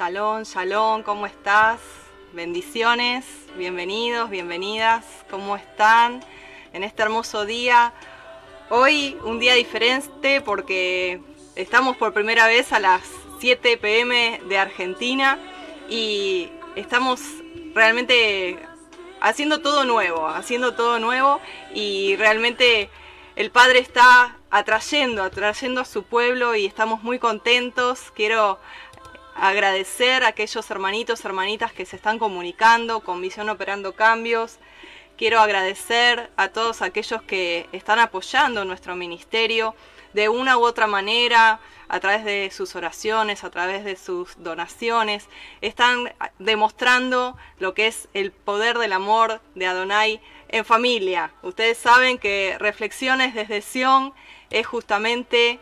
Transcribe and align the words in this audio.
Shalom, 0.00 0.44
shalom, 0.44 1.02
¿cómo 1.02 1.26
estás? 1.26 1.78
Bendiciones, 2.32 3.26
bienvenidos, 3.58 4.30
bienvenidas, 4.30 5.04
¿cómo 5.28 5.56
están 5.56 6.24
en 6.72 6.84
este 6.84 7.02
hermoso 7.02 7.44
día? 7.44 7.92
Hoy 8.70 9.18
un 9.24 9.38
día 9.38 9.52
diferente 9.52 10.40
porque 10.40 11.20
estamos 11.54 11.98
por 11.98 12.14
primera 12.14 12.46
vez 12.46 12.72
a 12.72 12.80
las 12.80 13.02
7 13.40 13.76
pm 13.76 14.40
de 14.48 14.56
Argentina 14.56 15.38
y 15.90 16.48
estamos 16.76 17.20
realmente 17.74 18.58
haciendo 19.20 19.60
todo 19.60 19.84
nuevo, 19.84 20.28
haciendo 20.28 20.72
todo 20.72 20.98
nuevo 20.98 21.42
y 21.74 22.16
realmente 22.16 22.88
el 23.36 23.50
Padre 23.50 23.80
está 23.80 24.38
atrayendo, 24.50 25.22
atrayendo 25.22 25.82
a 25.82 25.84
su 25.84 26.04
pueblo 26.04 26.54
y 26.56 26.64
estamos 26.66 27.02
muy 27.02 27.18
contentos. 27.18 28.10
Quiero 28.14 28.58
agradecer 29.40 30.22
a 30.22 30.28
aquellos 30.28 30.70
hermanitos, 30.70 31.24
hermanitas 31.24 31.72
que 31.72 31.86
se 31.86 31.96
están 31.96 32.18
comunicando 32.18 33.00
con 33.00 33.22
Visión 33.22 33.48
Operando 33.48 33.94
Cambios. 33.94 34.58
Quiero 35.16 35.40
agradecer 35.40 36.30
a 36.36 36.48
todos 36.48 36.82
aquellos 36.82 37.22
que 37.22 37.66
están 37.72 37.98
apoyando 37.98 38.64
nuestro 38.66 38.96
ministerio 38.96 39.74
de 40.12 40.28
una 40.28 40.58
u 40.58 40.64
otra 40.64 40.86
manera, 40.86 41.60
a 41.88 41.98
través 41.98 42.24
de 42.24 42.50
sus 42.52 42.76
oraciones, 42.76 43.42
a 43.42 43.50
través 43.50 43.84
de 43.84 43.96
sus 43.96 44.40
donaciones. 44.42 45.26
Están 45.60 46.12
demostrando 46.38 47.36
lo 47.58 47.74
que 47.74 47.88
es 47.88 48.08
el 48.14 48.30
poder 48.32 48.78
del 48.78 48.92
amor 48.92 49.40
de 49.54 49.66
Adonai 49.66 50.20
en 50.48 50.64
familia. 50.64 51.32
Ustedes 51.42 51.78
saben 51.78 52.18
que 52.18 52.56
Reflexiones 52.60 53.34
desde 53.34 53.62
Sion 53.62 54.12
es 54.50 54.66
justamente 54.66 55.60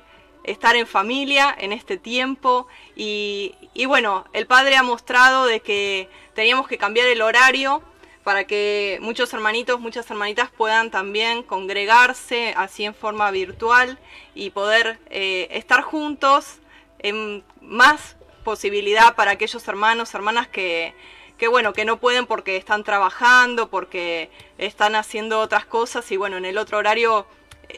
estar 0.50 0.76
en 0.76 0.86
familia 0.86 1.54
en 1.59 1.72
este 1.72 1.98
tiempo 1.98 2.66
y, 2.97 3.54
bueno, 3.86 4.25
el 4.32 4.47
Padre 4.47 4.76
ha 4.76 4.82
mostrado 4.82 5.47
de 5.47 5.60
que 5.60 6.09
teníamos 6.34 6.69
que 6.69 6.78
cambiar 6.78 7.06
el 7.09 7.22
horario 7.22 7.82
para 8.25 8.44
que 8.44 8.98
muchos 9.00 9.32
hermanitos, 9.32 9.81
muchas 9.81 10.10
hermanitas 10.10 10.50
puedan 10.50 10.91
también 10.91 11.42
congregarse 11.42 12.54
así 12.56 12.84
en 12.84 12.94
forma 12.94 13.31
virtual 13.31 13.98
y 14.34 14.50
poder 14.50 14.98
eh, 15.10 15.48
estar 15.53 15.82
juntos 15.82 16.56
en 16.98 17.44
más 17.60 18.16
posibilidad 18.44 19.15
para 19.15 19.32
aquellos 19.32 19.66
hermanos, 19.69 20.15
hermanas 20.15 20.48
que, 20.48 20.94
que 21.38 21.48
bueno, 21.48 21.72
que 21.72 21.84
no 21.84 21.98
pueden 21.98 22.26
porque 22.26 22.56
están 22.56 22.84
trabajando, 22.84 23.70
porque 23.70 24.30
están 24.59 24.94
haciendo 24.94 25.41
otras 25.41 25.65
cosas 25.65 26.10
y 26.10 26.16
bueno, 26.16 26.36
en 26.36 26.44
el 26.44 26.59
otro 26.59 26.78
horario 26.78 27.26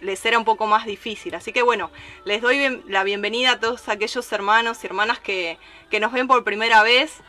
les 0.00 0.24
era 0.24 0.38
un 0.38 0.44
poco 0.44 0.66
más 0.66 0.86
difícil. 0.86 1.34
Así 1.34 1.52
que 1.52 1.62
bueno, 1.62 1.90
les 2.24 2.42
doy 2.42 2.82
la 2.86 3.04
bienvenida 3.04 3.52
a 3.52 3.60
todos 3.60 3.88
aquellos 3.88 4.30
hermanos 4.32 4.82
y 4.82 4.86
hermanas 4.86 5.18
que, 5.20 5.58
nos 6.00 6.12
ven 6.12 6.26
por 6.26 6.44
primera 6.44 6.82
vez. 6.82 7.20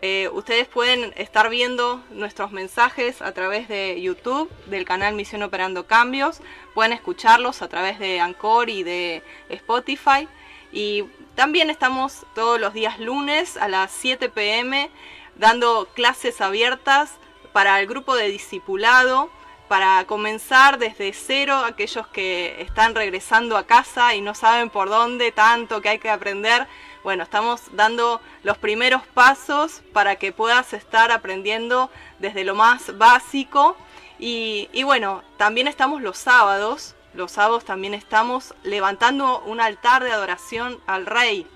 Eh, 0.00 0.28
ustedes 0.32 0.68
pueden 0.68 1.12
estar 1.16 1.50
viendo 1.50 2.02
nuestros 2.10 2.52
mensajes 2.52 3.20
a 3.20 3.32
través 3.32 3.68
de 3.68 4.00
YouTube, 4.00 4.48
del 4.66 4.84
canal 4.84 5.14
Misión 5.14 5.42
Operando 5.42 5.86
Cambios. 5.86 6.40
Pueden 6.74 6.92
escucharlos 6.92 7.62
a 7.62 7.68
través 7.68 7.98
de 7.98 8.20
Anchor 8.20 8.70
y 8.70 8.82
de 8.82 9.22
Spotify. 9.48 10.28
Y 10.72 11.04
también 11.34 11.70
estamos 11.70 12.26
todos 12.34 12.60
los 12.60 12.74
días 12.74 13.00
lunes 13.00 13.56
a 13.56 13.68
las 13.68 13.90
7 13.92 14.28
pm 14.28 14.90
dando 15.36 15.88
clases 15.94 16.40
abiertas 16.40 17.12
para 17.52 17.80
el 17.80 17.86
grupo 17.86 18.14
de 18.16 18.28
discipulado 18.28 19.30
para 19.68 20.04
comenzar 20.06 20.78
desde 20.78 21.12
cero, 21.12 21.56
aquellos 21.64 22.06
que 22.08 22.60
están 22.62 22.94
regresando 22.94 23.56
a 23.56 23.66
casa 23.66 24.14
y 24.14 24.20
no 24.20 24.34
saben 24.34 24.70
por 24.70 24.88
dónde 24.88 25.30
tanto 25.30 25.80
que 25.80 25.90
hay 25.90 25.98
que 25.98 26.10
aprender, 26.10 26.66
bueno, 27.04 27.22
estamos 27.22 27.62
dando 27.72 28.20
los 28.42 28.58
primeros 28.58 29.02
pasos 29.06 29.82
para 29.92 30.16
que 30.16 30.32
puedas 30.32 30.72
estar 30.72 31.12
aprendiendo 31.12 31.90
desde 32.18 32.44
lo 32.44 32.54
más 32.54 32.96
básico. 32.98 33.76
Y, 34.18 34.68
y 34.72 34.82
bueno, 34.82 35.22
también 35.36 35.68
estamos 35.68 36.02
los 36.02 36.18
sábados, 36.18 36.96
los 37.14 37.32
sábados 37.32 37.64
también 37.64 37.94
estamos 37.94 38.54
levantando 38.62 39.40
un 39.46 39.60
altar 39.60 40.02
de 40.02 40.12
adoración 40.12 40.80
al 40.86 41.06
Rey. 41.06 41.46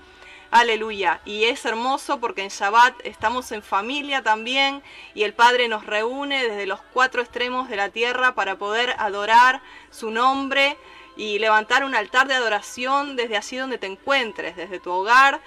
Aleluya. 0.53 1.19
Y 1.25 1.45
es 1.45 1.65
hermoso 1.65 2.19
porque 2.19 2.43
en 2.43 2.49
Shabbat 2.49 2.93
estamos 3.05 3.51
en 3.51 3.63
familia 3.63 4.21
también 4.21 4.83
y 5.15 5.23
el 5.23 5.33
Padre 5.33 5.67
nos 5.67 5.83
reúne 5.83 6.43
desde 6.43 6.67
los 6.67 6.79
cuatro 6.93 7.23
extremos 7.23 7.69
de 7.69 7.75
la 7.75 7.89
tierra 7.89 8.35
para 8.35 8.55
poder 8.55 8.93
adorar 8.99 9.63
su 9.89 10.11
nombre 10.11 10.77
y 11.17 11.39
levantar 11.39 11.83
un 11.83 11.95
altar 11.95 12.27
de 12.27 12.35
adoración 12.35 13.15
desde 13.15 13.35
allí 13.35 13.57
donde 13.57 13.79
te 13.79 13.87
encuentres, 13.87 14.55
desde 14.55 14.79
tu 14.79 14.91
hogar, 14.91 15.41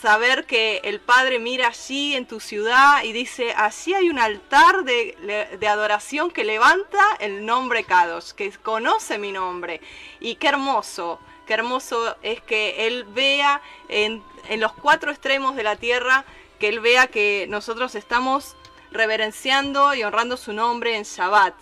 saber 0.00 0.46
que 0.46 0.80
el 0.84 1.00
Padre 1.00 1.40
mira 1.40 1.66
allí 1.66 2.14
en 2.14 2.24
tu 2.24 2.38
ciudad 2.38 3.02
y 3.02 3.10
dice, 3.10 3.52
allí 3.56 3.92
hay 3.92 4.08
un 4.08 4.20
altar 4.20 4.84
de, 4.84 5.56
de, 5.58 5.66
adoración 5.66 6.30
que 6.30 6.44
levanta 6.44 7.02
el 7.18 7.44
nombre 7.44 7.82
Kadosh, 7.82 8.30
que 8.30 8.52
conoce 8.52 9.18
mi 9.18 9.32
nombre. 9.32 9.80
Y 10.20 10.36
qué 10.36 10.46
hermoso, 10.46 11.18
qué 11.46 11.54
hermoso 11.54 12.16
es 12.22 12.40
que 12.40 12.86
Él 12.86 13.04
vea 13.04 13.60
en 13.88 14.22
los 14.58 14.72
cuatro 14.72 15.10
extremos 15.10 15.56
de 15.56 15.62
la 15.62 15.76
tierra, 15.76 16.24
que 16.58 16.68
Él 16.68 16.80
vea 16.80 17.06
que 17.06 17.46
nosotros 17.48 17.94
estamos 17.94 18.56
reverenciando 18.90 19.94
y 19.94 20.04
honrando 20.04 20.36
su 20.36 20.52
nombre 20.52 20.96
en 20.96 21.02
Shabbat. 21.02 21.54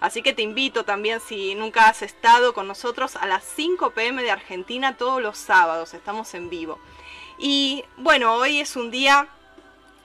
Así 0.00 0.22
que 0.22 0.32
te 0.32 0.42
invito 0.42 0.84
también, 0.84 1.20
si 1.20 1.54
nunca 1.54 1.88
has 1.88 2.00
estado 2.02 2.54
con 2.54 2.66
nosotros, 2.66 3.16
a 3.16 3.26
las 3.26 3.44
5 3.44 3.90
pm 3.90 4.22
de 4.22 4.30
Argentina 4.30 4.96
todos 4.96 5.20
los 5.20 5.36
sábados, 5.36 5.92
estamos 5.92 6.32
en 6.34 6.48
vivo. 6.48 6.78
Y 7.38 7.84
bueno, 7.98 8.34
hoy 8.34 8.60
es 8.60 8.76
un 8.76 8.90
día 8.90 9.28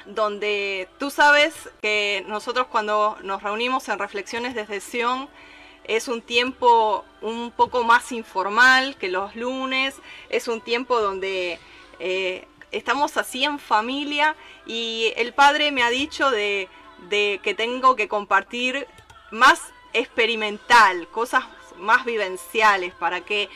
donde 0.05 0.89
tú 0.99 1.09
sabes 1.09 1.53
que 1.81 2.23
nosotros 2.27 2.67
cuando 2.67 3.17
nos 3.23 3.41
reunimos 3.41 3.87
en 3.89 3.97
reflexiones 3.97 4.53
desde 4.53 4.81
Sion, 4.81 5.29
es 5.87 6.07
un 6.07 6.21
tiempo 6.21 7.05
un 7.21 7.51
poco 7.51 7.83
más 7.83 8.11
informal 8.11 8.95
que 8.97 9.09
los 9.09 9.35
lunes, 9.35 9.95
es 10.29 10.47
un 10.47 10.61
tiempo 10.61 10.99
donde 10.99 11.59
eh, 11.99 12.47
estamos 12.71 13.17
así 13.17 13.43
en 13.43 13.59
familia 13.59 14.35
y 14.65 15.13
el 15.15 15.33
padre 15.33 15.71
me 15.71 15.83
ha 15.83 15.89
dicho 15.89 16.29
de, 16.31 16.69
que 17.09 17.53
tengo 17.55 17.95
que 17.95 18.07
compartir 18.07 18.87
más 19.31 19.61
experimental, 19.93 21.07
cosas 21.09 21.45
más 21.77 22.05
vivenciales 22.05 22.93
para 22.95 23.21
que 23.21 23.49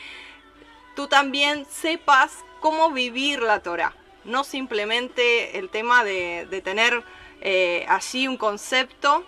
tú 0.94 1.06
también 1.08 1.66
sepas 1.70 2.44
cómo 2.60 2.90
vivir 2.90 3.40
la 3.42 3.60
Torah. 3.60 3.94
No 4.24 4.44
simplemente 4.44 5.58
el 5.58 5.70
tema 5.70 6.04
de, 6.04 6.60
tener 6.62 7.02
eh, 7.40 7.86
allí 7.88 8.28
un 8.28 8.36
concepto, 8.36 9.24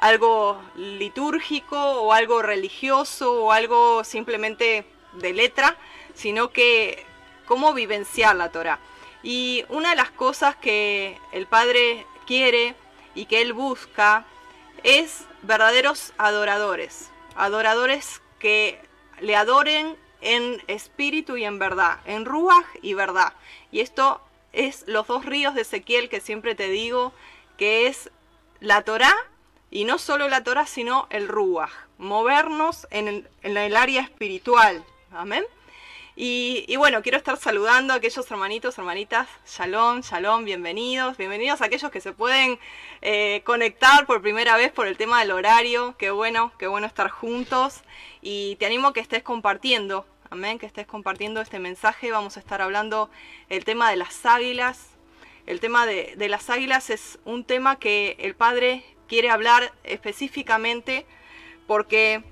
algo 0.00 0.60
litúrgico 0.76 1.76
o 1.76 2.12
algo 2.12 2.42
religioso 2.42 3.44
o 3.44 3.52
algo 3.52 4.02
simplemente 4.02 4.86
de 5.12 5.32
letra, 5.32 5.76
sino 6.14 6.50
que 6.50 7.04
cómo 7.46 7.74
vivenciar 7.74 8.34
la 8.34 8.50
Torah. 8.50 8.80
Y 9.22 9.64
una 9.68 9.90
de 9.90 9.96
las 9.96 10.10
cosas 10.10 10.56
que 10.56 11.18
el 11.32 11.46
Padre 11.46 12.06
quiere 12.26 12.74
y 13.14 13.26
que 13.26 13.42
Él 13.42 13.52
busca 13.52 14.24
es 14.82 15.24
verdaderos 15.42 16.14
adoradores, 16.16 17.10
adoradores 17.36 18.22
que 18.38 18.80
le 19.20 19.36
adoren 19.36 19.96
en 20.22 20.62
espíritu 20.66 21.36
y 21.36 21.44
en 21.44 21.58
verdad, 21.58 21.98
en 22.06 22.24
ruaj 22.24 22.64
y 22.80 22.94
verdad. 22.94 23.34
Y 23.70 23.80
esto 23.80 24.22
es 24.52 24.84
los 24.86 25.06
dos 25.06 25.26
ríos 25.26 25.54
de 25.54 25.62
Ezequiel 25.62 26.08
que 26.08 26.20
siempre 26.20 26.54
te 26.54 26.68
digo, 26.68 27.12
que 27.58 27.86
es 27.86 28.10
la 28.60 28.82
Torah 28.82 29.14
y 29.70 29.84
no 29.84 29.98
solo 29.98 30.28
la 30.28 30.42
Torah, 30.42 30.66
sino 30.66 31.06
el 31.10 31.28
ruaj, 31.28 31.70
movernos 31.98 32.86
en 32.90 33.08
el, 33.08 33.28
en 33.42 33.56
el 33.56 33.76
área 33.76 34.02
espiritual. 34.02 34.84
Amén. 35.12 35.44
Y, 36.22 36.76
bueno, 36.76 37.00
quiero 37.00 37.16
estar 37.16 37.38
saludando 37.38 37.94
a 37.94 37.96
aquellos 37.96 38.30
hermanitos, 38.30 38.76
hermanitas, 38.76 39.26
shalom, 39.46 40.02
shalom, 40.02 40.44
bienvenidos, 40.44 41.16
bienvenidos 41.16 41.62
a 41.62 41.64
aquellos 41.64 41.90
que 41.90 42.02
se 42.02 42.12
pueden 42.12 42.58
eh, 43.00 43.40
conectar 43.46 44.04
por 44.04 44.20
primera 44.20 44.58
vez 44.58 44.70
por 44.70 44.86
el 44.86 44.98
tema 44.98 45.20
del 45.20 45.30
horario, 45.30 45.94
qué 45.96 46.10
bueno, 46.10 46.52
qué 46.58 46.66
bueno 46.66 46.86
estar 46.86 47.08
juntos. 47.08 47.80
Y 48.20 48.56
te 48.56 48.66
animo 48.66 48.88
a 48.88 48.92
que 48.92 49.00
estés 49.00 49.22
compartiendo, 49.22 50.04
amén, 50.28 50.58
que 50.58 50.66
estés 50.66 50.86
compartiendo 50.86 51.40
este 51.40 51.58
mensaje, 51.58 52.10
vamos 52.10 52.36
a 52.36 52.40
estar 52.40 52.60
hablando 52.60 53.08
el 53.48 53.64
tema 53.64 53.88
de 53.88 53.96
las 53.96 54.26
águilas, 54.26 54.88
el 55.46 55.58
tema 55.58 55.86
de, 55.86 56.16
de 56.18 56.28
las 56.28 56.50
águilas 56.50 56.90
es 56.90 57.18
un 57.24 57.44
tema 57.44 57.78
que 57.78 58.16
el 58.20 58.34
Padre 58.34 58.84
quiere 59.10 59.28
hablar 59.28 59.72
específicamente 59.82 61.04
porque 61.66 62.22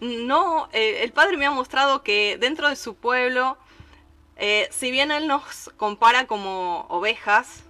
no, 0.00 0.70
eh, 0.72 1.02
el 1.02 1.12
Padre 1.12 1.36
me 1.36 1.44
ha 1.44 1.50
mostrado 1.50 2.02
que 2.02 2.38
dentro 2.40 2.70
de 2.70 2.76
su 2.76 2.94
pueblo, 2.94 3.58
eh, 4.38 4.66
si 4.70 4.90
bien 4.90 5.10
Él 5.10 5.26
nos 5.26 5.70
compara 5.76 6.26
como 6.26 6.86
ovejas, 6.88 7.64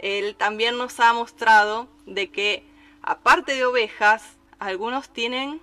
Él 0.00 0.34
también 0.34 0.76
nos 0.76 0.98
ha 0.98 1.12
mostrado 1.12 1.86
de 2.06 2.28
que 2.28 2.64
aparte 3.02 3.54
de 3.54 3.66
ovejas, 3.66 4.36
algunos 4.58 5.08
tienen 5.08 5.60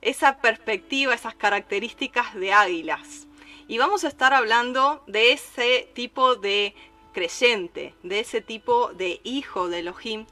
esa 0.00 0.38
perspectiva, 0.38 1.12
esas 1.12 1.34
características 1.34 2.34
de 2.34 2.54
águilas. 2.54 3.26
Y 3.66 3.76
vamos 3.76 4.04
a 4.04 4.08
estar 4.08 4.32
hablando 4.32 5.04
de 5.06 5.32
ese 5.32 5.90
tipo 5.94 6.34
de 6.36 6.74
creyente, 7.12 7.94
de 8.02 8.20
ese 8.20 8.40
tipo 8.40 8.94
de 8.94 9.20
hijo 9.24 9.68
de 9.68 9.80
Elohim, 9.80 10.24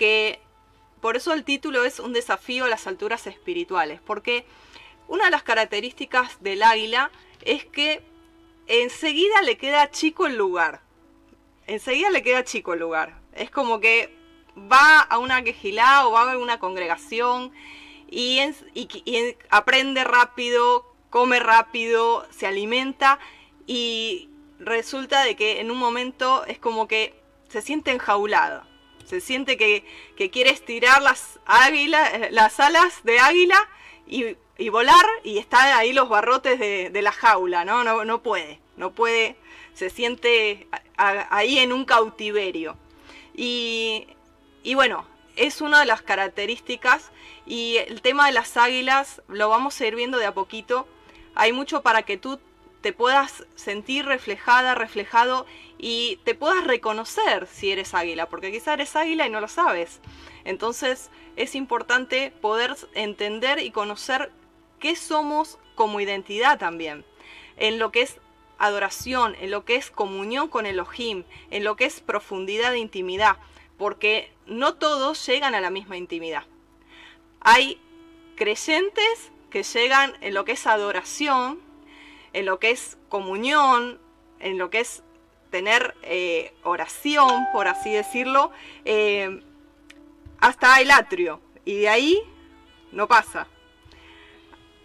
que 0.00 0.40
por 1.02 1.18
eso 1.18 1.34
el 1.34 1.44
título 1.44 1.84
es 1.84 2.00
un 2.00 2.14
desafío 2.14 2.64
a 2.64 2.68
las 2.68 2.86
alturas 2.86 3.26
espirituales, 3.26 4.00
porque 4.00 4.46
una 5.08 5.26
de 5.26 5.30
las 5.30 5.42
características 5.42 6.42
del 6.42 6.62
águila 6.62 7.10
es 7.42 7.66
que 7.66 8.02
enseguida 8.66 9.42
le 9.42 9.58
queda 9.58 9.90
chico 9.90 10.26
el 10.26 10.36
lugar. 10.36 10.80
Enseguida 11.66 12.08
le 12.08 12.22
queda 12.22 12.44
chico 12.44 12.72
el 12.72 12.80
lugar. 12.80 13.20
Es 13.34 13.50
como 13.50 13.78
que 13.78 14.10
va 14.56 15.00
a 15.00 15.18
una 15.18 15.42
quejilá 15.42 16.06
o 16.06 16.12
va 16.12 16.32
a 16.32 16.38
una 16.38 16.58
congregación 16.58 17.52
y, 18.10 18.40
y 18.74 19.36
aprende 19.50 20.02
rápido, 20.04 20.86
come 21.10 21.40
rápido, 21.40 22.26
se 22.30 22.46
alimenta 22.46 23.18
y 23.66 24.30
resulta 24.58 25.24
de 25.24 25.36
que 25.36 25.60
en 25.60 25.70
un 25.70 25.76
momento 25.76 26.46
es 26.46 26.58
como 26.58 26.88
que 26.88 27.20
se 27.50 27.60
siente 27.60 27.90
enjaulado. 27.90 28.69
Se 29.04 29.20
siente 29.20 29.56
que, 29.56 29.84
quiere 30.30 30.50
estirar 30.50 31.02
las, 31.02 31.38
eh, 31.72 32.28
las 32.30 32.60
alas 32.60 33.02
de 33.02 33.18
águila 33.18 33.68
y, 34.06 34.36
volar 34.68 35.04
y 35.24 35.38
está 35.38 35.78
ahí 35.78 35.92
los 35.92 36.08
barrotes 36.08 36.58
de, 36.58 37.02
la 37.02 37.12
jaula, 37.12 37.64
¿no? 37.64 37.82
¿no? 37.84 38.04
No 38.04 38.22
puede, 38.22 38.60
no 38.76 38.92
puede, 38.92 39.36
se 39.74 39.90
siente 39.90 40.66
ahí 40.96 41.58
en 41.58 41.72
un 41.72 41.84
cautiverio. 41.84 42.76
Y, 43.34 44.06
y 44.62 44.74
bueno, 44.74 45.06
es 45.36 45.60
una 45.60 45.80
de 45.80 45.86
las 45.86 46.02
características 46.02 47.10
y 47.46 47.78
el 47.78 48.02
tema 48.02 48.26
de 48.26 48.32
las 48.32 48.56
águilas 48.56 49.22
lo 49.28 49.48
vamos 49.48 49.80
a 49.80 49.86
ir 49.86 49.96
viendo 49.96 50.18
de 50.18 50.26
a 50.26 50.34
poquito. 50.34 50.86
Hay 51.34 51.52
mucho 51.52 51.82
para 51.82 52.02
que 52.02 52.16
tú 52.16 52.38
te 52.80 52.92
puedas 52.92 53.44
sentir 53.54 54.06
reflejada, 54.06 54.74
reflejado 54.74 55.46
y 55.82 56.18
te 56.24 56.34
puedas 56.34 56.64
reconocer 56.64 57.46
si 57.46 57.70
eres 57.72 57.94
águila, 57.94 58.28
porque 58.28 58.52
quizá 58.52 58.74
eres 58.74 58.94
águila 58.96 59.26
y 59.26 59.30
no 59.30 59.40
lo 59.40 59.48
sabes. 59.48 60.00
Entonces 60.44 61.10
es 61.36 61.54
importante 61.54 62.32
poder 62.42 62.76
entender 62.94 63.60
y 63.60 63.70
conocer 63.70 64.30
qué 64.78 64.94
somos 64.94 65.58
como 65.74 66.00
identidad 66.00 66.58
también, 66.58 67.04
en 67.56 67.78
lo 67.78 67.90
que 67.92 68.02
es 68.02 68.18
adoración, 68.58 69.34
en 69.40 69.50
lo 69.50 69.64
que 69.64 69.76
es 69.76 69.90
comunión 69.90 70.48
con 70.48 70.66
Elohim, 70.66 71.24
en 71.50 71.64
lo 71.64 71.76
que 71.76 71.86
es 71.86 72.00
profundidad 72.00 72.72
de 72.72 72.78
intimidad, 72.78 73.38
porque 73.78 74.30
no 74.46 74.74
todos 74.74 75.24
llegan 75.26 75.54
a 75.54 75.62
la 75.62 75.70
misma 75.70 75.96
intimidad. 75.96 76.44
Hay 77.40 77.80
creyentes 78.36 79.32
que 79.48 79.62
llegan 79.62 80.12
en 80.20 80.34
lo 80.34 80.44
que 80.44 80.52
es 80.52 80.66
adoración, 80.66 81.58
en 82.34 82.44
lo 82.44 82.58
que 82.58 82.70
es 82.70 82.98
comunión, 83.08 83.98
en 84.40 84.58
lo 84.58 84.68
que 84.68 84.80
es 84.80 85.02
tener 85.50 85.94
eh, 86.02 86.54
oración, 86.62 87.46
por 87.52 87.68
así 87.68 87.92
decirlo, 87.92 88.50
eh, 88.84 89.42
hasta 90.38 90.80
el 90.80 90.90
atrio. 90.90 91.40
Y 91.64 91.80
de 91.80 91.88
ahí 91.88 92.22
no 92.92 93.08
pasa. 93.08 93.46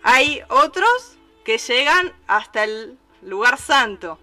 Hay 0.04 0.42
otros 0.50 1.18
que 1.44 1.58
llegan 1.58 2.14
hasta 2.28 2.64
el 2.64 2.98
lugar 3.22 3.58
santo, 3.58 4.20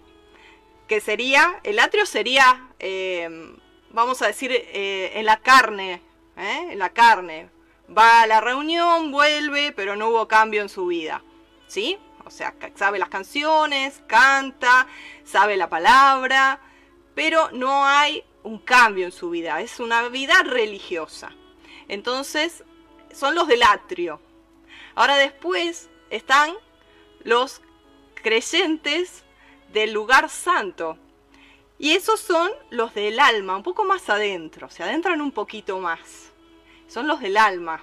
que 0.87 1.01
sería, 1.01 1.61
el 1.65 1.79
atrio 1.79 2.07
sería, 2.07 2.69
eh, 2.79 3.57
vamos 3.91 4.23
a 4.23 4.27
decir, 4.27 4.53
en 4.73 5.25
la 5.25 5.39
carne, 5.39 6.03
en 6.37 6.79
la 6.79 6.91
carne. 6.91 7.49
Va 7.97 8.23
a 8.23 8.27
la 8.27 8.41
reunión, 8.41 9.11
vuelve, 9.11 9.73
pero 9.73 9.97
no 9.97 10.09
hubo 10.09 10.29
cambio 10.29 10.63
en 10.63 10.69
su 10.69 10.87
vida. 10.87 11.23
¿Sí? 11.67 11.99
O 12.25 12.31
sea, 12.31 12.55
sabe 12.75 12.99
las 12.99 13.09
canciones, 13.09 14.02
canta, 14.07 14.87
sabe 15.25 15.57
la 15.57 15.69
palabra, 15.69 16.61
pero 17.14 17.50
no 17.52 17.85
hay 17.85 18.25
un 18.43 18.59
cambio 18.59 19.07
en 19.07 19.12
su 19.12 19.31
vida. 19.31 19.61
Es 19.61 19.81
una 19.81 20.09
vida 20.09 20.43
religiosa. 20.43 21.31
Entonces, 21.88 22.64
son 23.12 23.35
los 23.35 23.49
del 23.49 23.62
atrio. 23.62 24.21
Ahora 24.95 25.17
después 25.17 25.88
están 26.11 26.52
los 27.25 27.61
creyentes 28.14 29.25
del 29.73 29.93
lugar 29.93 30.29
santo. 30.29 30.99
Y 31.79 31.93
esos 31.93 32.21
son 32.21 32.50
los 32.71 32.95
del 32.95 33.19
alma, 33.19 33.57
un 33.57 33.62
poco 33.62 33.85
más 33.85 34.09
adentro, 34.09 34.71
se 34.71 34.85
adentran 34.85 35.21
un 35.21 35.33
poquito 35.33 35.79
más. 35.81 36.31
Son 36.87 37.09
los 37.09 37.21
del 37.21 37.37
alma. 37.37 37.83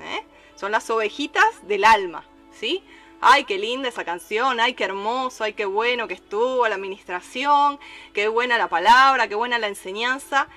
¿eh? 0.00 0.24
Son 0.54 0.72
las 0.72 0.88
ovejitas 0.90 1.66
del 1.66 1.84
alma, 1.84 2.24
¿sí? 2.52 2.82
Ay, 3.20 3.44
qué 3.44 3.58
linda 3.58 3.88
esa 3.88 4.04
canción, 4.04 4.60
ay, 4.60 4.74
qué 4.74 4.84
hermoso, 4.84 5.44
ay, 5.44 5.52
qué 5.54 5.64
bueno 5.64 6.08
que 6.08 6.14
estuvo 6.14 6.66
la 6.68 6.76
administración, 6.76 7.78
qué 8.12 8.28
buena 8.28 8.58
la 8.58 8.68
palabra, 8.68 9.28
qué 9.28 9.34
buena 9.34 9.58
la 9.58 9.66
enseñanza, 9.66 10.48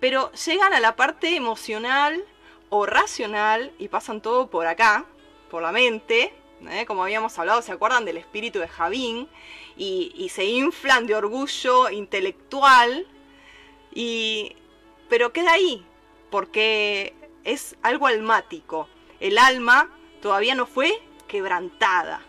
pero 0.00 0.30
llegan 0.32 0.72
a 0.72 0.80
la 0.80 0.96
parte 0.96 1.34
emocional 1.34 2.24
o 2.68 2.86
racional 2.86 3.72
y 3.78 3.88
pasan 3.88 4.20
todo 4.20 4.48
por 4.48 4.66
acá, 4.66 5.04
por 5.50 5.62
la 5.62 5.72
mente, 5.72 6.32
¿eh? 6.70 6.86
como 6.86 7.02
habíamos 7.02 7.38
hablado, 7.38 7.62
¿se 7.62 7.72
acuerdan 7.72 8.04
del 8.04 8.16
espíritu 8.16 8.58
de 8.58 8.68
Javín? 8.68 9.28
Y, 9.76 10.12
y 10.16 10.30
se 10.30 10.44
inflan 10.44 11.06
de 11.06 11.14
orgullo 11.14 11.90
intelectual, 11.90 13.06
y, 13.92 14.56
pero 15.08 15.32
queda 15.32 15.52
ahí, 15.52 15.84
porque 16.30 17.14
es 17.44 17.76
algo 17.82 18.06
almático. 18.06 18.88
El 19.20 19.38
alma 19.38 19.90
todavía 20.20 20.54
no 20.54 20.66
fue 20.66 21.00
quebrantada. 21.26 22.22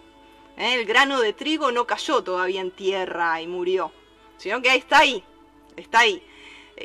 ¿Eh? 0.58 0.76
El 0.76 0.86
grano 0.86 1.22
de 1.22 1.34
trigo 1.34 1.72
no 1.72 1.86
cayó 1.86 2.24
todavía 2.24 2.62
en 2.62 2.72
tierra 2.72 3.42
y 3.42 3.48
murió, 3.48 3.92
sino 4.38 4.62
que 4.62 4.76
está 4.76 5.00
ahí, 5.00 5.24
está 5.76 6.00
ahí. 6.00 6.24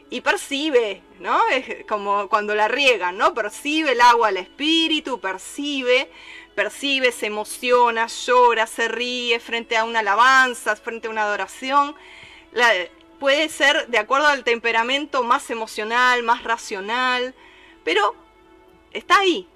Y 0.09 0.23
percibe, 0.23 1.03
¿no? 1.21 1.47
Es 1.49 1.85
como 1.87 2.29
cuando 2.29 2.55
la 2.55 2.67
riegan, 2.67 3.19
¿no? 3.19 3.35
Percibe 3.35 3.93
el 3.93 4.01
agua 4.01 4.29
al 4.29 4.39
espíritu, 4.39 5.21
percibe, 5.21 6.11
percibe, 6.55 7.13
se 7.13 7.27
emociona, 7.27 8.07
llora, 8.07 8.67
se 8.67 8.89
ríe 8.89 9.39
frente 9.39 9.77
a 9.77 9.85
una 9.85 10.01
alabanza, 10.01 10.77
frente 10.77 11.09
a 11.09 11.11
una 11.11 11.25
adoración. 11.25 11.95
puede 13.19 13.49
ser 13.49 13.87
de 13.89 13.99
acuerdo 13.99 14.27
al 14.29 14.45
temperamento 14.45 15.23
más 15.23 15.51
emocional, 15.51 16.23
más 16.23 16.43
racional, 16.43 17.35
pero 17.85 18.15
está 18.93 19.19
ahí. 19.19 19.47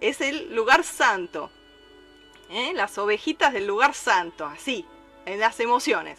Es 0.00 0.20
el 0.20 0.54
lugar 0.54 0.84
santo. 0.84 1.50
¿Eh? 2.50 2.72
las 2.74 2.98
ovejitas 2.98 3.52
del 3.52 3.66
lugar 3.66 3.94
santo, 3.94 4.46
así, 4.46 4.86
en 5.26 5.40
las 5.40 5.60
emociones. 5.60 6.18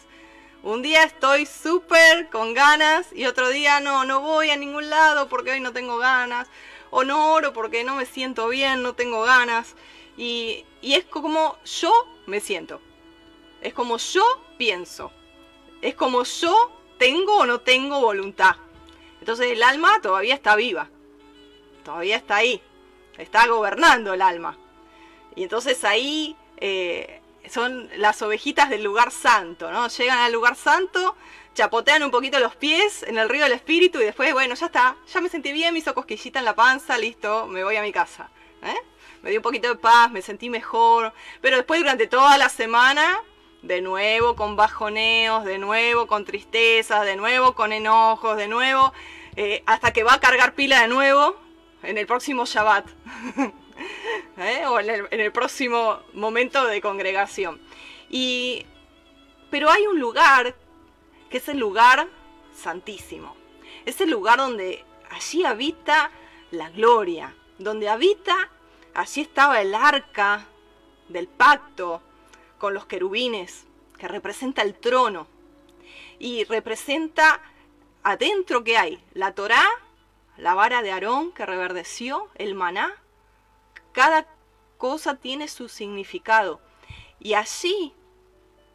Un 0.62 0.82
día 0.82 1.04
estoy 1.04 1.46
súper 1.46 2.28
con 2.28 2.52
ganas 2.52 3.06
y 3.14 3.24
otro 3.24 3.48
día 3.48 3.80
no, 3.80 4.04
no 4.04 4.20
voy 4.20 4.50
a 4.50 4.56
ningún 4.56 4.90
lado 4.90 5.26
porque 5.28 5.52
hoy 5.52 5.60
no 5.60 5.72
tengo 5.72 5.96
ganas. 5.96 6.48
O 6.90 7.04
no 7.04 7.32
oro 7.32 7.52
porque 7.52 7.82
no 7.82 7.94
me 7.94 8.04
siento 8.04 8.48
bien, 8.48 8.82
no 8.82 8.94
tengo 8.94 9.22
ganas. 9.22 9.74
Y, 10.18 10.66
y 10.82 10.94
es 10.94 11.04
como 11.04 11.56
yo 11.64 11.92
me 12.26 12.40
siento. 12.40 12.82
Es 13.62 13.72
como 13.72 13.96
yo 13.96 14.22
pienso. 14.58 15.12
Es 15.80 15.94
como 15.94 16.24
yo 16.24 16.70
tengo 16.98 17.38
o 17.38 17.46
no 17.46 17.60
tengo 17.60 18.00
voluntad. 18.00 18.56
Entonces 19.20 19.52
el 19.52 19.62
alma 19.62 20.00
todavía 20.02 20.34
está 20.34 20.56
viva. 20.56 20.90
Todavía 21.84 22.16
está 22.16 22.36
ahí. 22.36 22.60
Está 23.16 23.46
gobernando 23.46 24.12
el 24.12 24.20
alma. 24.20 24.58
Y 25.36 25.44
entonces 25.44 25.84
ahí 25.84 26.36
eh, 26.58 27.20
son 27.48 27.88
las 27.96 28.22
ovejitas 28.22 28.70
del 28.70 28.82
lugar 28.82 29.10
santo, 29.10 29.70
¿no? 29.70 29.88
Llegan 29.88 30.18
al 30.18 30.32
lugar 30.32 30.56
santo, 30.56 31.16
chapotean 31.54 32.02
un 32.02 32.10
poquito 32.10 32.38
los 32.38 32.56
pies 32.56 33.02
en 33.02 33.18
el 33.18 33.28
río 33.28 33.44
del 33.44 33.52
espíritu 33.52 34.00
y 34.00 34.04
después, 34.04 34.32
bueno, 34.32 34.54
ya 34.54 34.66
está, 34.66 34.96
ya 35.12 35.20
me 35.20 35.28
sentí 35.28 35.52
bien, 35.52 35.72
me 35.72 35.80
hizo 35.80 35.94
cosquillita 35.94 36.38
en 36.38 36.44
la 36.44 36.54
panza, 36.54 36.98
listo, 36.98 37.46
me 37.46 37.64
voy 37.64 37.76
a 37.76 37.82
mi 37.82 37.92
casa. 37.92 38.30
¿eh? 38.62 38.76
Me 39.22 39.30
dio 39.30 39.40
un 39.40 39.42
poquito 39.42 39.68
de 39.68 39.76
paz, 39.76 40.10
me 40.10 40.22
sentí 40.22 40.48
mejor, 40.48 41.12
pero 41.40 41.56
después 41.56 41.80
durante 41.80 42.06
toda 42.06 42.38
la 42.38 42.48
semana, 42.48 43.20
de 43.62 43.82
nuevo 43.82 44.36
con 44.36 44.56
bajoneos, 44.56 45.44
de 45.44 45.58
nuevo 45.58 46.06
con 46.06 46.24
tristezas, 46.24 47.04
de 47.04 47.16
nuevo 47.16 47.54
con 47.54 47.72
enojos, 47.72 48.36
de 48.36 48.48
nuevo, 48.48 48.92
eh, 49.36 49.62
hasta 49.66 49.92
que 49.92 50.02
va 50.02 50.14
a 50.14 50.20
cargar 50.20 50.54
pila 50.54 50.80
de 50.80 50.88
nuevo 50.88 51.36
en 51.82 51.98
el 51.98 52.06
próximo 52.06 52.46
Shabbat. 52.46 52.86
¿eh? 54.36 54.66
o 54.66 54.80
en 54.80 55.20
el, 55.20 55.32
próximo 55.32 56.00
momento 56.12 56.66
de 56.66 56.80
congregación. 56.80 57.60
Y, 58.08 58.66
pero 59.50 59.70
hay 59.70 59.86
un 59.86 59.98
lugar 59.98 60.54
que 61.28 61.38
es 61.38 61.48
el 61.48 61.58
lugar 61.58 62.08
santísimo. 62.54 63.36
Es 63.86 64.00
el 64.00 64.10
lugar 64.10 64.38
donde 64.38 64.84
allí 65.10 65.44
habita 65.44 66.10
la 66.50 66.70
gloria, 66.70 67.34
donde 67.58 67.88
habita, 67.88 68.50
allí 68.94 69.22
estaba 69.22 69.60
el 69.60 69.74
arca 69.74 70.46
del 71.08 71.28
pacto 71.28 72.02
con 72.58 72.74
los 72.74 72.86
querubines, 72.86 73.64
que 73.98 74.08
representa 74.08 74.62
el 74.62 74.74
trono. 74.74 75.26
Y 76.18 76.44
representa 76.44 77.40
adentro 78.02 78.64
que 78.64 78.76
hay 78.76 79.02
la 79.14 79.34
Torá, 79.34 79.64
la 80.36 80.54
vara 80.54 80.82
de 80.82 80.90
Aarón 80.90 81.32
que 81.32 81.46
reverdeció, 81.46 82.28
el 82.34 82.54
maná, 82.54 82.94
cada 83.92 84.26
cosa 84.78 85.16
tiene 85.16 85.48
su 85.48 85.68
significado. 85.68 86.60
Y 87.18 87.34
así, 87.34 87.94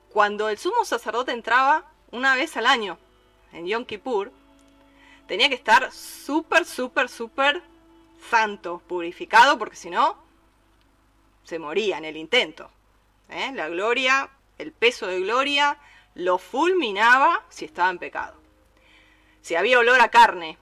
cuando 0.10 0.50
el 0.50 0.58
sumo 0.58 0.86
sacerdote 0.86 1.32
entraba 1.32 1.92
una 2.12 2.36
vez 2.36 2.56
al 2.58 2.66
año, 2.66 2.98
en 3.52 3.66
Yom 3.66 3.86
Kippur, 3.86 4.32
tenía 5.28 5.50
que 5.50 5.56
estar 5.56 5.92
súper, 5.92 6.66
súper, 6.66 7.10
súper 7.10 7.64
santo, 8.30 8.82
purificado, 8.88 9.58
porque 9.58 9.76
si 9.76 9.90
no, 9.90 10.18
se 11.44 11.60
moría 11.60 11.98
en 11.98 12.06
el 12.06 12.18
intento. 12.18 12.70
¿eh? 13.30 13.52
La 13.54 13.70
gloria, 13.70 14.30
el 14.58 14.72
peso 14.72 15.08
de 15.08 15.20
gloria, 15.20 15.78
lo 16.16 16.38
fulminaba 16.38 17.44
si 17.50 17.66
estaba 17.66 17.90
en 17.90 18.00
pecado. 18.00 18.40
Si 19.42 19.56
había 19.56 19.80
olor 19.80 20.02
a 20.02 20.10
carne, 20.10 20.58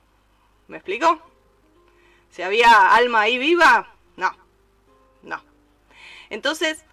¿me 0.67 0.77
explico? 0.77 1.21
Si 2.29 2.41
había 2.41 2.93
alma 2.93 3.21
ahí 3.21 3.37
viva. 3.37 3.92
Entonces, 6.33 6.83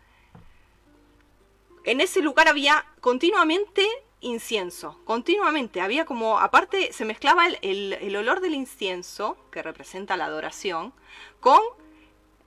en 1.84 2.02
ese 2.02 2.20
lugar 2.20 2.46
había 2.46 2.84
continuamente 3.00 3.86
incienso, 4.20 5.00
continuamente. 5.06 5.80
Había 5.80 6.04
como, 6.04 6.38
aparte, 6.38 6.92
se 6.92 7.06
mezclaba 7.06 7.46
el, 7.48 8.16
olor 8.16 8.42
del 8.42 8.52
incienso, 8.52 9.38
que 9.50 9.62
representa 9.62 10.18
la 10.18 10.26
adoración, 10.26 10.92
con 11.40 11.58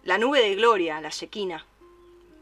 la 0.03 0.19
nube 0.19 0.39
de 0.39 0.53
gloria, 0.53 1.01
la 1.01 1.09
Shekinah. 1.09 1.65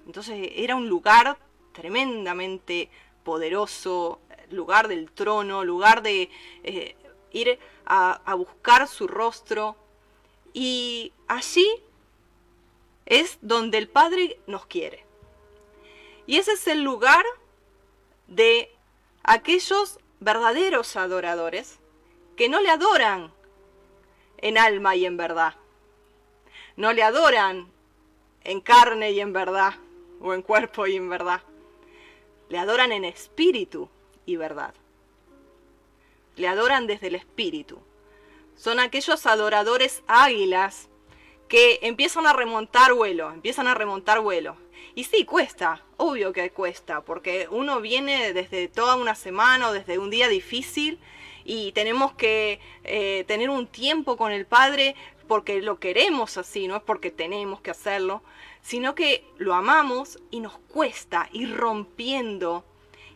Entonces 0.06 0.50
era 0.56 0.76
un 0.76 0.90
lugar 0.90 1.38
tremendamente 1.72 2.90
poderoso, 3.24 4.20
lugar 4.50 4.90
del 4.90 5.10
trono, 5.12 5.64
lugar 5.64 6.02
de 6.02 6.30
eh, 6.64 6.98
ir 7.32 7.58
a, 7.86 8.22
a 8.26 8.34
buscar 8.34 8.86
su 8.90 9.08
rostro. 9.08 9.78
Y 10.54 11.14
allí 11.30 11.66
es 13.06 13.38
donde 13.42 13.78
el 13.78 13.88
Padre 13.88 14.40
nos 14.48 14.66
quiere. 14.66 15.06
Y 16.26 16.38
ese 16.38 16.54
es 16.54 16.68
el 16.68 16.84
lugar 16.84 17.26
de 18.28 18.74
aquellos 19.24 20.00
verdaderos 20.20 20.96
adoradores 20.96 21.80
que 22.38 22.48
no 22.48 22.62
le 22.62 22.70
adoran 22.70 23.32
en 24.38 24.58
alma 24.58 24.96
y 24.96 25.06
en 25.06 25.18
verdad. 25.18 25.56
No 26.76 26.94
le 26.94 27.04
adoran 27.04 27.68
en 28.44 28.62
carne 28.62 29.12
y 29.12 29.20
en 29.20 29.34
verdad, 29.34 29.74
o 30.22 30.34
en 30.34 30.42
cuerpo 30.42 30.88
y 30.88 30.96
en 30.96 31.10
verdad. 31.10 31.42
Le 32.50 32.58
adoran 32.58 32.92
en 32.92 33.06
espíritu 33.06 33.90
y 34.26 34.36
verdad. 34.36 34.74
Le 36.36 36.48
adoran 36.48 36.88
desde 36.88 37.08
el 37.08 37.16
espíritu. 37.16 37.80
Son 38.56 38.80
aquellos 38.80 39.26
adoradores 39.26 40.04
águilas 40.08 40.88
que 41.52 41.80
empiezan 41.82 42.26
a 42.28 42.32
remontar 42.32 42.94
vuelo, 42.94 43.30
empiezan 43.30 43.68
a 43.68 43.74
remontar 43.74 44.22
vuelo. 44.22 44.56
Y 44.96 45.04
sí, 45.04 45.26
cuesta, 45.26 45.84
obvio 45.98 46.32
que 46.32 46.50
cuesta, 46.52 47.02
porque 47.02 47.50
uno 47.52 47.82
viene 47.82 48.32
desde 48.32 48.70
toda 48.70 48.96
una 48.96 49.16
semana 49.16 49.68
o 49.68 49.74
desde 49.74 50.00
un 50.00 50.10
día 50.10 50.30
difícil 50.30 50.98
y 51.44 51.74
tenemos 51.74 52.14
que 52.14 52.62
eh, 52.86 53.26
tener 53.28 53.50
un 53.50 53.68
tiempo 53.68 54.16
con 54.16 54.32
el 54.32 54.46
Padre 54.46 54.96
porque 55.28 55.62
lo 55.62 55.78
queremos 55.78 56.38
así, 56.38 56.70
no 56.70 56.78
es 56.78 56.84
porque 56.84 57.12
tenemos 57.12 57.60
que 57.60 57.72
hacerlo, 57.72 58.24
sino 58.62 58.96
que 58.96 59.26
lo 59.38 59.54
amamos 59.54 60.20
y 60.30 60.40
nos 60.40 60.58
cuesta 60.58 61.28
ir 61.34 61.58
rompiendo, 61.58 62.64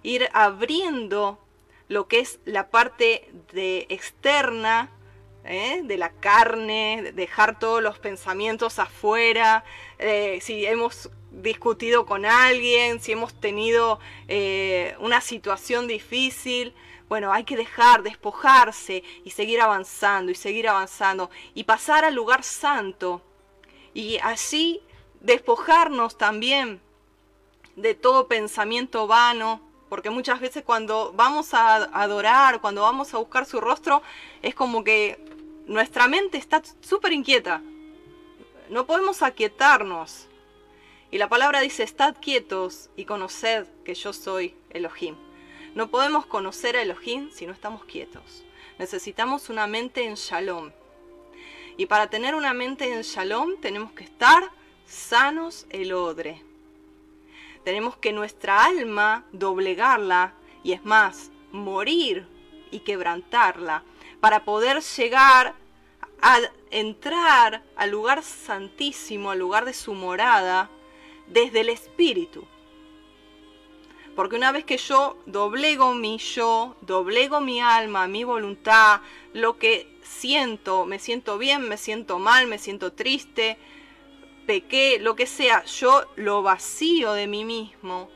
ir 0.04 0.28
abriendo 0.34 1.40
lo 1.88 2.10
que 2.10 2.20
es 2.20 2.42
la 2.44 2.70
parte 2.70 3.32
de 3.54 3.86
externa 3.88 4.92
¿eh? 5.46 5.82
de 5.84 5.98
la 5.98 6.10
carne, 6.10 7.12
dejar 7.14 7.60
todos 7.60 7.82
los 7.82 8.00
pensamientos 8.00 8.80
afuera, 8.80 9.64
eh, 10.00 10.40
si 10.42 10.66
hemos 10.66 11.10
discutido 11.32 12.06
con 12.06 12.26
alguien, 12.26 13.00
si 13.00 13.12
hemos 13.12 13.34
tenido 13.40 14.00
eh, 14.28 14.96
una 15.00 15.22
situación 15.22 15.88
difícil, 15.88 16.74
bueno, 17.08 17.32
hay 17.32 17.44
que 17.44 17.56
dejar, 17.56 18.02
despojarse 18.02 19.04
y 19.24 19.30
seguir 19.32 19.62
avanzando 19.62 20.32
y 20.32 20.36
seguir 20.36 20.68
avanzando 20.68 21.30
y 21.54 21.66
pasar 21.66 22.04
al 22.04 22.16
lugar 22.16 22.44
santo 22.44 23.22
y 23.94 24.18
así 24.24 24.82
despojarnos 25.22 26.18
también 26.18 26.82
de 27.76 27.94
todo 27.94 28.28
pensamiento 28.28 29.06
vano, 29.06 29.62
porque 29.90 30.10
muchas 30.10 30.40
veces 30.40 30.64
cuando 30.64 31.14
vamos 31.14 31.54
a 31.54 31.76
adorar, 31.76 32.60
cuando 32.60 32.82
vamos 32.82 33.14
a 33.14 33.18
buscar 33.18 33.46
su 33.46 33.62
rostro, 33.62 34.02
es 34.42 34.56
como 34.56 34.84
que 34.84 35.20
nuestra 35.68 36.08
mente 36.08 36.38
está 36.38 36.62
súper 36.82 37.14
inquieta. 37.14 37.62
No 38.70 38.86
podemos 38.86 39.22
aquietarnos. 39.22 40.28
Y 41.12 41.18
la 41.18 41.30
palabra 41.30 41.62
dice, 41.62 41.84
estad 41.84 42.16
quietos 42.20 42.90
y 42.96 43.06
conoced 43.06 43.68
que 43.84 43.94
yo 43.94 44.14
soy 44.14 44.56
Elohim. 44.70 45.16
No 45.76 45.90
podemos 45.90 46.26
conocer 46.26 46.76
a 46.76 46.82
Elohim 46.82 47.32
si 47.32 47.46
no 47.46 47.54
estamos 47.54 47.86
quietos. 47.86 48.44
Necesitamos 48.80 49.50
una 49.50 49.68
mente 49.68 50.04
en 50.06 50.16
shalom. 50.16 50.72
Y 51.78 51.86
para 51.88 52.10
tener 52.10 52.36
una 52.36 52.54
mente 52.54 52.94
en 52.94 53.02
shalom 53.02 53.60
tenemos 53.62 53.92
que 53.92 54.04
estar 54.04 54.52
sanos 54.86 55.66
el 55.70 55.94
odre. 55.94 56.42
Tenemos 57.64 57.98
que 57.98 58.14
nuestra 58.14 58.64
alma 58.64 59.26
doblegarla 59.32 60.34
y 60.64 60.74
es 60.74 60.86
más, 60.86 61.32
morir 61.52 62.28
y 62.72 62.80
quebrantarla 62.80 63.84
para 64.20 64.46
poder 64.46 64.82
llegar 64.82 65.56
a 66.22 66.40
entrar 66.72 67.64
al 67.76 67.92
lugar 67.92 68.24
santísimo, 68.24 69.32
al 69.32 69.40
lugar 69.40 69.66
de 69.66 69.74
su 69.74 69.94
morada, 69.94 70.70
desde 71.28 71.62
el 71.62 71.70
espíritu. 71.70 72.46
Porque 74.16 74.38
una 74.38 74.52
vez 74.52 74.64
que 74.64 74.78
yo 74.78 75.18
doblego 75.26 75.94
mi 75.94 76.18
yo, 76.18 76.78
doblego 76.82 77.42
mi 77.42 77.62
alma, 77.62 78.08
mi 78.08 78.24
voluntad, 78.24 79.02
lo 79.34 79.58
que 79.58 80.00
siento, 80.04 80.86
me 80.86 81.00
siento 81.00 81.38
bien, 81.38 81.68
me 81.68 81.78
siento 81.78 82.18
mal, 82.18 82.48
me 82.48 82.58
siento 82.58 82.94
triste, 82.94 83.58
pequé, 84.48 85.00
lo 85.00 85.16
que 85.16 85.28
sea, 85.28 85.66
yo 85.66 86.06
lo 86.16 86.44
vacío 86.44 87.12
de 87.14 87.28
mí 87.28 87.44
mismo, 87.44 88.10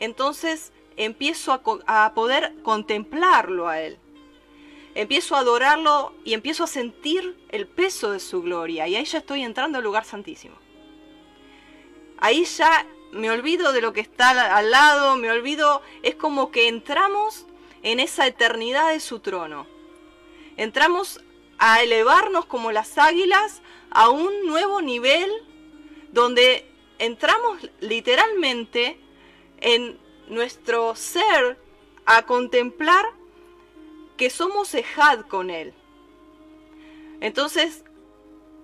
entonces 0.00 0.72
empiezo 0.96 1.52
a, 1.52 2.04
a 2.04 2.14
poder 2.14 2.54
contemplarlo 2.62 3.68
a 3.68 3.80
Él 3.80 3.98
empiezo 4.94 5.36
a 5.36 5.40
adorarlo 5.40 6.14
y 6.24 6.34
empiezo 6.34 6.64
a 6.64 6.66
sentir 6.66 7.36
el 7.48 7.66
peso 7.66 8.10
de 8.10 8.20
su 8.20 8.42
gloria. 8.42 8.86
Y 8.88 8.96
ahí 8.96 9.04
ya 9.04 9.18
estoy 9.18 9.42
entrando 9.42 9.78
al 9.78 9.84
lugar 9.84 10.04
santísimo. 10.04 10.56
Ahí 12.18 12.44
ya 12.44 12.86
me 13.12 13.30
olvido 13.30 13.72
de 13.72 13.80
lo 13.80 13.92
que 13.92 14.00
está 14.00 14.56
al 14.56 14.70
lado, 14.70 15.16
me 15.16 15.30
olvido, 15.30 15.82
es 16.02 16.14
como 16.14 16.50
que 16.50 16.68
entramos 16.68 17.46
en 17.82 18.00
esa 18.00 18.26
eternidad 18.26 18.90
de 18.92 19.00
su 19.00 19.20
trono. 19.20 19.66
Entramos 20.56 21.20
a 21.58 21.82
elevarnos 21.82 22.46
como 22.46 22.72
las 22.72 22.98
águilas 22.98 23.62
a 23.90 24.08
un 24.08 24.46
nuevo 24.46 24.80
nivel 24.80 25.30
donde 26.12 26.66
entramos 26.98 27.70
literalmente 27.80 28.98
en 29.60 29.98
nuestro 30.28 30.94
ser 30.94 31.58
a 32.06 32.22
contemplar 32.22 33.04
que 34.22 34.30
somos 34.30 34.72
ejad 34.74 35.22
con 35.22 35.50
Él. 35.50 35.74
Entonces, 37.20 37.82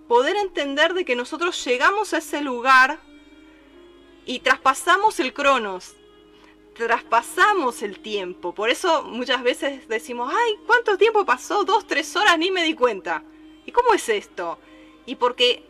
poder 0.06 0.36
entender 0.36 0.94
de 0.94 1.04
que 1.04 1.16
nosotros 1.16 1.64
llegamos 1.64 2.14
a 2.14 2.18
ese 2.18 2.42
lugar 2.42 3.00
y 4.24 4.38
traspasamos 4.38 5.18
el 5.18 5.34
cronos, 5.34 5.96
traspasamos 6.76 7.82
el 7.82 7.98
tiempo. 7.98 8.54
Por 8.54 8.70
eso 8.70 9.02
muchas 9.02 9.42
veces 9.42 9.88
decimos, 9.88 10.32
ay, 10.32 10.54
¿cuánto 10.64 10.96
tiempo 10.96 11.24
pasó? 11.24 11.64
Dos, 11.64 11.88
tres 11.88 12.14
horas, 12.14 12.38
ni 12.38 12.52
me 12.52 12.62
di 12.62 12.74
cuenta. 12.74 13.24
¿Y 13.66 13.72
cómo 13.72 13.94
es 13.94 14.08
esto? 14.08 14.60
Y 15.06 15.16
porque 15.16 15.68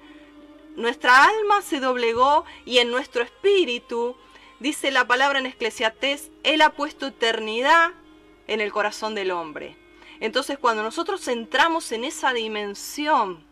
nuestra 0.76 1.25
alma 1.25 1.62
se 1.62 1.80
doblegó 1.80 2.45
y 2.66 2.76
en 2.76 2.90
nuestro 2.90 3.23
espíritu, 3.23 4.16
dice 4.61 4.90
la 4.90 5.07
palabra 5.07 5.38
en 5.38 5.47
Esclesiastés, 5.47 6.30
Él 6.42 6.61
ha 6.61 6.75
puesto 6.75 7.07
eternidad 7.07 7.95
en 8.49 8.61
el 8.61 8.73
corazón 8.73 9.14
del 9.14 9.31
hombre. 9.31 9.76
Entonces 10.21 10.59
cuando 10.59 10.83
nosotros 10.83 11.28
entramos 11.28 11.93
en 11.93 12.05
esa 12.05 12.33
dimensión, 12.33 13.47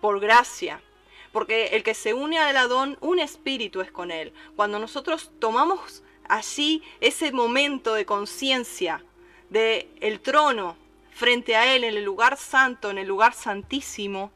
por 0.00 0.18
gracia, 0.18 0.82
porque 1.30 1.66
el 1.66 1.82
que 1.82 1.94
se 1.94 2.12
une 2.12 2.38
al 2.38 2.56
Adón, 2.56 2.98
un 3.00 3.20
espíritu 3.20 3.80
es 3.80 3.92
con 3.92 4.10
él. 4.10 4.32
Cuando 4.56 4.78
nosotros 4.78 5.30
tomamos 5.38 6.02
allí 6.28 6.82
ese 7.00 7.32
momento 7.32 7.94
de 7.94 8.04
conciencia 8.04 9.04
del 9.48 9.88
el 10.00 10.20
trono 10.20 10.76
frente 11.10 11.54
a 11.54 11.74
él 11.74 11.84
en 11.84 11.96
el 11.96 12.04
lugar 12.04 12.36
santo, 12.36 12.90
en 12.90 12.98
el 12.98 13.06
lugar 13.06 13.32
santísimo, 13.32 14.32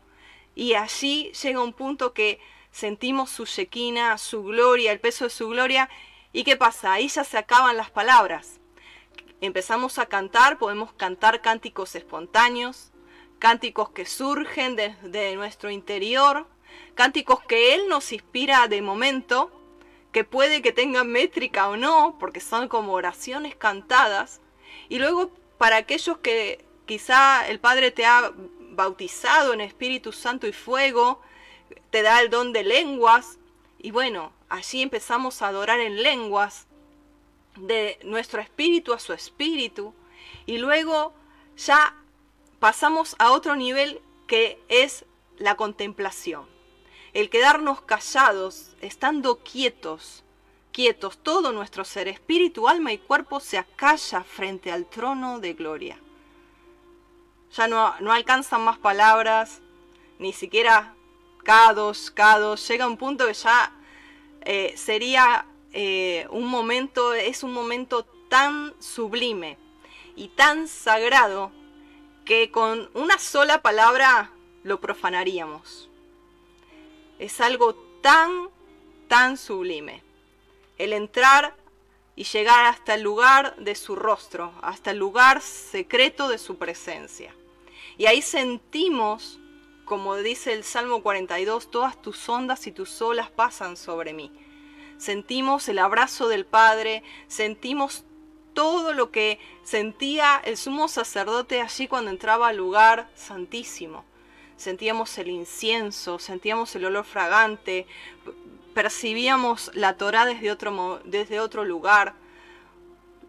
y 0.54 0.74
allí 0.74 1.32
llega 1.42 1.62
un 1.62 1.72
punto 1.72 2.12
que 2.12 2.38
sentimos 2.70 3.30
su 3.30 3.44
shequina, 3.44 4.16
su 4.18 4.44
gloria, 4.44 4.92
el 4.92 5.00
peso 5.00 5.24
de 5.24 5.30
su 5.30 5.48
gloria, 5.48 5.90
¿y 6.32 6.44
qué 6.44 6.56
pasa? 6.56 6.92
Ahí 6.92 7.08
ya 7.08 7.24
se 7.24 7.38
acaban 7.38 7.76
las 7.76 7.90
palabras 7.90 8.60
empezamos 9.40 9.98
a 9.98 10.06
cantar, 10.06 10.58
podemos 10.58 10.92
cantar 10.92 11.40
cánticos 11.40 11.94
espontáneos, 11.94 12.92
cánticos 13.38 13.90
que 13.90 14.06
surgen 14.06 14.76
de, 14.76 15.34
nuestro 15.36 15.70
interior, 15.70 16.46
cánticos 16.94 17.40
que 17.44 17.74
Él 17.74 17.88
nos 17.88 18.12
inspira 18.12 18.68
de 18.68 18.82
momento, 18.82 19.50
que 20.12 20.24
puede 20.24 20.62
que 20.62 20.72
tengan 20.72 21.08
métrica 21.08 21.68
o 21.68 21.76
no, 21.76 22.16
porque 22.18 22.40
son 22.40 22.68
como 22.68 22.94
oraciones 22.94 23.54
cantadas, 23.54 24.40
y 24.88 24.98
luego 24.98 25.30
para 25.58 25.76
aquellos 25.76 26.18
que 26.18 26.64
quizá 26.86 27.46
el 27.48 27.60
Padre 27.60 27.90
te 27.90 28.06
ha 28.06 28.32
bautizado 28.70 29.52
en 29.52 29.60
Espíritu 29.60 30.12
Santo 30.12 30.46
y 30.46 30.52
fuego, 30.52 31.20
te 31.90 32.02
da 32.02 32.20
el 32.20 32.30
don 32.30 32.52
de 32.52 32.64
lenguas, 32.64 33.38
y 33.78 33.90
bueno, 33.90 34.32
allí 34.48 34.82
empezamos 34.82 35.42
a 35.42 35.48
adorar 35.48 35.80
en 35.80 36.02
lenguas, 36.02 36.66
de 37.56 37.98
nuestro 38.04 38.40
espíritu 38.40 38.92
a 38.92 38.98
su 38.98 39.12
espíritu, 39.12 39.94
y 40.46 40.58
luego 40.58 41.14
ya 41.56 41.94
pasamos 42.58 43.16
a 43.18 43.32
otro 43.32 43.56
nivel 43.56 44.00
que 44.26 44.60
es 44.68 45.04
la 45.38 45.56
contemplación. 45.56 46.46
El 47.12 47.30
quedarnos 47.30 47.80
callados, 47.82 48.76
estando 48.80 49.38
quietos, 49.38 50.22
quietos, 50.72 51.18
todo 51.18 51.52
nuestro 51.52 51.84
ser, 51.84 52.08
espíritu, 52.08 52.68
alma 52.68 52.92
y 52.92 52.98
cuerpo 52.98 53.40
se 53.40 53.56
acalla 53.56 54.22
frente 54.22 54.70
al 54.70 54.86
trono 54.86 55.40
de 55.40 55.54
gloria. 55.54 55.98
Ya 57.52 57.68
no, 57.68 57.94
no 58.00 58.12
alcanzan 58.12 58.62
más 58.62 58.78
palabras, 58.78 59.62
ni 60.18 60.32
siquiera 60.32 60.94
cados, 61.44 62.10
cados. 62.10 62.68
Llega 62.68 62.86
un 62.86 62.98
punto 62.98 63.26
que 63.26 63.32
ya 63.32 63.72
eh, 64.42 64.74
sería 64.76 65.46
eh, 65.72 66.26
un 66.30 66.46
momento, 66.46 67.14
es 67.14 67.42
un 67.42 67.52
momento 67.52 68.04
tan 68.28 68.74
sublime 68.80 69.58
y 70.14 70.28
tan 70.28 70.68
sagrado 70.68 71.52
que 72.24 72.50
con 72.50 72.90
una 72.94 73.18
sola 73.18 73.62
palabra 73.62 74.32
lo 74.64 74.80
profanaríamos. 74.80 75.88
Es 77.18 77.40
algo 77.40 77.74
tan, 78.02 78.48
tan 79.08 79.36
sublime. 79.36 80.02
El 80.76 80.92
entrar 80.92 81.54
y 82.16 82.24
llegar 82.24 82.66
hasta 82.66 82.94
el 82.94 83.02
lugar 83.02 83.56
de 83.56 83.74
su 83.74 83.94
rostro, 83.94 84.52
hasta 84.62 84.90
el 84.90 84.98
lugar 84.98 85.42
secreto 85.42 86.28
de 86.28 86.38
su 86.38 86.56
presencia. 86.56 87.34
Y 87.98 88.06
ahí 88.06 88.22
sentimos, 88.22 89.38
como 89.84 90.16
dice 90.16 90.52
el 90.52 90.64
Salmo 90.64 91.02
42, 91.02 91.70
todas 91.70 92.00
tus 92.00 92.28
ondas 92.28 92.66
y 92.66 92.72
tus 92.72 93.00
olas 93.02 93.30
pasan 93.30 93.76
sobre 93.76 94.12
mí. 94.12 94.32
Sentimos 94.98 95.68
el 95.68 95.78
abrazo 95.78 96.28
del 96.28 96.46
Padre, 96.46 97.02
sentimos 97.28 98.04
todo 98.54 98.94
lo 98.94 99.10
que 99.10 99.38
sentía 99.62 100.40
el 100.44 100.56
sumo 100.56 100.88
sacerdote 100.88 101.60
allí 101.60 101.86
cuando 101.86 102.10
entraba 102.10 102.48
al 102.48 102.56
lugar 102.56 103.10
santísimo. 103.14 104.04
Sentíamos 104.56 105.18
el 105.18 105.28
incienso, 105.28 106.18
sentíamos 106.18 106.74
el 106.74 106.86
olor 106.86 107.04
fragante, 107.04 107.86
percibíamos 108.72 109.70
la 109.74 109.98
Torá 109.98 110.24
desde 110.24 110.50
otro, 110.50 111.00
desde 111.04 111.40
otro 111.40 111.64
lugar. 111.64 112.14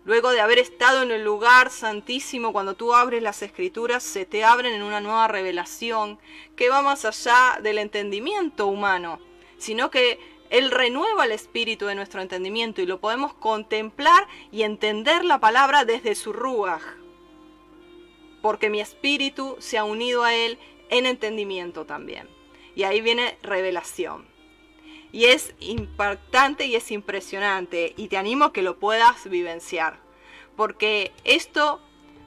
Luego 0.05 0.31
de 0.31 0.39
haber 0.39 0.59
estado 0.59 1.03
en 1.03 1.11
el 1.11 1.25
lugar 1.25 1.69
santísimo, 1.69 2.53
cuando 2.53 2.75
tú 2.75 2.93
abres 2.93 3.21
las 3.21 3.41
escrituras, 3.41 4.03
se 4.03 4.25
te 4.25 4.45
abren 4.45 4.73
en 4.73 4.83
una 4.83 5.01
nueva 5.01 5.27
revelación 5.27 6.17
que 6.55 6.69
va 6.69 6.81
más 6.81 7.03
allá 7.03 7.59
del 7.61 7.77
entendimiento 7.77 8.67
humano, 8.67 9.19
sino 9.57 9.91
que 9.91 10.17
él 10.49 10.71
renueva 10.71 11.25
el 11.25 11.31
espíritu 11.31 11.85
de 11.87 11.95
nuestro 11.95 12.21
entendimiento 12.21 12.81
y 12.81 12.85
lo 12.85 12.99
podemos 12.99 13.33
contemplar 13.33 14.27
y 14.51 14.63
entender 14.63 15.25
la 15.25 15.39
palabra 15.39 15.83
desde 15.83 16.15
su 16.15 16.31
ruaj. 16.31 16.81
Porque 18.41 18.69
mi 18.69 18.79
espíritu 18.79 19.57
se 19.59 19.77
ha 19.77 19.83
unido 19.83 20.23
a 20.23 20.33
Él 20.33 20.57
en 20.89 21.05
entendimiento 21.05 21.85
también. 21.85 22.29
Y 22.75 22.83
ahí 22.83 23.01
viene 23.01 23.37
revelación. 23.43 24.25
Y 25.11 25.25
es 25.25 25.53
impactante 25.59 26.65
y 26.65 26.75
es 26.75 26.91
impresionante. 26.91 27.93
Y 27.97 28.07
te 28.07 28.17
animo 28.17 28.45
a 28.45 28.53
que 28.53 28.61
lo 28.61 28.77
puedas 28.77 29.29
vivenciar. 29.29 29.99
Porque 30.55 31.11
esto 31.23 31.81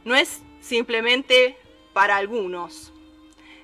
no 0.04 0.14
es 0.14 0.42
simplemente 0.60 1.56
para 1.94 2.16
algunos. 2.16 2.92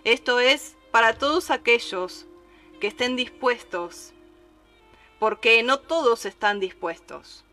Esto 0.04 0.40
es 0.40 0.76
para 0.92 1.18
todos 1.18 1.50
aquellos 1.50 2.26
que 2.80 2.86
estén 2.86 3.16
dispuestos 3.16 4.14
porque 5.26 5.64
no 5.64 5.80
todos 5.80 6.24
están 6.24 6.60
dispuestos, 6.60 7.44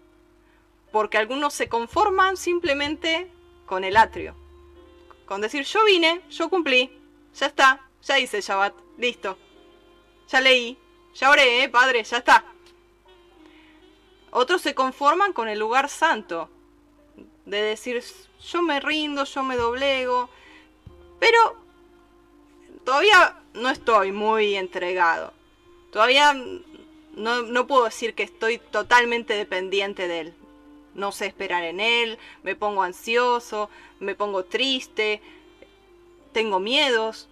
porque 0.92 1.18
algunos 1.18 1.56
se 1.56 1.70
conforman 1.70 2.38
simplemente 2.38 3.32
con 3.66 3.84
el 3.84 3.98
atrio, 3.98 4.36
con 5.26 5.42
decir 5.42 5.66
yo 5.66 5.84
vine, 5.84 6.22
yo 6.30 6.52
cumplí, 6.52 6.96
ya 7.34 7.48
está, 7.48 7.82
ya 8.04 8.20
hice 8.20 8.42
Shabbat, 8.42 8.76
listo, 9.00 9.40
ya 10.28 10.40
leí, 10.40 10.78
ya 11.16 11.32
oré, 11.32 11.64
¿eh, 11.64 11.70
padre, 11.70 12.04
ya 12.04 12.18
está. 12.18 12.46
Otros 14.30 14.62
se 14.62 14.76
conforman 14.76 15.34
con 15.34 15.50
el 15.50 15.58
lugar 15.58 15.90
santo, 15.90 16.52
de 17.48 17.60
decir 17.60 18.04
yo 18.52 18.62
me 18.62 18.82
rindo, 18.82 19.24
yo 19.24 19.42
me 19.42 19.56
doblego, 19.56 20.30
pero 21.20 21.58
todavía 22.86 23.42
no 23.56 23.72
estoy 23.72 24.12
muy 24.12 24.58
entregado. 24.58 25.34
Todavía 25.92 26.36
no, 27.16 27.68
puedo 27.68 27.86
decir 27.86 28.16
que 28.16 28.24
estoy 28.24 28.58
totalmente 28.58 29.34
dependiente 29.34 30.08
de 30.08 30.20
él. 30.22 30.34
No 30.96 31.12
sé 31.12 31.28
esperar 31.28 31.64
en 31.64 31.80
él, 31.80 32.18
me 32.44 32.56
pongo 32.56 32.84
ansioso, 32.84 33.70
me 34.00 34.16
pongo 34.16 34.44
triste, 34.46 35.22
tengo 36.32 36.60
miedos. 36.60 37.28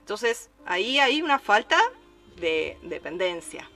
Entonces 0.00 0.50
ahí 0.66 0.98
hay 0.98 1.22
una 1.22 1.38
falta 1.38 1.78
de 2.36 2.78
dependencia. 2.82 3.68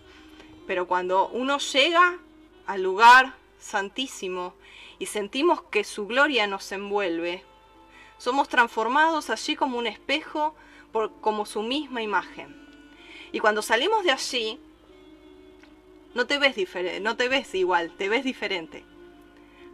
Pero 0.67 0.87
cuando 0.87 1.29
uno 1.29 1.59
llega 1.59 2.19
al 2.67 2.83
lugar 2.83 3.35
santísimo 3.59 4.55
y 4.99 5.07
sentimos 5.07 5.63
que 5.63 5.85
su 5.85 6.07
gloria 6.07 6.47
nos 6.47 6.71
envuelve, 6.73 7.45
somos 8.19 8.49
transformados 8.49 9.31
allí 9.31 9.57
como 9.57 9.79
un 9.79 9.87
espejo, 9.87 10.55
por, 10.93 11.13
como 11.21 11.45
su 11.47 11.63
misma 11.63 12.03
imagen. 12.03 12.65
Y 13.33 13.41
cuando 13.41 13.63
salimos 13.63 14.05
de 14.05 14.13
allí, 14.13 14.61
no 16.15 16.27
te 16.27 16.39
ves 16.39 16.55
diferente, 16.55 17.01
no 17.01 17.17
te 17.17 17.29
ves 17.29 17.55
igual, 17.55 17.91
te 17.97 18.09
ves 18.09 18.25
diferente. 18.25 18.85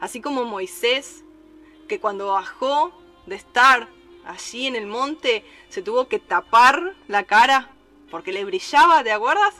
Así 0.00 0.20
como 0.20 0.44
Moisés, 0.44 1.22
que 1.86 2.00
cuando 2.00 2.28
bajó 2.28 2.92
de 3.26 3.36
estar 3.36 3.88
allí 4.24 4.66
en 4.66 4.76
el 4.76 4.86
monte, 4.86 5.44
se 5.68 5.82
tuvo 5.82 6.08
que 6.08 6.18
tapar 6.18 6.94
la 7.08 7.24
cara 7.24 7.70
porque 8.10 8.32
le 8.32 8.44
brillaba, 8.44 9.04
¿te 9.04 9.12
acuerdas? 9.12 9.54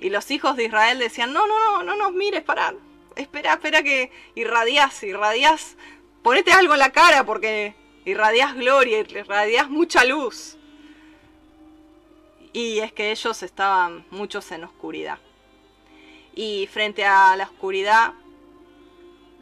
Y 0.00 0.10
los 0.10 0.30
hijos 0.30 0.56
de 0.56 0.64
Israel 0.64 0.98
decían, 0.98 1.32
no, 1.32 1.46
no, 1.46 1.58
no, 1.58 1.82
no 1.82 1.96
nos 1.96 2.12
mires, 2.12 2.42
para, 2.42 2.74
espera, 3.16 3.54
espera 3.54 3.82
que 3.82 4.12
irradias, 4.34 5.02
irradias, 5.02 5.76
ponete 6.22 6.52
algo 6.52 6.74
en 6.74 6.80
la 6.80 6.92
cara 6.92 7.24
porque 7.24 7.74
irradias 8.04 8.54
gloria, 8.54 8.98
irradias 9.00 9.70
mucha 9.70 10.04
luz. 10.04 10.58
Y 12.52 12.80
es 12.80 12.92
que 12.92 13.10
ellos 13.10 13.42
estaban 13.42 14.04
muchos 14.10 14.52
en 14.52 14.64
oscuridad 14.64 15.18
y 16.34 16.66
frente 16.66 17.04
a 17.04 17.36
la 17.36 17.44
oscuridad 17.44 18.14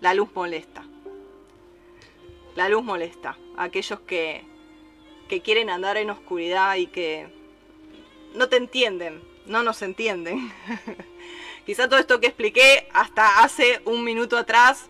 la 0.00 0.14
luz 0.14 0.30
molesta. 0.34 0.84
La 2.56 2.68
luz 2.68 2.82
molesta 2.82 3.36
aquellos 3.56 4.00
que, 4.00 4.44
que 5.28 5.42
quieren 5.42 5.70
andar 5.70 5.96
en 5.96 6.10
oscuridad 6.10 6.76
y 6.76 6.86
que 6.86 7.28
no 8.34 8.48
te 8.48 8.56
entienden, 8.56 9.22
no 9.46 9.62
nos 9.62 9.82
entienden. 9.82 10.52
Quizá 11.66 11.88
todo 11.88 12.00
esto 12.00 12.20
que 12.20 12.28
expliqué 12.28 12.88
hasta 12.92 13.42
hace 13.42 13.82
un 13.84 14.02
minuto 14.02 14.36
atrás 14.36 14.88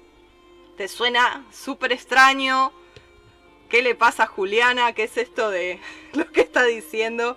te 0.77 0.89
suena 0.89 1.45
súper 1.53 1.93
extraño. 1.93 2.73
¿Qué 3.69 3.83
le 3.83 3.95
pasa 3.95 4.25
a 4.25 4.27
Juliana? 4.27 4.95
¿Qué 4.95 5.05
es 5.05 5.17
esto 5.17 5.51
de 5.51 5.81
lo 6.15 6.31
que 6.31 6.41
está 6.41 6.65
diciendo? 6.65 7.37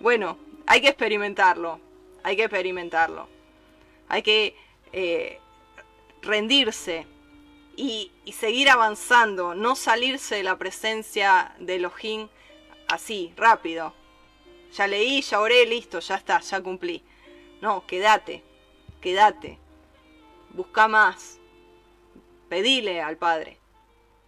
Bueno, 0.00 0.38
hay 0.66 0.80
que 0.80 0.88
experimentarlo. 0.88 1.80
Hay 2.24 2.36
que 2.36 2.44
experimentarlo 2.44 3.37
hay 4.08 4.22
que 4.22 4.56
eh, 4.92 5.40
rendirse 6.22 7.06
y, 7.76 8.10
seguir 8.32 8.68
avanzando, 8.70 9.54
no 9.54 9.76
salirse 9.76 10.36
de 10.36 10.42
la 10.42 10.58
presencia 10.58 11.54
de 11.60 11.76
Elohim 11.76 12.28
así, 12.88 13.32
rápido. 13.36 13.94
Ya 14.72 14.86
leí, 14.86 15.22
ya 15.22 15.40
oré, 15.40 15.64
listo, 15.64 16.00
ya 16.00 16.16
está, 16.16 16.40
ya 16.40 16.60
cumplí. 16.60 17.02
No, 17.60 17.86
quédate, 17.86 18.42
quédate. 19.00 19.58
Busca 20.50 20.88
más. 20.88 21.38
Pedile 22.48 23.00
al 23.00 23.16
Padre. 23.16 23.58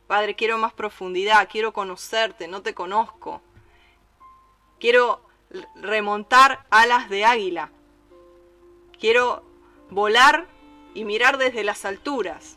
Padre, 0.07 0.35
quiero 0.35 0.59
más 0.59 0.73
profundidad, 0.73 1.49
quiero 1.51 1.73
conocerte, 1.73 2.49
no 2.49 2.62
te 2.62 2.75
conozco. 2.75 3.43
Quiero 4.79 5.21
remontar 5.75 6.66
alas 6.71 7.09
de 7.11 7.25
águila. 7.25 7.71
Quiero 8.99 9.50
volar 9.90 10.46
y 10.94 11.05
mirar 11.05 11.38
desde 11.38 11.64
las 11.64 11.85
alturas. 11.85 12.57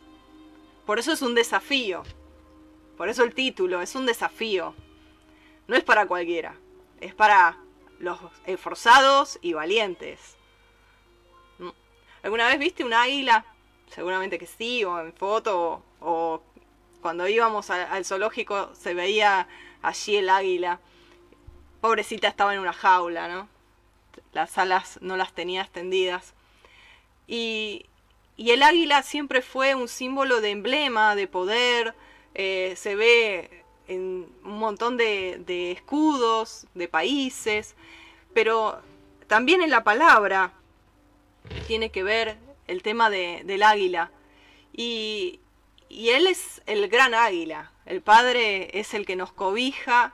Por 0.86 0.98
eso 0.98 1.12
es 1.12 1.22
un 1.22 1.34
desafío. 1.34 2.02
Por 2.96 3.08
eso 3.08 3.24
el 3.24 3.34
título 3.34 3.80
es 3.80 3.94
un 3.94 4.06
desafío. 4.06 4.74
No 5.66 5.76
es 5.76 5.84
para 5.84 6.06
cualquiera. 6.06 6.56
Es 7.00 7.14
para 7.14 7.58
los 7.98 8.18
esforzados 8.46 9.38
y 9.42 9.52
valientes. 9.54 10.36
¿Mm? 11.58 11.70
¿Alguna 12.22 12.48
vez 12.48 12.58
viste 12.58 12.84
un 12.84 12.92
águila? 12.92 13.44
Seguramente 13.88 14.38
que 14.38 14.46
sí, 14.46 14.84
o 14.84 15.00
en 15.00 15.12
foto, 15.12 15.82
o 16.00 16.42
cuando 17.00 17.28
íbamos 17.28 17.70
al 17.70 18.04
zoológico 18.04 18.74
se 18.74 18.94
veía 18.94 19.46
allí 19.82 20.16
el 20.16 20.30
águila. 20.30 20.80
Pobrecita 21.80 22.28
estaba 22.28 22.54
en 22.54 22.60
una 22.60 22.72
jaula, 22.72 23.28
¿no? 23.28 23.48
Las 24.32 24.56
alas 24.58 24.98
no 25.02 25.16
las 25.16 25.32
tenía 25.34 25.62
extendidas. 25.62 26.34
Y, 27.26 27.86
el 28.36 28.62
águila 28.62 29.02
siempre 29.02 29.42
fue 29.42 29.74
un 29.74 29.88
símbolo 29.88 30.40
de 30.40 30.50
emblema, 30.50 31.14
de 31.14 31.28
poder. 31.28 31.94
Eh, 32.34 32.74
se 32.76 32.96
ve 32.96 33.64
en 33.86 34.26
un 34.44 34.58
montón 34.58 34.96
de, 34.96 35.72
escudos, 35.72 36.66
de 36.74 36.88
países. 36.88 37.74
Pero 38.32 38.80
también 39.28 39.62
en 39.62 39.70
la 39.70 39.84
palabra 39.84 40.52
tiene 41.66 41.90
que 41.90 42.02
ver 42.02 42.36
el 42.66 42.82
tema 42.82 43.08
del 43.10 43.62
águila. 43.62 44.10
Y 44.72 45.38
Él 45.90 46.26
es 46.26 46.60
el 46.66 46.88
gran 46.88 47.14
águila. 47.14 47.70
El 47.86 48.00
Padre 48.00 48.80
es 48.80 48.94
el 48.94 49.06
que 49.06 49.14
nos 49.14 49.32
cobija, 49.32 50.12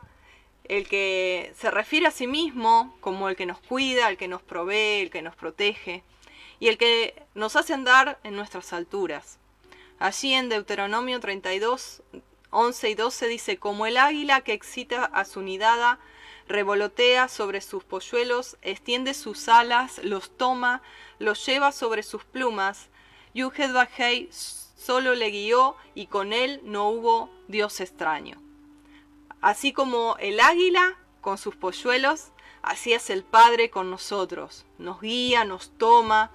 el 0.64 0.88
que 0.88 1.52
se 1.56 1.70
refiere 1.70 2.06
a 2.06 2.10
sí 2.10 2.26
mismo 2.26 2.96
como 3.00 3.28
el 3.28 3.36
que 3.36 3.46
nos 3.46 3.60
cuida, 3.60 4.08
el 4.08 4.16
que 4.16 4.28
nos 4.28 4.42
provee, 4.42 5.02
el 5.02 5.10
que 5.10 5.22
nos 5.22 5.34
protege 5.36 6.02
y 6.60 6.68
el 6.68 6.78
que 6.78 7.26
nos 7.34 7.56
hace 7.56 7.74
andar 7.74 8.20
en 8.22 8.36
nuestras 8.36 8.72
alturas. 8.72 9.38
Allí 9.98 10.32
en 10.34 10.48
Deuteronomio 10.48 11.18
32, 11.18 12.02
11 12.50 12.90
y 12.90 12.94
12 12.94 13.26
dice, 13.26 13.56
como 13.56 13.86
el 13.86 13.96
águila 13.96 14.42
que 14.42 14.52
excita 14.52 15.04
a 15.04 15.24
su 15.24 15.40
nidada, 15.40 15.98
revolotea 16.46 17.28
sobre 17.28 17.60
sus 17.60 17.84
polluelos, 17.84 18.56
extiende 18.62 19.14
sus 19.14 19.48
alas, 19.48 20.00
los 20.04 20.36
toma, 20.36 20.82
los 21.18 21.44
lleva 21.46 21.72
sobre 21.72 22.02
sus 22.02 22.24
plumas, 22.24 22.88
Yuhed 23.34 23.70
solo 24.30 25.14
le 25.14 25.30
guió 25.30 25.76
y 25.94 26.06
con 26.06 26.32
él 26.32 26.60
no 26.64 26.88
hubo 26.88 27.30
Dios 27.48 27.80
extraño. 27.80 28.40
Así 29.40 29.72
como 29.72 30.16
el 30.18 30.40
águila 30.40 30.98
con 31.20 31.38
sus 31.38 31.54
polluelos, 31.54 32.32
así 32.62 32.92
es 32.92 33.10
el 33.10 33.22
Padre 33.22 33.70
con 33.70 33.90
nosotros. 33.90 34.66
Nos 34.78 35.00
guía, 35.00 35.44
nos 35.44 35.70
toma, 35.78 36.32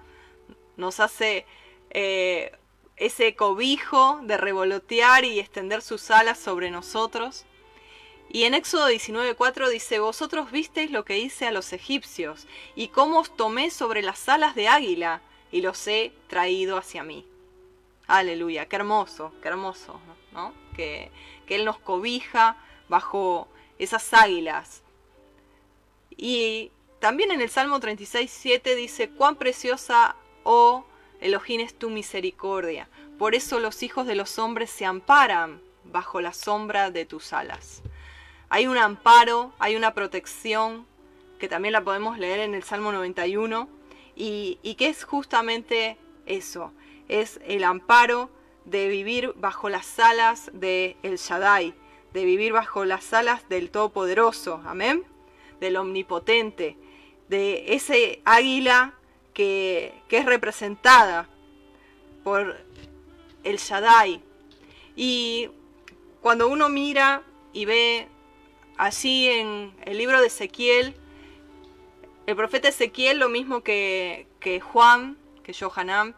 nos 0.78 1.00
hace 1.00 1.46
eh, 1.92 2.52
ese 2.98 3.36
cobijo 3.36 4.20
de 4.24 4.38
revolotear 4.38 5.26
y 5.26 5.40
extender 5.40 5.82
sus 5.82 6.12
alas 6.12 6.40
sobre 6.40 6.72
nosotros. 6.72 7.46
Y 8.30 8.44
en 8.44 8.54
Éxodo 8.54 8.90
19:4 8.90 9.70
dice, 9.70 10.00
vosotros 10.00 10.52
visteis 10.52 10.92
lo 10.92 11.06
que 11.06 11.20
hice 11.20 11.48
a 11.48 11.52
los 11.52 11.74
egipcios, 11.74 12.48
y 12.76 12.90
cómo 12.90 13.20
os 13.20 13.36
tomé 13.36 13.70
sobre 13.70 14.02
las 14.02 14.28
alas 14.28 14.56
de 14.56 14.68
águila, 14.68 15.22
y 15.52 15.62
los 15.62 15.88
he 15.88 16.12
traído 16.28 16.78
hacia 16.78 17.04
mí. 17.04 17.26
Aleluya, 18.08 18.68
qué 18.68 18.76
hermoso, 18.76 19.32
qué 19.42 19.48
hermoso, 19.48 20.00
¿no? 20.32 20.54
Que, 20.76 21.12
que 21.48 21.56
Él 21.56 21.66
nos 21.66 21.80
cobija 21.80 22.58
bajo 22.90 23.48
esas 23.80 24.14
águilas. 24.14 24.84
Y 26.18 26.72
también 27.00 27.32
en 27.32 27.42
el 27.42 27.50
Salmo 27.50 27.80
36.7 27.80 28.76
dice, 28.76 29.10
cuán 29.10 29.36
preciosa, 29.36 30.16
oh 30.46 30.86
Elohim, 31.20 31.60
es 31.60 31.74
tu 31.74 31.90
misericordia. 31.90 32.88
Por 33.18 33.36
eso 33.36 33.60
los 33.60 33.84
hijos 33.84 34.08
de 34.08 34.16
los 34.16 34.40
hombres 34.40 34.70
se 34.70 34.86
amparan 34.86 35.62
bajo 35.84 36.22
la 36.22 36.34
sombra 36.34 36.92
de 36.92 37.06
tus 37.06 37.34
alas. 37.34 37.82
Hay 38.50 38.68
un 38.68 38.78
amparo, 38.78 39.54
hay 39.60 39.76
una 39.76 39.94
protección, 39.94 40.86
que 41.40 41.50
también 41.50 41.74
la 41.74 41.84
podemos 41.84 42.18
leer 42.18 42.40
en 42.40 42.54
el 42.54 42.64
Salmo 42.64 42.92
91, 42.92 43.68
y, 44.16 44.76
que 44.78 44.88
es 44.88 45.04
justamente 45.04 45.98
eso, 46.26 46.72
es 47.10 47.40
el 47.46 47.64
amparo 47.64 48.30
de 48.64 48.88
vivir 48.88 49.34
bajo 49.36 49.68
las 49.68 50.00
alas 50.00 50.50
de 50.54 50.96
El 51.04 51.18
Shaddai, 51.18 51.74
de 52.14 52.26
vivir 52.26 52.54
bajo 52.54 52.86
las 52.86 53.14
alas 53.14 53.48
del 53.50 53.72
Todopoderoso, 53.72 54.62
amén, 54.66 55.04
del 55.60 55.76
Omnipotente, 55.76 56.78
de 57.28 57.74
ese 57.74 58.22
águila 58.24 58.94
que, 59.36 59.94
es 60.10 60.26
representada 60.26 61.30
por 62.24 62.58
El 63.44 63.58
Shaddai. 63.58 64.22
Y 64.96 65.50
cuando 66.22 66.48
uno 66.48 66.70
mira 66.70 67.22
y 67.54 67.66
ve 67.66 68.08
así 68.78 69.28
en 69.28 69.76
el 69.84 70.00
libro 70.00 70.20
de 70.22 70.28
Ezequiel, 70.28 70.96
el 72.26 72.36
profeta 72.36 72.70
Ezequiel, 72.70 73.20
lo 73.20 73.30
mismo 73.30 73.62
que, 73.62 74.26
que 74.40 74.60
Juan, 74.60 75.18
que 75.44 75.54
Johanam, 75.54 76.16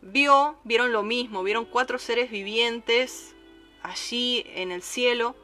vio, 0.00 0.56
vieron 0.64 0.92
lo 0.92 1.02
mismo, 1.02 1.42
vieron 1.42 1.66
cuatro 1.66 1.98
seres 1.98 2.30
vivientes 2.30 3.34
allí 3.82 4.44
en 4.54 4.70
el 4.70 4.82
cielo 4.82 5.34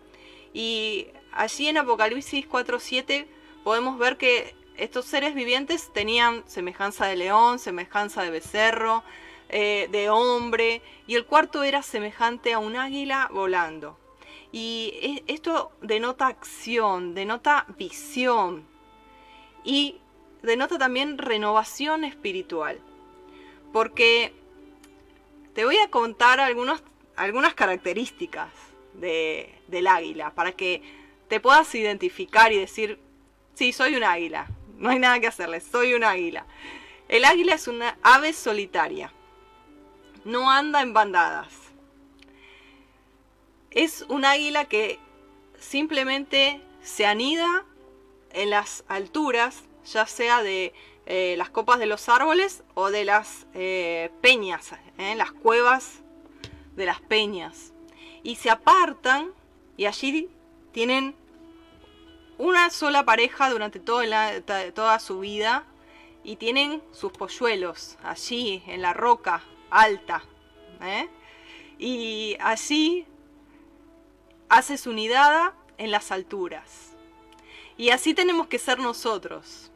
y 0.55 1.09
allí 1.33 1.67
en 1.67 1.79
Apocalipsis 1.79 2.49
4.7 2.49 3.27
podemos 3.65 3.99
ver 3.99 4.17
que 4.17 4.55
estos 4.79 5.05
seres 5.05 5.35
vivientes 5.35 5.93
tenían 5.93 6.43
semejanza 6.49 7.07
de 7.07 7.17
león, 7.17 7.59
semejanza 7.59 8.23
de 8.23 8.31
becerro, 8.31 9.03
eh, 9.49 9.89
de 9.91 10.11
hombre 10.11 10.83
y 11.07 11.15
el 11.15 11.25
cuarto 11.25 11.63
era 11.63 11.83
semejante 11.83 12.53
a 12.53 12.59
un 12.59 12.77
águila 12.77 13.29
volando. 13.33 13.99
Y 14.53 14.93
e, 15.03 15.33
esto 15.33 15.73
denota 15.83 16.27
acción, 16.27 17.15
denota 17.15 17.67
visión 17.77 18.67
y 19.65 19.99
denota 20.43 20.79
también 20.79 21.19
renovación 21.19 22.05
espiritual. 22.05 22.79
Porque 23.73 24.33
te 25.55 25.65
voy 25.65 25.77
a 25.79 25.91
contar 25.91 26.41
algunas 26.41 27.55
características 27.55 28.51
del 28.95 29.87
águila 29.87 30.35
para 30.35 30.53
que 30.53 30.83
te 31.29 31.41
puedas 31.41 31.75
identificar 31.75 32.53
y 32.53 32.59
decir, 32.59 32.99
sí, 33.55 33.73
soy 33.73 33.95
un 33.95 34.05
águila, 34.05 34.47
no 34.79 34.91
hay 34.91 34.99
nada 34.99 35.21
que 35.21 35.27
hacerle, 35.27 35.61
soy 35.61 35.95
un 35.95 36.05
águila. 36.05 36.47
El 37.09 37.25
águila 37.25 37.55
es 37.55 37.69
una 37.69 37.99
ave 38.03 38.33
solitaria, 38.33 39.13
no 40.25 40.51
anda 40.51 40.83
en 40.83 40.93
bandadas. 40.93 41.53
Es 43.71 44.03
un 44.09 44.25
águila 44.25 44.65
que 44.65 44.99
simplemente 45.59 46.61
se 46.83 47.07
anida 47.07 47.65
en 48.33 48.51
las 48.51 48.85
alturas, 48.89 49.65
ya 49.85 50.07
sea 50.07 50.43
de 50.43 50.73
eh, 51.07 51.35
las 51.39 51.51
copas 51.51 51.79
de 51.79 51.87
los 51.87 52.09
árboles 52.09 52.63
o 52.75 52.91
de 52.91 53.05
las 53.05 53.47
eh, 53.55 54.11
peñas, 54.21 54.73
eh, 54.99 55.15
las 55.17 55.33
cuevas 55.33 56.01
de 56.77 56.87
las 56.87 57.01
peñas. 57.01 57.73
Y 58.23 58.37
se 58.37 58.51
apartan 58.51 59.33
y 59.77 59.87
allí 59.87 60.29
tienen 60.73 61.15
una 62.39 62.71
sola 62.71 63.05
pareja 63.05 63.51
durante 63.51 63.81
toda 63.81 64.99
su 65.01 65.21
vida 65.21 65.65
y 66.25 66.37
tienen 66.37 66.83
sus 66.93 67.13
polluelos 67.13 67.99
allí 68.03 68.63
en 68.67 68.83
la 68.83 68.93
roca 68.93 69.43
alta. 69.71 70.23
Y 71.79 72.37
allí 72.41 73.07
hace 74.49 74.79
su 74.79 74.93
nidada 74.93 75.55
en 75.77 75.91
las 75.91 76.11
alturas. 76.13 76.97
Y 77.77 77.91
así 77.91 78.15
tenemos 78.15 78.49
que 78.49 78.59
ser 78.59 78.79
nosotros. 78.79 79.71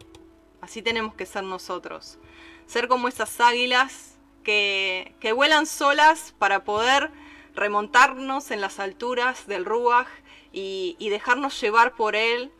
Así 0.61 0.83
tenemos 0.83 1.15
que 1.15 1.27
ser 1.27 1.45
nosotros. 1.45 2.19
Ser 2.67 2.89
como 2.89 3.09
esas 3.09 3.41
águilas 3.41 4.17
que, 4.43 5.15
vuelan 5.35 5.67
solas 5.67 6.35
para 6.39 6.65
poder 6.65 7.11
remontarnos 7.55 8.51
en 8.51 8.61
las 8.61 8.81
alturas 8.81 9.47
del 9.47 9.65
Ruach 9.65 10.09
y, 10.53 11.09
dejarnos 11.09 11.61
llevar 11.61 11.95
por 11.95 12.17
él 12.17 12.53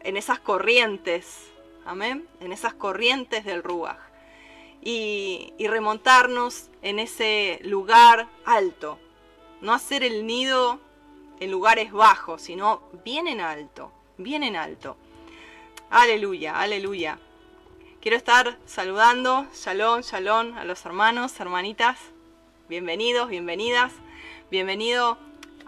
en 0.00 0.16
esas 0.16 0.38
corrientes. 0.38 1.50
Amén. 1.84 2.28
En 2.40 2.52
esas 2.52 2.74
corrientes 2.74 3.44
del 3.44 3.62
Ruach. 3.62 3.98
Y, 4.80 5.52
y 5.58 5.68
remontarnos 5.68 6.70
en 6.82 6.98
ese 6.98 7.60
lugar 7.62 8.28
alto. 8.44 8.98
No 9.60 9.72
hacer 9.72 10.02
el 10.02 10.26
nido 10.26 10.80
en 11.40 11.50
lugares 11.50 11.92
bajos, 11.92 12.42
sino 12.42 12.82
bien 13.04 13.28
en 13.28 13.40
alto. 13.40 13.92
Bien 14.16 14.42
en 14.42 14.56
alto. 14.56 14.96
Aleluya, 15.90 16.58
aleluya. 16.58 17.18
Quiero 18.00 18.16
estar 18.16 18.58
saludando, 18.66 19.46
shalom, 19.54 20.00
shalom 20.00 20.56
a 20.56 20.64
los 20.64 20.84
hermanos, 20.84 21.38
hermanitas. 21.38 21.98
Bienvenidos, 22.68 23.28
bienvenidas. 23.28 23.92
Bienvenido 24.50 25.18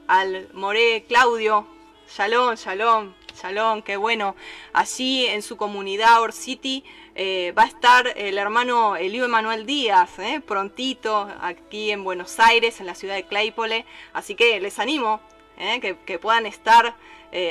al 0.07 0.49
More 0.53 1.05
Claudio. 1.09 1.67
Shalom, 2.09 2.55
shalom, 2.57 3.15
shalom, 3.41 3.83
qué 3.83 3.97
bueno. 3.97 4.37
Allí 4.73 5.27
en 5.27 5.43
su 5.43 5.57
comunidad 5.57 6.21
Or 6.21 6.33
City 6.33 6.85
eh, 7.15 7.53
va 7.57 7.63
a 7.63 7.67
estar 7.67 8.13
el 8.17 8.39
hermano 8.39 8.97
Elio 8.97 9.25
Emanuel 9.25 9.67
Díaz, 9.67 10.19
eh, 10.19 10.41
prontito, 10.41 11.29
aquí 11.41 11.91
en 11.91 12.05
Buenos 12.05 12.39
Aires, 12.41 12.81
en 12.81 12.87
la 12.87 12.95
ciudad 12.95 13.15
de 13.15 13.25
Claypole. 13.25 13.87
Así 14.13 14.35
que 14.35 14.61
les 14.61 14.79
animo 14.79 15.21
eh, 15.59 15.97
que, 16.05 16.19
puedan 16.19 16.47
estar 16.47 16.95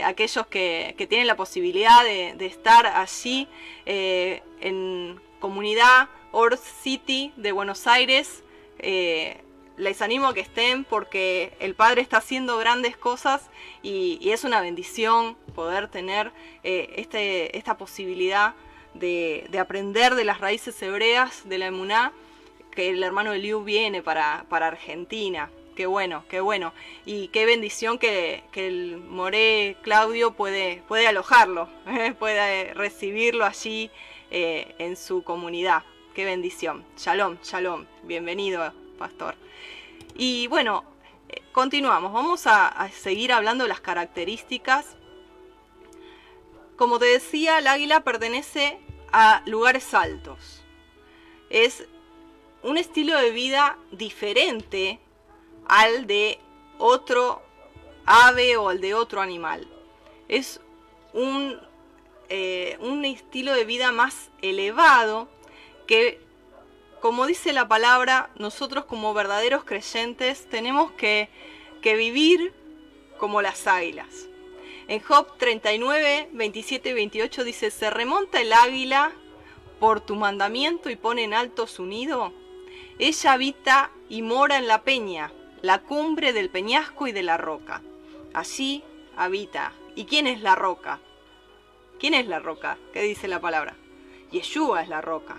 aquellos 0.05 0.47
que, 0.47 0.95
tienen 1.09 1.27
la 1.27 1.35
posibilidad 1.35 2.03
de, 2.03 2.35
de 2.37 2.45
estar 2.45 2.85
allí 2.85 3.49
en 3.85 5.19
comunidad 5.39 6.07
Or 6.31 6.57
City 6.57 7.31
de 7.37 7.51
Buenos 7.51 7.85
Aires, 7.85 8.43
eh, 8.79 9.37
les 9.77 10.01
animo 10.01 10.27
a 10.27 10.33
que 10.33 10.41
estén 10.41 10.83
porque 10.83 11.53
el 11.59 11.75
Padre 11.75 12.01
está 12.01 12.17
haciendo 12.17 12.57
grandes 12.57 12.97
cosas 12.97 13.49
y, 13.81 14.19
es 14.29 14.43
una 14.43 14.61
bendición 14.61 15.35
poder 15.55 15.87
tener 15.87 16.31
eh, 16.63 16.93
este, 16.97 17.57
esta 17.57 17.77
posibilidad 17.77 18.55
de, 18.93 19.47
aprender 19.59 20.15
de 20.15 20.25
las 20.25 20.39
raíces 20.39 20.81
hebreas 20.81 21.47
de 21.47 21.57
la 21.57 21.67
emuná 21.67 22.11
que 22.71 22.89
el 22.89 23.03
hermano 23.03 23.33
Eliu 23.33 23.63
viene 23.63 24.01
para, 24.01 24.45
para 24.49 24.67
Argentina. 24.67 25.49
Qué 25.75 25.85
bueno, 25.85 26.23
qué 26.29 26.39
bueno. 26.39 26.73
Y 27.05 27.27
qué 27.29 27.45
bendición 27.45 27.97
que, 27.97 28.43
el 28.53 28.97
Moré 28.97 29.77
Claudio 29.81 30.33
puede, 30.33 30.81
puede 30.87 31.07
alojarlo, 31.07 31.69
puede 32.19 32.73
recibirlo 32.73 33.45
allí 33.45 33.91
eh, 34.31 34.75
en 34.79 34.95
su 34.95 35.23
comunidad. 35.23 35.83
Qué 36.15 36.25
bendición. 36.25 36.83
Shalom, 36.97 37.37
shalom. 37.43 37.85
Bienvenido, 38.03 38.63
pastor. 38.97 39.35
Y 40.15 40.47
bueno, 40.47 40.83
eh, 41.29 41.41
continuamos. 41.51 42.13
Vamos 42.13 42.47
a, 42.47 42.89
seguir 42.91 43.31
hablando 43.31 43.63
de 43.63 43.69
las 43.69 43.81
características. 43.81 44.95
Como 46.75 46.99
te 46.99 47.05
decía, 47.05 47.59
el 47.59 47.67
águila 47.67 48.03
pertenece 48.03 48.79
a 49.11 49.43
lugares 49.45 49.93
altos. 49.93 50.63
Es 51.49 51.87
un 52.63 52.77
estilo 52.77 53.17
de 53.17 53.31
vida 53.31 53.77
diferente 53.91 54.99
al 55.67 56.07
de 56.07 56.39
otro 56.77 57.41
ave 58.05 58.57
o 58.57 58.69
al 58.69 58.81
de 58.81 58.93
otro 58.93 59.21
animal. 59.21 59.67
Es 60.27 60.61
un, 61.13 61.59
eh, 62.29 62.77
un 62.79 63.05
estilo 63.05 63.53
de 63.53 63.65
vida 63.65 63.91
más 63.91 64.31
elevado 64.41 65.27
que 65.85 66.22
como 67.03 67.27
dice 67.27 67.51
la 67.51 67.67
palabra, 67.67 68.29
nosotros 68.37 68.85
como 68.85 69.13
verdaderos 69.13 69.65
creyentes 69.65 70.47
tenemos 70.47 70.93
que, 70.93 71.27
vivir 71.83 72.53
como 73.17 73.41
las 73.41 73.67
águilas. 73.67 74.29
En 74.87 75.01
Job 75.01 75.37
39, 75.37 76.29
27 76.31 76.91
y 76.91 76.93
28 76.93 77.43
dice, 77.43 77.71
¿se 77.71 77.89
remonta 77.89 78.39
el 78.39 78.53
águila 78.53 79.11
por 79.81 79.99
tu 79.99 80.15
mandamiento 80.15 80.89
y 80.89 80.95
pone 80.95 81.25
en 81.25 81.33
alto 81.33 81.67
su 81.67 81.85
nido? 81.85 82.31
Ella 82.99 83.33
habita 83.33 83.91
y 84.07 84.21
mora 84.21 84.57
en 84.57 84.67
la 84.67 84.83
peña, 84.83 85.33
la 85.61 85.79
cumbre 85.79 86.31
del 86.31 86.49
peñasco 86.49 87.07
y 87.07 87.11
de 87.11 87.23
la 87.23 87.35
roca. 87.35 87.81
Allí 88.33 88.81
habita. 89.17 89.73
¿Y 89.97 90.05
quién 90.05 90.25
es 90.25 90.39
la 90.39 90.55
roca? 90.55 91.01
¿Quién 91.99 92.13
es 92.13 92.27
la 92.27 92.39
roca? 92.39 92.77
¿Qué 92.93 93.01
dice 93.01 93.27
la 93.27 93.41
palabra? 93.41 93.75
Yeshua 94.31 94.83
es 94.83 94.87
la 94.87 95.01
roca. 95.01 95.35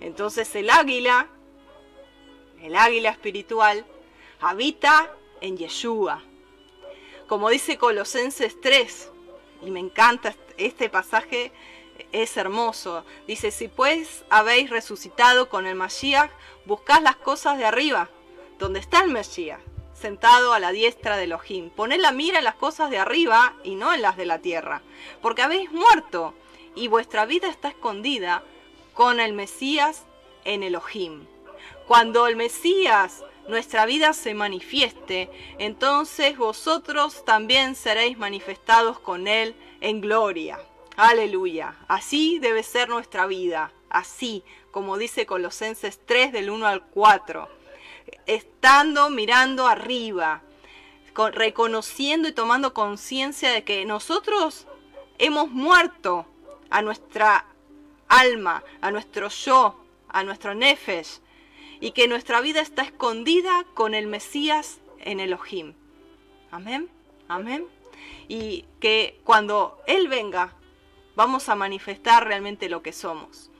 Entonces 0.00 0.54
el 0.56 0.70
águila, 0.70 1.28
el 2.62 2.74
águila 2.76 3.10
espiritual, 3.10 3.84
habita 4.40 5.14
en 5.40 5.56
Yeshua. 5.56 6.22
Como 7.26 7.50
dice 7.50 7.78
Colosenses 7.78 8.60
3, 8.60 9.10
y 9.62 9.70
me 9.70 9.80
encanta 9.80 10.34
este 10.56 10.88
pasaje, 10.88 11.52
es 12.12 12.36
hermoso. 12.36 13.04
Dice, 13.26 13.50
si 13.50 13.68
pues 13.68 14.24
habéis 14.30 14.70
resucitado 14.70 15.48
con 15.48 15.66
el 15.66 15.74
Mashiach, 15.74 16.30
buscad 16.64 17.02
las 17.02 17.16
cosas 17.16 17.58
de 17.58 17.66
arriba, 17.66 18.08
donde 18.58 18.80
está 18.80 19.00
el 19.00 19.10
Mashiach, 19.10 19.60
sentado 19.92 20.52
a 20.52 20.58
la 20.58 20.72
diestra 20.72 21.16
de 21.16 21.24
Elohim. 21.24 21.70
Poned 21.70 22.00
la 22.00 22.12
mira 22.12 22.38
en 22.38 22.44
las 22.44 22.54
cosas 22.54 22.90
de 22.90 22.98
arriba 22.98 23.54
y 23.62 23.74
no 23.74 23.92
en 23.92 24.02
las 24.02 24.16
de 24.16 24.26
la 24.26 24.40
tierra, 24.40 24.82
porque 25.20 25.42
habéis 25.42 25.70
muerto 25.70 26.34
y 26.74 26.88
vuestra 26.88 27.26
vida 27.26 27.48
está 27.48 27.68
escondida 27.68 28.42
con 29.00 29.18
el 29.18 29.32
Mesías 29.32 30.04
en 30.44 30.62
Elohim. 30.62 31.24
Cuando 31.86 32.26
el 32.26 32.36
Mesías, 32.36 33.24
nuestra 33.48 33.86
vida 33.86 34.12
se 34.12 34.34
manifieste, 34.34 35.30
entonces 35.58 36.36
vosotros 36.36 37.24
también 37.24 37.76
seréis 37.76 38.18
manifestados 38.18 38.98
con 38.98 39.26
Él 39.26 39.56
en 39.80 40.02
gloria. 40.02 40.58
Aleluya. 40.98 41.76
Así 41.88 42.40
debe 42.40 42.62
ser 42.62 42.90
nuestra 42.90 43.26
vida. 43.26 43.72
Así, 43.88 44.44
como 44.70 44.98
dice 44.98 45.24
Colosenses 45.24 45.98
3 46.04 46.30
del 46.30 46.50
1 46.50 46.66
al 46.66 46.84
4. 46.84 47.48
Estando 48.26 49.08
mirando 49.08 49.66
arriba, 49.66 50.42
reconociendo 51.32 52.28
y 52.28 52.32
tomando 52.32 52.74
conciencia 52.74 53.50
de 53.50 53.64
que 53.64 53.86
nosotros 53.86 54.66
hemos 55.16 55.48
muerto 55.48 56.26
a 56.68 56.82
nuestra 56.82 57.46
alma, 58.10 58.62
a 58.82 58.90
nuestro 58.90 59.28
yo, 59.28 59.82
a 60.08 60.22
nuestro 60.22 60.54
nefesh, 60.54 61.20
y 61.80 61.92
que 61.92 62.08
nuestra 62.08 62.42
vida 62.42 62.60
está 62.60 62.82
escondida 62.82 63.64
con 63.72 63.94
el 63.94 64.06
Mesías 64.06 64.80
en 64.98 65.20
Elohim. 65.20 65.72
Amén, 66.50 66.90
amén. 67.28 67.66
Y 68.28 68.66
que 68.80 69.18
cuando 69.24 69.80
Él 69.86 70.08
venga, 70.08 70.52
vamos 71.16 71.48
a 71.48 71.54
manifestar 71.54 72.26
realmente 72.26 72.68
lo 72.68 72.82
que 72.82 72.92
somos. 72.92 73.50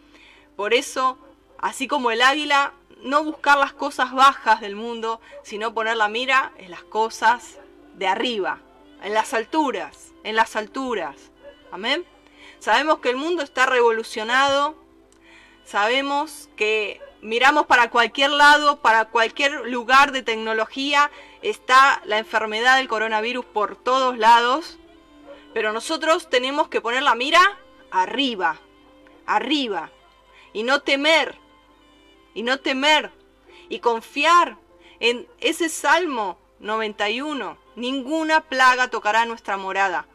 Por 0.57 0.75
eso, 0.75 1.19
así 1.59 1.89
como 1.89 2.11
el 2.11 2.21
águila, 2.21 2.75
no 3.03 3.25
buscar 3.25 3.57
las 3.57 3.73
cosas 3.73 4.13
bajas 4.13 4.61
del 4.61 4.77
mundo, 4.77 5.21
sino 5.43 5.73
poner 5.73 5.97
la 5.97 6.09
mira 6.09 6.53
en 6.59 6.71
las 6.71 6.83
cosas 6.83 7.59
de 7.95 8.07
arriba, 8.07 8.61
en 9.03 9.15
las 9.15 9.33
alturas, 9.33 10.13
en 10.25 10.37
las 10.37 10.57
alturas. 10.57 11.31
Amén. 11.71 12.05
Sabemos 12.61 12.99
que 12.99 13.09
el 13.09 13.17
mundo 13.17 13.43
está 13.43 13.65
revolucionado, 13.65 14.77
sabemos 15.65 16.51
que 16.57 17.01
miramos 17.23 17.65
para 17.65 17.89
cualquier 17.89 18.31
lado, 18.31 18.83
para 18.83 19.07
cualquier 19.07 19.67
lugar 19.71 20.13
de 20.13 20.23
tecnología, 20.23 21.11
está 21.41 22.03
la 22.05 22.19
enfermedad 22.19 22.77
del 22.77 22.87
coronavirus 22.87 23.47
por 23.47 23.77
todos 23.77 24.19
lados, 24.19 24.79
pero 25.55 25.73
nosotros 25.73 26.29
tenemos 26.29 26.69
que 26.69 26.83
poner 26.83 27.03
la 27.03 27.15
mira 27.15 27.41
arriba, 27.91 28.61
arriba, 29.25 29.91
y 30.53 30.63
no 30.63 30.83
temer, 30.83 31.39
y 32.35 32.43
no 32.43 32.61
temer, 32.61 33.11
y 33.71 33.79
confiar 33.79 34.59
en 35.01 35.27
ese 35.39 35.71
Salmo 35.71 36.39
91. 36.59 37.57
Ninguna 37.75 38.43
plaga 38.43 38.89
tocará 38.89 39.25
nuestra 39.25 39.57
morada. 39.57 40.07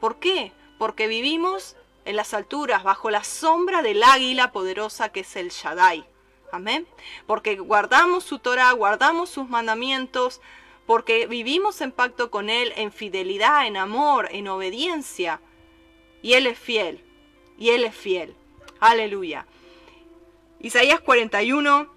¿Por 0.00 0.18
qué? 0.18 0.52
Porque 0.78 1.06
vivimos 1.06 1.76
en 2.04 2.16
las 2.16 2.34
alturas, 2.34 2.82
bajo 2.82 3.10
la 3.10 3.24
sombra 3.24 3.82
del 3.82 4.02
águila 4.02 4.52
poderosa 4.52 5.10
que 5.10 5.20
es 5.20 5.36
el 5.36 5.50
Shaddai. 5.50 6.04
Amén. 6.50 6.86
Porque 7.26 7.56
guardamos 7.56 8.24
su 8.24 8.38
Torah, 8.38 8.72
guardamos 8.72 9.30
sus 9.30 9.48
mandamientos, 9.48 10.40
porque 10.86 11.26
vivimos 11.26 11.80
en 11.80 11.92
pacto 11.92 12.30
con 12.30 12.50
Él, 12.50 12.72
en 12.76 12.92
fidelidad, 12.92 13.66
en 13.66 13.76
amor, 13.76 14.28
en 14.30 14.48
obediencia. 14.48 15.40
Y 16.20 16.34
Él 16.34 16.46
es 16.46 16.58
fiel, 16.58 17.04
y 17.56 17.70
Él 17.70 17.84
es 17.84 17.94
fiel. 17.94 18.34
Aleluya. 18.80 19.46
Isaías 20.60 21.00
41 21.00 21.92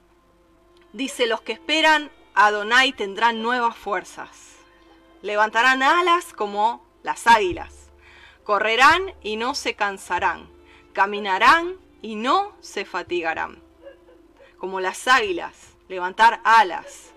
dice, 0.94 1.28
los 1.28 1.42
que 1.42 1.52
esperan 1.52 2.12
a 2.34 2.48
Adonai 2.48 2.94
tendrán 2.94 3.42
nuevas 3.42 3.76
fuerzas. 3.76 4.58
Levantarán 5.22 5.84
alas 5.84 6.34
como 6.34 6.86
las 7.04 7.28
águilas 7.28 7.85
Correrán 8.46 9.14
y 9.24 9.38
no 9.38 9.56
se 9.56 9.74
cansarán, 9.74 10.48
caminarán 10.94 11.78
y 12.04 12.14
no 12.16 12.56
se 12.62 12.86
fatigarán. 12.86 13.60
Como 14.60 14.80
las 14.80 15.08
águilas, 15.08 15.76
levantar 15.88 16.42
alas. 16.44 17.12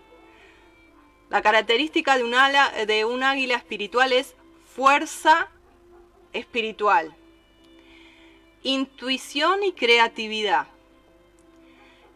La 1.28 1.42
característica 1.42 2.16
de 2.16 2.24
un, 2.24 2.34
ala, 2.34 2.72
de 2.86 3.04
un 3.04 3.22
águila 3.22 3.56
espiritual 3.56 4.14
es 4.14 4.34
fuerza 4.74 5.50
espiritual, 6.32 7.14
intuición 8.62 9.62
y 9.62 9.72
creatividad, 9.72 10.66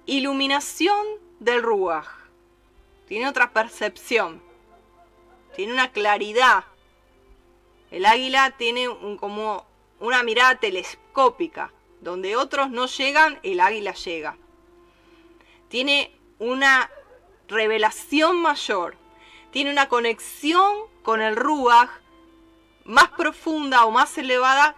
iluminación 0.06 1.06
del 1.38 1.62
ruaj. 1.62 2.08
Tiene 3.06 3.28
otra 3.28 3.52
percepción, 3.52 4.42
tiene 5.54 5.74
una 5.74 5.92
claridad 5.92 6.64
el 7.92 8.06
águila 8.06 8.50
tiene 8.56 8.88
como 9.20 9.66
una 10.00 10.22
mirada 10.22 10.56
telescópica. 10.56 11.72
Donde 12.00 12.34
otros 12.34 12.70
no 12.70 12.86
llegan, 12.86 13.38
el 13.44 13.60
águila 13.60 13.92
llega. 13.92 14.36
Tiene 15.68 16.10
una 16.40 16.90
revelación 17.46 18.40
mayor. 18.40 18.96
Tiene 19.52 19.70
una 19.70 19.88
conexión 19.88 20.86
con 21.02 21.20
el 21.20 21.36
Ruach 21.36 21.90
más 22.84 23.10
profunda 23.10 23.84
o 23.84 23.90
más 23.90 24.16
elevada, 24.18 24.74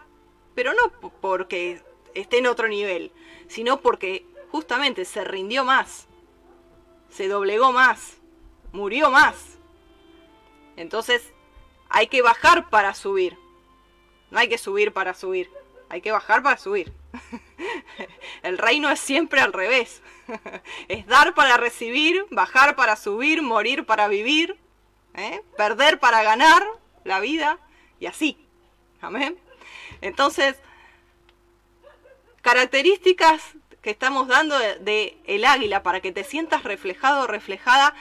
pero 0.55 0.72
no 0.74 0.90
porque 1.20 1.83
esté 2.14 2.38
en 2.38 2.48
otro 2.48 2.68
nivel, 2.68 3.12
sino 3.46 3.81
porque 3.81 4.27
justamente 4.50 5.05
se 5.05 5.24
rindió 5.24 5.64
más, 5.64 6.07
se 7.09 7.29
doblegó 7.29 7.72
más, 7.72 8.18
murió 8.72 9.11
más. 9.11 9.57
Entonces 10.77 11.34
hay 11.95 12.09
que 12.09 12.23
bajar 12.23 12.71
para 12.71 12.93
subir. 12.93 13.39
No 14.33 14.41
hay 14.41 14.49
que 14.49 14.59
subir 14.59 14.93
para 14.93 15.15
subir. 15.15 15.49
Hay 15.89 16.01
que 16.01 16.11
bajar 16.11 16.43
para 16.43 16.59
subir. 16.59 16.93
El 18.43 18.59
reino 18.59 18.91
es 18.91 18.99
siempre 18.99 19.41
al 19.41 19.53
revés. 19.53 20.03
Es 20.89 21.07
dar 21.07 21.35
para 21.35 21.57
recibir, 21.57 22.27
bajar 22.31 22.75
para 22.75 22.97
subir, 22.97 23.43
morir 23.43 23.87
para 23.87 24.09
vivir, 24.09 24.59
¿eh? 25.15 25.41
perder 25.57 26.01
para 26.01 26.25
ganar 26.25 26.67
la 27.05 27.21
vida 27.21 27.59
y 28.01 28.07
así. 28.07 28.45
Amén. 29.01 29.39
Entonces, 30.01 30.57
características 32.43 33.53
que 33.83 33.91
estamos 33.91 34.27
dando 34.27 34.59
de, 34.59 35.17
el 35.27 35.45
águila 35.45 35.85
para 35.85 36.01
que 36.01 36.11
te 36.11 36.25
sientas 36.25 36.65
reflejado 36.65 37.29
reflejada 37.29 37.95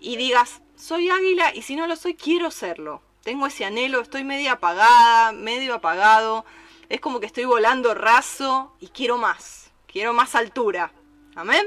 y 0.00 0.16
digas, 0.16 0.62
soy 0.74 1.10
águila 1.10 1.54
y 1.54 1.60
si 1.60 1.76
no 1.76 1.86
lo 1.86 1.96
soy, 1.96 2.14
quiero 2.14 2.50
serlo. 2.50 3.02
Tengo 3.26 3.48
ese 3.48 3.64
anhelo, 3.64 4.02
estoy 4.02 4.22
medio 4.22 4.52
apagada, 4.52 5.32
medio 5.32 5.74
apagado. 5.74 6.44
Es 6.88 7.00
como 7.00 7.18
que 7.18 7.26
estoy 7.26 7.44
volando 7.44 7.92
raso 7.92 8.72
y 8.78 8.86
quiero 8.86 9.18
más. 9.18 9.72
Quiero 9.88 10.12
más 10.12 10.36
altura. 10.36 10.92
Amén. 11.34 11.66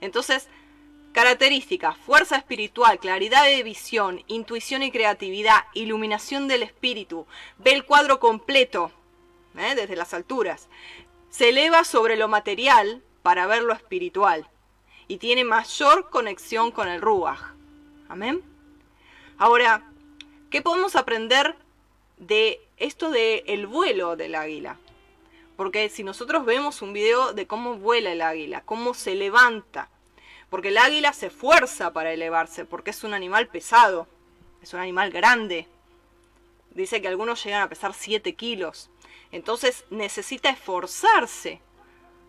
Entonces, 0.00 0.46
características, 1.10 1.98
fuerza 1.98 2.36
espiritual, 2.36 3.00
claridad 3.00 3.44
de 3.44 3.64
visión, 3.64 4.22
intuición 4.28 4.84
y 4.84 4.92
creatividad, 4.92 5.64
iluminación 5.72 6.46
del 6.46 6.62
espíritu. 6.62 7.26
Ve 7.58 7.72
el 7.72 7.84
cuadro 7.84 8.20
completo, 8.20 8.92
¿eh? 9.58 9.74
desde 9.74 9.96
las 9.96 10.14
alturas 10.14 10.68
se 11.28 11.48
eleva 11.48 11.82
sobre 11.82 12.16
lo 12.16 12.28
material 12.28 13.02
para 13.24 13.48
ver 13.48 13.64
lo 13.64 13.72
espiritual 13.72 14.48
y 15.08 15.16
tiene 15.16 15.42
mayor 15.42 16.08
conexión 16.08 16.70
con 16.70 16.86
el 16.86 17.02
Ruach. 17.02 17.40
Amén. 18.08 18.40
Ahora, 19.36 19.90
¿qué 20.54 20.62
podemos 20.62 20.94
aprender 20.94 21.56
de 22.16 22.60
esto 22.76 23.10
del 23.10 23.42
el 23.48 23.66
vuelo 23.66 24.14
del 24.14 24.36
águila? 24.36 24.78
Porque 25.56 25.88
si 25.88 26.04
nosotros 26.04 26.44
vemos 26.44 26.80
un 26.80 26.92
video 26.92 27.32
de 27.32 27.48
cómo 27.48 27.74
vuela 27.74 28.12
el 28.12 28.22
águila, 28.22 28.62
cómo 28.64 28.94
se 28.94 29.16
levanta, 29.16 29.88
porque 30.50 30.68
el 30.68 30.78
águila 30.78 31.12
se 31.12 31.26
esfuerza 31.26 31.92
para 31.92 32.12
elevarse, 32.12 32.64
porque 32.64 32.92
es 32.92 33.02
un 33.02 33.14
animal 33.14 33.48
pesado, 33.48 34.06
es 34.62 34.72
un 34.72 34.78
animal 34.78 35.10
grande. 35.10 35.66
Dice 36.70 37.02
que 37.02 37.08
algunos 37.08 37.42
llegan 37.42 37.62
a 37.62 37.68
pesar 37.68 37.92
7 37.92 38.34
kilos. 38.34 38.90
Entonces 39.32 39.84
necesita 39.90 40.50
esforzarse 40.50 41.60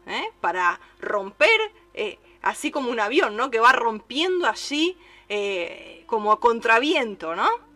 ¿eh? 0.07 0.31
para 0.41 0.79
romper, 0.99 1.61
eh, 1.93 2.17
así 2.41 2.71
como 2.71 2.89
un 2.89 2.99
avión, 2.99 3.35
¿no? 3.35 3.51
Que 3.51 3.59
va 3.59 3.71
rompiendo 3.71 4.47
allí 4.47 4.97
eh, 5.29 6.03
como 6.07 6.31
a 6.31 6.39
contraviento, 6.39 7.35
¿no? 7.35 7.74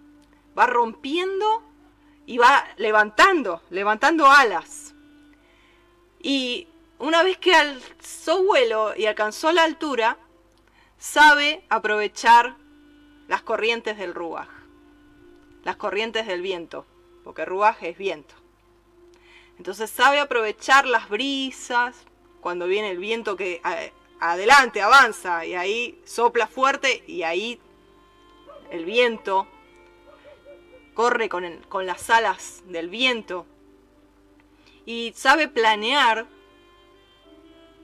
Va 0.60 0.65
rompiendo 0.65 1.63
y 2.26 2.38
va 2.38 2.67
levantando, 2.78 3.62
levantando 3.69 4.28
alas. 4.28 4.93
Y 6.22 6.67
una 7.00 7.24
vez 7.24 7.38
que 7.38 7.56
alzó 7.56 8.43
vuelo 8.43 8.93
y 8.95 9.06
alcanzó 9.06 9.52
la 9.54 9.63
altura, 9.63 10.17
sabe 10.98 11.63
aprovechar 11.69 12.58
las 13.28 13.41
corrientes 13.41 13.98
del 13.98 14.13
ruaj, 14.13 14.50
las 15.63 15.78
corrientes 15.78 16.28
del 16.28 16.41
viento, 16.41 16.86
porque 17.24 17.45
ruaj 17.45 17.82
es 17.84 17.98
viento. 17.98 18.36
Entonces 19.58 19.89
sabe 19.89 20.19
aprovechar 20.19 20.86
las 20.86 21.10
brisas, 21.10 21.95
cuando 22.41 22.67
viene 22.67 22.91
el 22.91 22.98
viento 22.98 23.36
que 23.36 23.62
adelante 24.19 24.82
avanza 24.82 25.45
y 25.45 25.56
ahí 25.56 26.02
sopla 26.06 26.48
fuerte 26.48 27.04
y 27.08 27.24
ahí 27.24 27.60
el 28.72 28.86
viento 28.86 29.48
corre 31.00 31.30
con, 31.30 31.62
con 31.70 31.86
las 31.86 32.10
alas 32.10 32.62
del 32.66 32.90
viento 32.90 33.46
y 34.86 35.14
sabe 35.16 35.48
planear, 35.48 36.26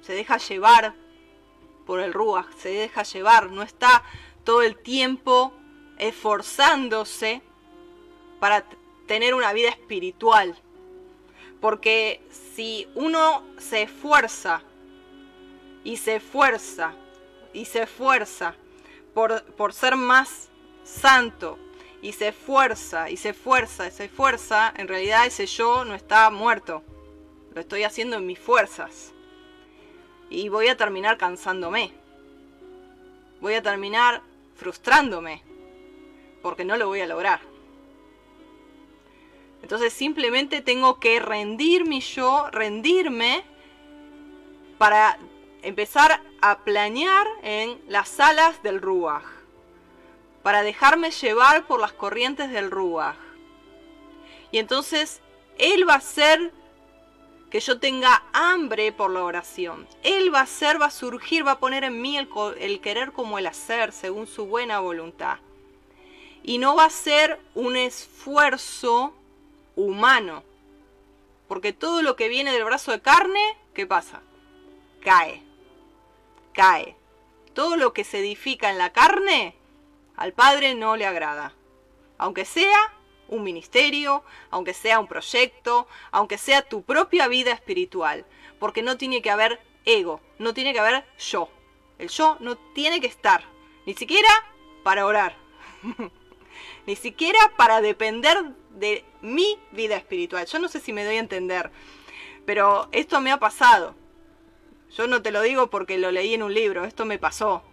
se 0.01 0.11
deja 0.11 0.35
llevar 0.35 0.93
por 1.85 2.01
el 2.01 2.11
ruach, 2.11 2.51
se 2.57 2.67
deja 2.67 3.03
llevar, 3.03 3.51
no 3.51 3.61
está 3.61 4.03
todo 4.43 4.63
el 4.63 4.75
tiempo 4.75 5.53
esforzándose 5.97 7.41
para 8.41 8.65
tener 9.07 9.33
una 9.33 9.53
vida 9.53 9.69
espiritual. 9.69 10.53
Porque 11.61 12.21
si 12.53 12.85
uno 12.95 13.45
se 13.57 13.83
esfuerza 13.83 14.61
y 15.85 15.95
se 15.95 16.17
esfuerza 16.17 16.93
y 17.53 17.63
se 17.63 17.83
esfuerza 17.83 18.55
por, 19.13 19.41
por 19.53 19.71
ser 19.71 19.95
más 19.95 20.49
santo 20.83 21.57
y 22.05 22.13
se 22.13 22.27
esfuerza 22.27 23.09
y 23.09 23.17
se 23.17 23.29
esfuerza 23.29 23.87
y 23.87 23.91
se 23.91 24.05
esfuerza, 24.05 24.71
en 24.77 24.87
realidad 24.87 25.25
ese 25.25 25.47
yo 25.47 25.83
no 25.85 25.95
está 25.95 26.29
muerto. 26.29 26.83
Lo 27.51 27.61
estoy 27.61 27.81
haciendo 27.81 28.17
en 28.17 28.27
mis 28.27 28.37
fuerzas. 28.37 29.11
Y 30.29 30.49
voy 30.49 30.67
a 30.67 30.77
terminar 30.77 31.17
cansándome. 31.17 31.91
Voy 33.41 33.55
a 33.55 33.63
terminar 33.63 34.21
frustrándome. 34.55 35.41
Porque 36.43 36.63
no 36.63 36.77
lo 36.77 36.87
voy 36.87 37.01
a 37.01 37.07
lograr. 37.07 37.39
Entonces 39.63 39.91
simplemente 39.91 40.61
tengo 40.61 40.99
que 40.99 41.19
rendirme 41.19 42.01
yo, 42.01 42.51
rendirme 42.51 43.43
para 44.77 45.17
empezar 45.63 46.21
a 46.39 46.59
planear 46.59 47.25
en 47.41 47.81
las 47.87 48.19
alas 48.19 48.61
del 48.61 48.79
Ruach, 48.79 49.25
para 50.45 50.61
dejarme 50.61 51.09
llevar 51.09 51.65
por 51.65 51.81
las 51.81 51.91
corrientes 51.91 52.51
del 52.51 52.69
Ruach. 52.69 53.15
Y 54.51 54.59
entonces 54.59 55.19
Él 55.57 55.89
va 55.89 55.93
a 55.93 55.97
hacer 55.97 56.53
que 57.49 57.59
yo 57.59 57.79
tenga 57.79 58.21
hambre 58.31 58.91
por 58.91 59.09
la 59.09 59.23
oración. 59.23 59.87
Él 60.03 60.31
va 60.31 60.41
a 60.41 60.43
hacer, 60.43 60.79
va 60.79 60.85
a 60.85 60.91
surgir, 60.91 61.47
va 61.47 61.53
a 61.53 61.59
poner 61.59 61.83
en 61.83 61.99
mí 61.99 62.15
el, 62.15 62.29
el 62.59 62.79
querer 62.79 63.11
como 63.11 63.39
el 63.39 63.47
hacer, 63.47 63.91
según 63.91 64.27
su 64.27 64.45
buena 64.45 64.79
voluntad. 64.79 65.39
Y 66.43 66.59
no 66.59 66.75
va 66.75 66.85
a 66.85 66.89
ser 66.91 67.39
un 67.55 67.75
esfuerzo 67.75 69.15
humano. 69.75 70.43
Porque 71.47 71.73
todo 71.73 72.03
lo 72.03 72.15
que 72.15 72.29
viene 72.29 72.53
del 72.53 72.65
brazo 72.65 72.91
de 72.91 73.01
carne, 73.01 73.57
¿qué 73.73 73.87
pasa? 73.87 74.21
Cae. 75.01 75.41
Cae. 76.53 76.95
Todo 77.55 77.77
lo 77.77 77.93
que 77.93 78.03
se 78.03 78.19
edifica 78.19 78.69
en 78.69 78.77
la 78.77 78.93
carne, 78.93 79.55
al 80.17 80.33
Padre 80.33 80.75
no 80.75 80.95
le 80.95 81.05
agrada. 81.05 81.53
Aunque 82.17 82.45
sea 82.45 82.93
un 83.27 83.43
ministerio, 83.43 84.23
aunque 84.49 84.73
sea 84.73 84.99
un 84.99 85.07
proyecto, 85.07 85.87
aunque 86.11 86.37
sea 86.37 86.61
tu 86.61 86.83
propia 86.83 87.27
vida 87.27 87.51
espiritual. 87.51 88.25
Porque 88.59 88.81
no 88.81 88.97
tiene 88.97 89.21
que 89.21 89.31
haber 89.31 89.59
ego, 89.85 90.21
no 90.39 90.53
tiene 90.53 90.73
que 90.73 90.79
haber 90.79 91.05
yo. 91.17 91.49
El 91.97 92.09
yo 92.09 92.37
no 92.39 92.57
tiene 92.57 92.99
que 92.99 93.07
estar, 93.07 93.43
ni 93.85 93.93
siquiera 93.93 94.29
para 94.83 95.05
orar, 95.05 95.37
ni 96.85 96.95
siquiera 96.95 97.39
para 97.57 97.81
depender 97.81 98.37
de 98.71 99.05
mi 99.21 99.59
vida 99.71 99.95
espiritual. 99.95 100.45
Yo 100.45 100.59
no 100.59 100.67
sé 100.67 100.79
si 100.79 100.91
me 100.91 101.05
doy 101.05 101.15
a 101.15 101.19
entender, 101.19 101.71
pero 102.45 102.89
esto 102.91 103.21
me 103.21 103.31
ha 103.31 103.39
pasado. 103.39 103.95
Yo 104.95 105.07
no 105.07 105.21
te 105.21 105.31
lo 105.31 105.41
digo 105.41 105.69
porque 105.69 105.97
lo 105.97 106.11
leí 106.11 106.33
en 106.33 106.43
un 106.43 106.53
libro, 106.53 106.83
esto 106.83 107.05
me 107.05 107.17
pasó. 107.17 107.63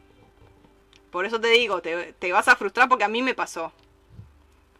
Por 1.12 1.26
eso 1.26 1.38
te 1.38 1.48
digo, 1.48 1.82
te, 1.82 2.32
vas 2.32 2.48
a 2.48 2.56
frustrar 2.56 2.88
porque 2.88 3.04
a 3.04 3.08
mí 3.08 3.20
me 3.20 3.34
pasó. 3.34 3.70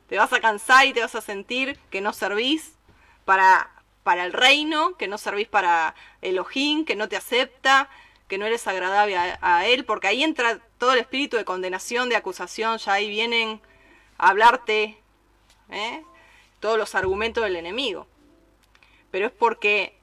Te 0.09 0.17
vas 0.17 0.33
a 0.33 0.41
cansar 0.41 0.87
y 0.87 0.95
te 0.95 1.03
vas 1.03 1.15
a 1.15 1.21
sentir 1.21 1.79
que 1.91 2.01
no 2.01 2.15
servís 2.15 2.73
para, 3.27 3.71
para 4.03 4.25
el 4.25 4.33
reino, 4.33 4.97
que 4.97 5.09
no 5.09 5.19
servís 5.19 5.47
para 5.47 5.95
Elohim, 6.23 6.87
que 6.87 6.97
no 6.97 7.07
te 7.07 7.19
acepta, 7.19 7.91
que 8.29 8.39
no 8.39 8.47
eres 8.47 8.67
agradable 8.67 9.15
a, 9.15 9.67
él, 9.67 9.85
porque 9.85 10.07
ahí 10.07 10.25
entra 10.25 10.59
todo 10.79 10.95
el 10.95 11.01
espíritu 11.01 11.37
de 11.37 11.45
condenación, 11.45 12.09
de 12.09 12.17
acusación, 12.17 12.79
ya 12.79 12.95
ahí 12.95 13.11
vienen 13.11 13.61
a 14.17 14.31
hablarte, 14.31 14.99
¿eh? 15.69 16.03
todos 16.61 16.79
los 16.79 16.95
argumentos 16.95 17.45
del 17.45 17.57
enemigo. 17.57 18.07
Pero 19.11 19.27
es 19.27 19.33
porque 19.33 19.99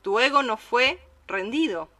tu 0.00 0.18
ego 0.18 0.42
no 0.42 0.56
fue 0.56 0.98
rendido. 1.26 1.90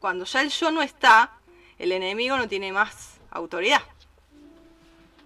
Cuando 0.00 0.24
ya 0.24 0.40
el 0.40 0.48
yo 0.48 0.70
no 0.70 0.80
está, 0.80 1.35
el 1.78 1.92
enemigo 1.92 2.36
no 2.36 2.48
tiene 2.48 2.72
más 2.72 3.18
autoridad. 3.30 3.82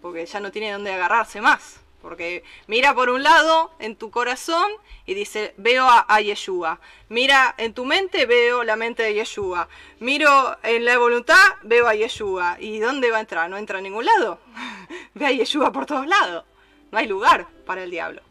Porque 0.03 0.27
ya 0.27 0.41
no 0.41 0.51
tiene 0.51 0.73
dónde 0.73 0.93
agarrarse 0.93 1.41
más. 1.41 1.81
Porque 2.01 2.45
mira 2.67 2.95
por 2.95 3.11
un 3.11 3.23
lado 3.23 3.73
en 3.79 3.95
tu 3.95 4.11
corazón 4.11 4.71
y 5.05 5.15
dice, 5.15 5.55
veo 5.59 5.87
a, 5.87 6.21
Yeshua. 6.21 6.81
Mira 7.09 7.55
en 7.59 7.75
tu 7.75 7.85
mente, 7.85 8.25
veo 8.25 8.65
la 8.65 8.77
mente 8.77 9.03
de 9.03 9.15
Yeshua. 9.15 9.69
Miro 9.99 10.57
en 10.63 10.85
la 10.87 10.97
voluntad, 10.97 11.37
veo 11.63 11.87
a 11.87 11.95
Yeshua. 11.95 12.57
¿Y 12.59 12.79
dónde 12.79 13.11
va 13.11 13.19
a 13.19 13.21
entrar? 13.21 13.51
No 13.51 13.59
entra 13.59 13.79
a 13.79 13.83
ningún 13.83 14.07
lado. 14.07 14.41
Ve 15.15 15.27
a 15.27 15.33
Yeshua 15.33 15.73
por 15.73 15.85
todos 15.85 16.07
lados. 16.07 16.45
No 16.91 16.99
hay 16.99 17.07
lugar 17.07 17.49
para 17.67 17.83
el 17.83 17.91
diablo. 17.91 18.23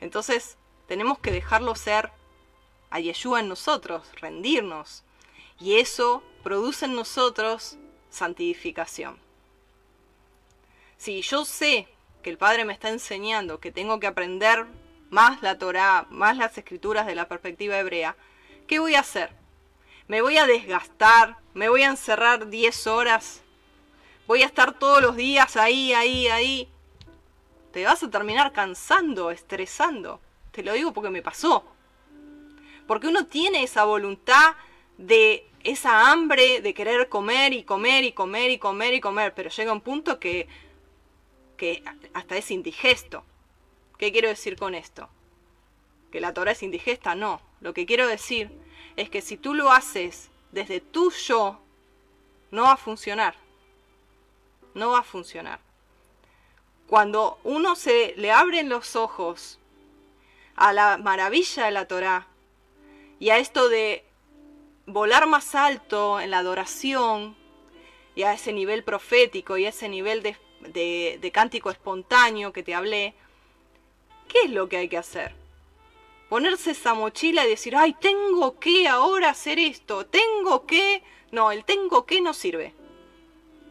Entonces, 0.00 0.56
tenemos 0.86 1.18
que 1.18 1.30
dejarlo 1.30 1.74
ser 1.74 2.10
a 2.90 3.00
Yeshua 3.00 3.40
en 3.40 3.48
nosotros, 3.48 4.08
rendirnos. 4.20 5.04
Y 5.60 5.78
eso 5.78 6.22
produce 6.48 6.86
en 6.86 6.94
nosotros 6.94 7.76
santificación. 8.08 9.18
Si 10.96 11.20
yo 11.20 11.44
sé 11.44 11.86
que 12.22 12.30
el 12.30 12.38
Padre 12.38 12.64
me 12.64 12.72
está 12.72 12.88
enseñando 12.88 13.60
que 13.60 13.70
tengo 13.70 14.00
que 14.00 14.06
aprender 14.06 14.64
más 15.10 15.42
la 15.42 15.58
Torá, 15.58 16.06
más 16.08 16.38
las 16.38 16.56
escrituras 16.56 17.04
de 17.04 17.14
la 17.14 17.28
perspectiva 17.28 17.78
hebrea, 17.78 18.16
¿qué 18.66 18.78
voy 18.78 18.94
a 18.94 19.00
hacer? 19.00 19.28
¿Me 20.06 20.22
voy 20.22 20.38
a 20.38 20.46
desgastar? 20.46 21.36
¿Me 21.52 21.68
voy 21.68 21.82
a 21.82 21.90
encerrar 21.90 22.48
10 22.48 22.86
horas? 22.86 23.42
¿Voy 24.26 24.42
a 24.42 24.46
estar 24.46 24.72
todos 24.72 25.02
los 25.02 25.16
días 25.16 25.54
ahí, 25.58 25.92
ahí, 25.92 26.28
ahí? 26.28 26.68
Te 27.74 27.84
vas 27.84 28.02
a 28.02 28.08
terminar 28.08 28.54
cansando, 28.54 29.30
estresando. 29.30 30.18
Te 30.52 30.62
lo 30.62 30.72
digo 30.72 30.94
porque 30.94 31.10
me 31.10 31.20
pasó. 31.20 31.62
Porque 32.86 33.08
uno 33.08 33.26
tiene 33.26 33.64
esa 33.64 33.84
voluntad 33.84 34.54
de 34.98 35.46
esa 35.64 36.10
hambre 36.10 36.60
de 36.60 36.74
querer 36.74 37.08
comer 37.08 37.52
y 37.52 37.62
comer 37.62 38.04
y 38.04 38.12
comer 38.12 38.50
y 38.50 38.58
comer 38.58 38.94
y 38.94 39.00
comer, 39.00 39.34
pero 39.34 39.48
llega 39.50 39.72
un 39.72 39.80
punto 39.80 40.20
que, 40.20 40.48
que 41.56 41.82
hasta 42.12 42.36
es 42.36 42.50
indigesto. 42.50 43.24
¿Qué 43.96 44.12
quiero 44.12 44.28
decir 44.28 44.56
con 44.56 44.74
esto? 44.74 45.08
¿Que 46.12 46.20
la 46.20 46.34
Torah 46.34 46.52
es 46.52 46.62
indigesta? 46.62 47.14
No. 47.14 47.40
Lo 47.60 47.74
que 47.74 47.86
quiero 47.86 48.06
decir 48.06 48.50
es 48.96 49.10
que 49.10 49.20
si 49.20 49.36
tú 49.36 49.54
lo 49.54 49.70
haces 49.70 50.30
desde 50.52 50.80
tu 50.80 51.10
yo, 51.10 51.60
no 52.50 52.62
va 52.62 52.72
a 52.72 52.76
funcionar. 52.76 53.34
No 54.74 54.90
va 54.90 55.00
a 55.00 55.04
funcionar. 55.04 55.60
Cuando 56.86 57.38
uno 57.44 57.76
se 57.76 58.14
le 58.16 58.30
abren 58.30 58.68
los 58.68 58.96
ojos 58.96 59.58
a 60.56 60.72
la 60.72 60.96
maravilla 60.96 61.66
de 61.66 61.72
la 61.72 61.86
Torah 61.86 62.26
y 63.20 63.30
a 63.30 63.38
esto 63.38 63.68
de 63.68 64.07
volar 64.88 65.26
más 65.26 65.54
alto 65.54 66.18
en 66.18 66.30
la 66.30 66.38
adoración 66.38 67.36
y 68.14 68.22
a 68.22 68.32
ese 68.32 68.52
nivel 68.52 68.82
profético 68.82 69.58
y 69.58 69.66
a 69.66 69.68
ese 69.68 69.88
nivel 69.88 70.22
de, 70.22 71.18
de 71.20 71.30
cántico 71.30 71.70
espontáneo 71.70 72.52
que 72.52 72.62
te 72.62 72.74
hablé, 72.74 73.14
¿qué 74.28 74.42
es 74.44 74.50
lo 74.50 74.68
que 74.68 74.78
hay 74.78 74.88
que 74.88 74.96
hacer? 74.96 75.34
Ponerse 76.30 76.72
esa 76.72 76.94
mochila 76.94 77.46
y 77.46 77.50
decir, 77.50 77.76
ay, 77.76 77.94
tengo 78.00 78.58
que 78.58 78.88
ahora 78.88 79.30
hacer 79.30 79.58
esto, 79.58 80.06
tengo 80.06 80.66
que... 80.66 81.02
No, 81.30 81.52
el 81.52 81.64
tengo 81.64 82.06
que 82.06 82.20
no 82.22 82.32
sirve. 82.32 82.74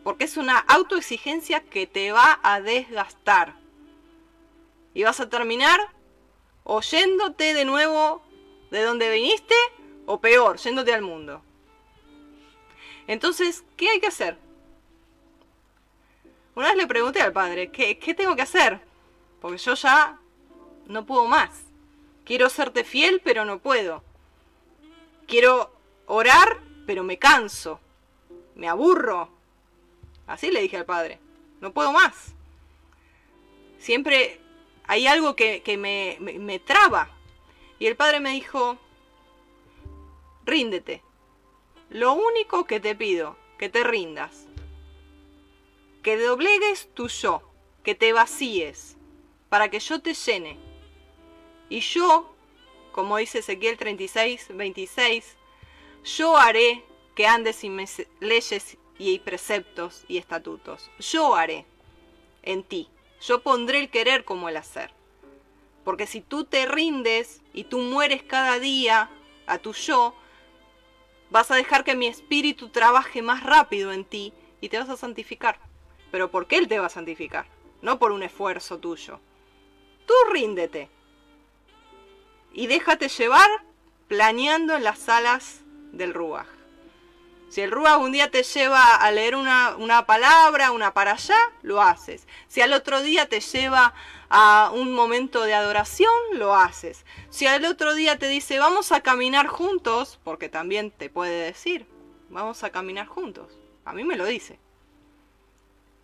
Porque 0.03 0.25
es 0.25 0.37
una 0.37 0.59
autoexigencia 0.59 1.59
que 1.61 1.87
te 1.87 2.11
va 2.11 2.39
a 2.43 2.61
desgastar. 2.61 3.55
Y 4.93 5.03
vas 5.03 5.19
a 5.19 5.29
terminar 5.29 5.79
oyéndote 6.63 7.53
de 7.53 7.65
nuevo 7.65 8.21
de 8.71 8.83
donde 8.83 9.09
viniste 9.09 9.55
o 10.07 10.19
peor, 10.19 10.57
yéndote 10.57 10.93
al 10.93 11.03
mundo. 11.03 11.43
Entonces, 13.05 13.63
¿qué 13.75 13.89
hay 13.89 13.99
que 13.99 14.07
hacer? 14.07 14.37
Una 16.55 16.69
vez 16.69 16.77
le 16.77 16.87
pregunté 16.87 17.21
al 17.21 17.33
padre, 17.33 17.69
¿qué, 17.69 17.99
qué 17.99 18.15
tengo 18.15 18.35
que 18.35 18.41
hacer? 18.41 18.81
Porque 19.39 19.59
yo 19.59 19.75
ya 19.75 20.17
no 20.87 21.05
puedo 21.05 21.25
más. 21.25 21.65
Quiero 22.25 22.49
serte 22.49 22.83
fiel, 22.83 23.21
pero 23.23 23.45
no 23.45 23.59
puedo. 23.59 24.03
Quiero 25.27 25.71
orar, 26.07 26.59
pero 26.85 27.03
me 27.03 27.19
canso. 27.19 27.79
Me 28.55 28.67
aburro. 28.67 29.29
Así 30.25 30.51
le 30.51 30.61
dije 30.61 30.77
al 30.77 30.85
padre. 30.85 31.19
No 31.61 31.71
puedo 31.73 31.91
más. 31.91 32.33
Siempre 33.77 34.39
hay 34.87 35.05
algo 35.05 35.35
que, 35.35 35.61
me, 35.77 36.17
me, 36.19 36.39
me 36.39 36.59
traba. 36.59 37.09
Y 37.77 37.85
el 37.85 37.95
padre 37.95 38.19
me 38.19 38.31
dijo, 38.31 38.77
ríndete. 40.47 41.03
Lo 41.89 42.13
único 42.13 42.65
que 42.65 42.79
te 42.79 42.95
pido, 42.95 43.37
que 43.59 43.69
te 43.69 43.83
rindas. 43.83 44.47
Que 46.01 46.17
doblegues 46.17 46.89
tu 46.95 47.07
yo, 47.07 47.43
que 47.83 47.93
te 47.93 48.13
vacíes, 48.13 48.97
para 49.49 49.69
que 49.69 49.79
yo 49.79 50.01
te 50.01 50.13
llene 50.13 50.57
y 51.69 51.81
yo, 51.81 52.33
como 52.91 53.17
dice 53.17 53.39
Ezequiel 53.39 53.77
36, 53.77 54.47
26, 54.53 55.35
yo 56.03 56.37
haré 56.37 56.83
que 57.15 57.27
andes 57.27 57.57
sin 57.57 57.77
leyes 58.19 58.77
y 58.97 59.19
preceptos 59.19 60.05
y 60.07 60.17
estatutos. 60.17 60.89
Yo 60.99 61.35
haré 61.35 61.65
en 62.43 62.63
ti. 62.63 62.89
Yo 63.21 63.41
pondré 63.41 63.79
el 63.79 63.89
querer 63.89 64.23
como 64.23 64.47
el 64.47 64.57
hacer. 64.57 64.91
Porque 65.83 66.07
si 66.07 66.21
tú 66.21 66.45
te 66.45 66.65
rindes 66.65 67.41
y 67.53 67.65
tú 67.65 67.79
mueres 67.79 68.23
cada 68.23 68.59
día 68.59 69.09
a 69.45 69.57
tu 69.57 69.73
yo, 69.73 70.15
vas 71.29 71.51
a 71.51 71.55
dejar 71.55 71.83
que 71.83 71.95
mi 71.95 72.07
espíritu 72.07 72.69
trabaje 72.69 73.21
más 73.21 73.43
rápido 73.43 73.91
en 73.91 74.05
ti 74.05 74.33
y 74.61 74.69
te 74.69 74.77
vas 74.79 74.89
a 74.89 74.97
santificar. 74.97 75.59
Pero 76.11 76.31
¿por 76.31 76.47
qué 76.47 76.57
Él 76.57 76.67
te 76.67 76.79
va 76.79 76.87
a 76.87 76.89
santificar? 76.89 77.45
No 77.81 77.99
por 77.99 78.11
un 78.11 78.23
esfuerzo 78.23 78.79
tuyo. 78.79 79.19
Tú 80.05 80.13
ríndete 80.31 80.89
y 82.53 82.67
déjate 82.67 83.09
llevar 83.09 83.49
planeando 84.07 84.75
en 84.75 84.83
las 84.83 85.09
alas 85.09 85.61
del 85.91 86.13
Ruach. 86.13 86.56
Si 87.49 87.61
el 87.61 87.71
Ruach 87.71 87.99
un 87.99 88.11
día 88.11 88.29
te 88.29 88.43
lleva 88.43 88.95
a 88.95 89.11
leer 89.11 89.35
una, 89.35 89.75
una, 89.77 90.05
palabra, 90.05 90.71
una 90.71 90.93
para 90.93 91.13
allá, 91.13 91.37
lo 91.61 91.81
haces. 91.81 92.27
Si 92.47 92.61
al 92.61 92.73
otro 92.73 93.01
día 93.01 93.29
te 93.29 93.39
lleva 93.39 93.93
a 94.29 94.71
un 94.73 94.93
momento 94.93 95.43
de 95.43 95.53
adoración, 95.53 96.11
lo 96.33 96.55
haces. 96.55 97.05
Si 97.29 97.47
al 97.47 97.63
otro 97.65 97.93
día 97.93 98.19
te 98.19 98.27
dice, 98.27 98.59
vamos 98.59 98.91
a 98.91 99.01
caminar 99.01 99.47
juntos, 99.47 100.19
porque 100.23 100.49
también 100.49 100.91
te 100.91 101.09
puede 101.09 101.45
decir, 101.45 101.85
vamos 102.29 102.63
a 102.63 102.69
caminar 102.69 103.07
juntos. 103.07 103.57
A 103.85 103.93
mí 103.93 104.03
me 104.03 104.17
lo 104.17 104.25
dice. 104.25 104.59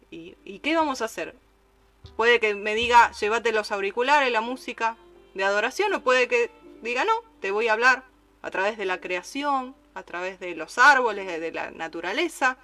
¿Y, 0.09 0.35
y 0.45 0.59
qué 0.59 0.75
vamos 0.75 1.01
a 1.01 1.05
hacer? 1.05 1.35
Puede 2.15 2.39
que 2.39 2.55
me 2.55 2.75
diga, 2.75 3.11
llévate 3.11 3.51
los 3.51 3.71
auriculares, 3.71 4.31
la 4.31 4.41
música, 4.41 4.95
de 5.33 5.43
adoración 5.43 5.93
o 5.93 6.03
puede 6.03 6.27
que 6.27 6.51
diga 6.81 7.05
no, 7.05 7.13
te 7.39 7.51
voy 7.51 7.67
a 7.67 7.73
hablar 7.73 8.03
a 8.41 8.51
través 8.51 8.77
de 8.77 8.85
la 8.85 8.99
creación, 8.99 9.75
a 9.93 10.03
través 10.03 10.39
de 10.39 10.55
los 10.55 10.77
árboles, 10.77 11.27
de 11.39 11.51
la 11.51 11.71
naturaleza, 11.71 12.57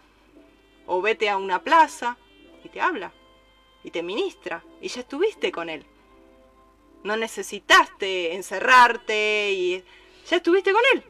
o 0.86 1.02
vete 1.02 1.30
a 1.30 1.38
una 1.38 1.64
plaza 1.64 2.18
y 2.64 2.70
te 2.70 2.82
habla 2.82 3.12
y 3.84 3.92
te 3.92 4.04
ministra 4.04 4.64
y 4.82 4.88
ya 4.88 5.02
estuviste 5.02 5.52
con 5.52 5.70
él. 5.70 5.86
No 7.04 7.16
necesitaste 7.16 8.34
encerrarte 8.34 9.52
y 9.52 9.84
ya 10.28 10.38
estuviste 10.38 10.72
con 10.72 10.82
él. 10.94 11.04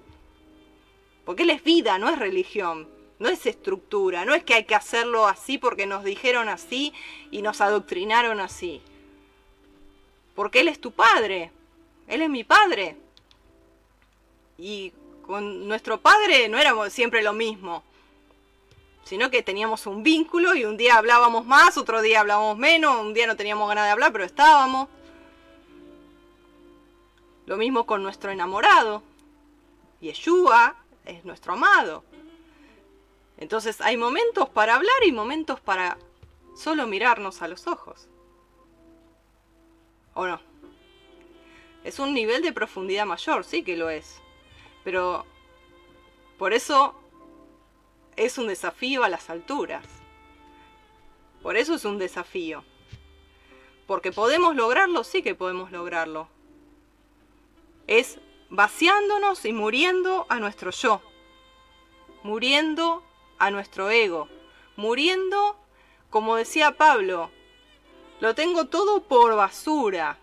Porque 1.26 1.44
él 1.44 1.50
es 1.52 1.64
vida, 1.64 1.98
no 1.98 2.10
es 2.10 2.20
religión, 2.20 2.90
no 3.20 3.30
es 3.30 3.46
estructura, 3.46 4.26
no 4.26 4.34
es 4.34 4.44
que 4.44 4.54
hay 4.54 4.66
que 4.66 4.76
hacerlo 4.76 5.28
así 5.28 5.58
porque 5.58 5.86
nos 5.86 6.04
dijeron 6.04 6.50
así 6.50 6.94
y 7.32 7.42
nos 7.42 7.62
adoctrinaron 7.62 8.40
así 8.40 8.82
porque 10.40 10.62
Él 10.62 10.70
es 10.70 10.80
tu 10.80 10.94
Padre, 10.94 11.52
Él 12.08 12.22
es 12.22 12.30
mi 12.30 12.46
Padre. 12.46 12.96
Y 14.58 14.94
con 15.30 15.68
nuestro 15.68 16.02
Padre 16.02 16.50
no 16.50 16.58
éramos 16.58 16.92
siempre 16.92 17.22
lo 17.22 17.34
mismo, 17.34 17.84
sino 19.04 19.30
que 19.30 19.44
teníamos 19.44 19.86
un 19.86 20.02
vínculo 20.02 20.56
y 20.56 20.66
un 20.66 20.76
día 20.76 20.96
hablábamos 20.96 21.46
más, 21.46 21.78
otro 21.78 22.02
día 22.02 22.22
hablábamos 22.22 22.58
menos, 22.58 23.00
un 23.00 23.14
día 23.14 23.28
no 23.28 23.36
teníamos 23.36 23.70
ganas 23.70 23.86
de 23.86 23.92
hablar, 23.92 24.12
pero 24.12 24.24
estábamos. 24.24 24.90
Lo 27.46 27.58
mismo 27.58 27.86
con 27.86 28.02
nuestro 28.02 28.32
enamorado. 28.32 29.04
Yeshua 30.02 30.76
es 31.06 31.24
nuestro 31.24 31.54
amado. 31.54 32.04
Entonces 33.38 33.82
hay 33.82 33.98
momentos 33.98 34.50
para 34.50 34.74
hablar 34.74 35.04
y 35.06 35.12
momentos 35.12 35.60
para 35.60 36.00
solo 36.58 36.88
mirarnos 36.88 37.44
a 37.44 37.48
los 37.48 37.68
ojos. 37.68 38.08
¿O 40.16 40.26
no? 40.26 40.42
Es 41.84 42.00
un 42.00 42.16
nivel 42.16 42.42
de 42.42 42.52
profundidad 42.52 43.06
mayor, 43.06 43.46
sí 43.46 43.62
que 43.62 43.78
lo 43.78 43.92
es. 43.92 44.20
Pero 44.90 45.24
por 46.40 46.52
eso 46.52 46.96
es 48.16 48.40
un 48.40 48.48
desafío 48.48 49.04
a 49.04 49.10
las 49.10 49.30
alturas. 49.30 49.86
Por 51.44 51.58
eso 51.58 51.76
es 51.76 51.86
un 51.86 52.00
desafío. 52.00 52.64
Porque 53.86 54.12
podemos 54.12 54.56
lograrlo, 54.56 55.04
sí 55.04 55.22
que 55.22 55.36
podemos 55.36 55.72
lograrlo. 55.72 56.28
Es 57.86 58.18
vaciándonos 58.50 59.46
y 59.46 59.54
muriendo 59.54 60.26
a 60.28 60.40
nuestro 60.40 60.72
yo. 60.72 61.04
Muriendo 62.24 63.04
a 63.38 63.52
nuestro 63.52 63.92
ego. 63.92 64.28
Muriendo, 64.76 65.56
como 66.10 66.36
decía 66.36 66.78
Pablo, 66.78 67.30
lo 68.22 68.34
tengo 68.34 68.66
todo 68.66 69.04
por 69.04 69.36
basura. 69.36 70.18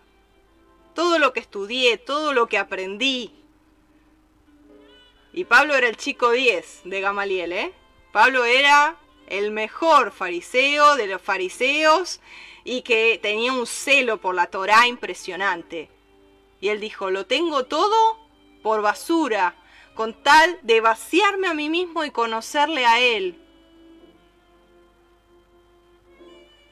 Todo 0.93 1.19
lo 1.19 1.31
que 1.31 1.39
estudié, 1.39 1.97
todo 1.97 2.33
lo 2.33 2.47
que 2.47 2.57
aprendí. 2.57 3.36
Y 5.37 5.45
Pablo 5.45 5.75
era 5.75 5.87
el 5.87 5.97
chico 5.97 6.31
10 6.31 6.81
de 6.85 6.99
Gamaliel, 6.99 7.51
¿eh? 7.53 7.71
Pablo 8.11 8.43
era 8.43 8.97
el 9.27 9.51
mejor 9.51 10.11
fariseo 10.11 10.95
de 10.95 11.05
los 11.05 11.21
fariseos 11.21 12.21
y 12.63 12.81
que 12.81 13.19
tenía 13.21 13.53
un 13.53 13.67
celo 13.67 14.19
por 14.19 14.33
la 14.33 14.47
Torá 14.47 14.87
impresionante. 14.87 15.91
Y 16.59 16.69
él 16.69 16.79
dijo, 16.79 17.11
lo 17.11 17.27
tengo 17.27 17.65
todo 17.65 18.17
por 18.63 18.81
basura, 18.81 19.53
con 19.93 20.15
tal 20.23 20.57
de 20.63 20.81
vaciarme 20.81 21.45
a 21.45 21.53
mí 21.53 21.69
mismo 21.69 22.03
y 22.03 22.09
conocerle 22.09 22.87
a 22.87 22.99
él. 22.99 23.39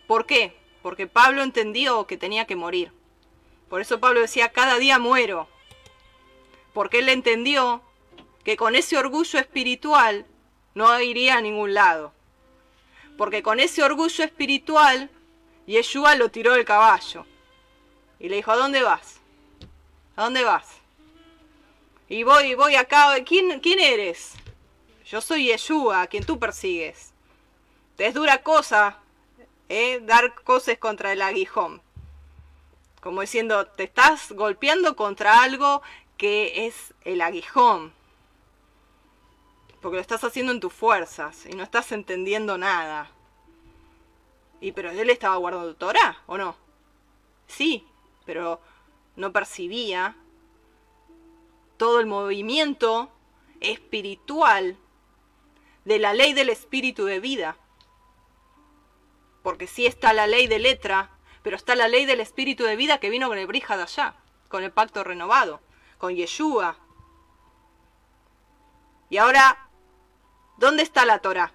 ¿Por 0.07 0.25
qué? 0.25 0.57
porque 0.81 1.05
Pablo 1.05 1.43
entendió 1.43 2.07
que 2.07 2.17
tenía 2.17 2.45
que 2.45 2.55
morir. 2.55 2.91
Por 3.69 3.79
eso 3.79 3.99
Pablo 3.99 4.21
decía, 4.21 4.51
cada 4.51 4.79
día 4.79 4.97
muero. 4.97 5.47
Porque 6.73 6.97
él 6.97 7.09
entendió 7.09 7.83
que 8.45 8.55
con 8.55 8.75
ese 8.75 8.95
orgullo 8.97 9.39
espiritual 9.39 10.25
no 10.75 11.01
iría 11.01 11.37
a 11.37 11.41
ningún 11.41 11.73
lado. 11.73 12.13
Porque 13.17 13.41
con 13.41 13.59
ese 13.59 13.83
orgullo 13.83 14.23
espiritual, 14.23 15.09
Yeshua 15.65 16.15
lo 16.15 16.29
tiró 16.29 16.53
del 16.53 16.63
caballo. 16.63 17.25
Y 18.19 18.29
le 18.29 18.37
dijo, 18.37 18.51
¿a 18.51 18.55
dónde 18.55 18.83
vas? 18.83 19.19
¿A 20.15 20.23
dónde 20.23 20.43
vas? 20.43 20.67
Y 22.07 22.23
voy, 22.23 22.53
voy 22.53 22.75
acá. 22.75 23.15
¿Quién, 23.25 23.59
quién 23.61 23.79
eres? 23.79 24.33
Yo 25.05 25.21
soy 25.21 25.47
Yeshua, 25.47 26.03
a 26.03 26.07
quien 26.07 26.23
tú 26.23 26.37
persigues. 26.37 27.13
Te 27.97 28.05
es 28.05 28.13
dura 28.13 28.43
cosa 28.43 28.99
¿eh? 29.69 30.01
dar 30.03 30.35
cosas 30.35 30.77
contra 30.77 31.11
el 31.13 31.21
aguijón. 31.21 31.81
Como 33.01 33.21
diciendo, 33.21 33.65
te 33.65 33.85
estás 33.85 34.31
golpeando 34.31 34.95
contra 34.95 35.41
algo 35.41 35.81
que 36.17 36.67
es 36.67 36.93
el 37.03 37.21
aguijón. 37.21 37.93
Porque 39.85 39.97
lo 39.97 40.01
estás 40.01 40.23
haciendo 40.23 40.51
en 40.51 40.59
tus 40.59 40.73
fuerzas 40.73 41.45
y 41.45 41.49
no 41.49 41.61
estás 41.61 41.91
entendiendo 41.91 42.57
nada. 42.57 43.11
Y 44.59 44.71
pero 44.71 44.89
él 44.89 45.11
estaba 45.11 45.35
guardando 45.35 45.75
Torah, 45.75 46.23
¿o 46.25 46.39
no? 46.39 46.55
Sí, 47.45 47.85
pero 48.25 48.59
no 49.15 49.31
percibía 49.31 50.15
todo 51.77 51.99
el 51.99 52.07
movimiento 52.07 53.11
espiritual 53.59 54.75
de 55.83 55.99
la 55.99 56.15
ley 56.15 56.33
del 56.33 56.49
espíritu 56.49 57.05
de 57.05 57.19
vida. 57.19 57.55
Porque 59.43 59.67
sí 59.67 59.85
está 59.85 60.13
la 60.13 60.25
ley 60.25 60.47
de 60.47 60.57
letra, 60.57 61.11
pero 61.43 61.55
está 61.55 61.75
la 61.75 61.87
ley 61.87 62.07
del 62.07 62.21
espíritu 62.21 62.63
de 62.63 62.75
vida 62.75 62.97
que 62.97 63.11
vino 63.11 63.27
con 63.27 63.37
el 63.37 63.45
Brija 63.45 63.77
de 63.77 63.83
allá, 63.83 64.15
con 64.47 64.63
el 64.63 64.71
pacto 64.71 65.03
renovado, 65.03 65.61
con 65.99 66.15
Yeshua. 66.15 66.75
Y 69.11 69.17
ahora, 69.17 69.64
¿dónde 70.57 70.83
está 70.83 71.05
la 71.05 71.19
Torah? 71.19 71.53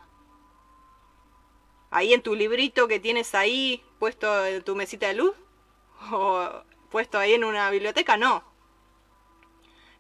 Ahí 1.91 2.15
en 2.15 2.23
tu 2.23 2.35
librito 2.35 2.87
que 2.87 3.01
tienes 3.01 3.35
ahí 3.35 3.83
puesto 3.99 4.47
en 4.47 4.63
tu 4.63 4.77
mesita 4.77 5.09
de 5.09 5.15
luz 5.15 5.35
o 6.13 6.49
puesto 6.91 7.19
ahí 7.19 7.35
en 7.35 7.45
una 7.45 7.71
biblioteca, 7.71 8.17
no. 8.17 8.45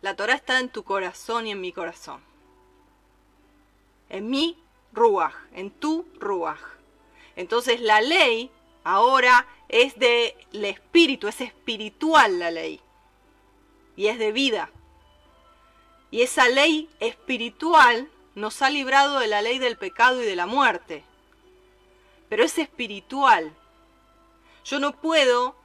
La 0.00 0.16
Torah 0.16 0.34
está 0.34 0.60
en 0.60 0.70
tu 0.70 0.84
corazón 0.84 1.46
y 1.46 1.50
en 1.50 1.60
mi 1.60 1.72
corazón. 1.72 2.20
En 4.08 4.30
mi 4.30 4.56
ruaj, 4.92 5.34
en 5.52 5.70
tu 5.70 6.06
ruaj. 6.18 6.58
Entonces 7.36 7.80
la 7.80 8.00
ley 8.00 8.50
ahora 8.84 9.46
es 9.68 9.98
del 9.98 10.34
espíritu, 10.64 11.28
es 11.28 11.40
espiritual 11.40 12.38
la 12.38 12.50
ley. 12.50 12.80
Y 13.96 14.06
es 14.06 14.18
de 14.18 14.32
vida. 14.32 14.70
Y 16.10 16.22
esa 16.22 16.48
ley 16.48 16.88
espiritual 16.98 18.10
nos 18.40 18.62
ha 18.62 18.70
librado 18.70 19.20
de 19.20 19.26
la 19.26 19.42
ley 19.42 19.58
del 19.58 19.76
pecado 19.76 20.22
y 20.22 20.26
de 20.26 20.34
la 20.34 20.46
muerte. 20.46 21.04
Pero 22.28 22.42
es 22.42 22.58
espiritual. 22.58 23.52
Yo 24.64 24.80
no 24.80 24.92
puedo 24.92 25.56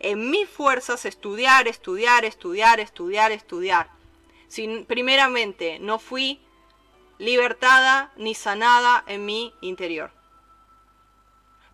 en 0.00 0.30
mis 0.30 0.48
fuerzas 0.48 1.04
estudiar, 1.04 1.68
estudiar, 1.68 2.24
estudiar, 2.24 2.80
estudiar, 2.80 3.32
estudiar. 3.32 3.90
Si 4.48 4.84
primeramente 4.88 5.78
no 5.78 5.98
fui 5.98 6.40
libertada 7.18 8.12
ni 8.16 8.34
sanada 8.34 9.04
en 9.06 9.24
mi 9.24 9.54
interior. 9.60 10.10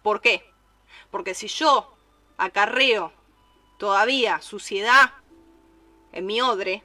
¿Por 0.03 0.21
qué? 0.21 0.51
Porque 1.11 1.35
si 1.35 1.49
yo 1.49 1.97
acarreo 2.37 3.13
todavía 3.79 4.41
suciedad 4.41 5.13
en 6.13 6.27
mi 6.27 6.41
odre 6.41 6.83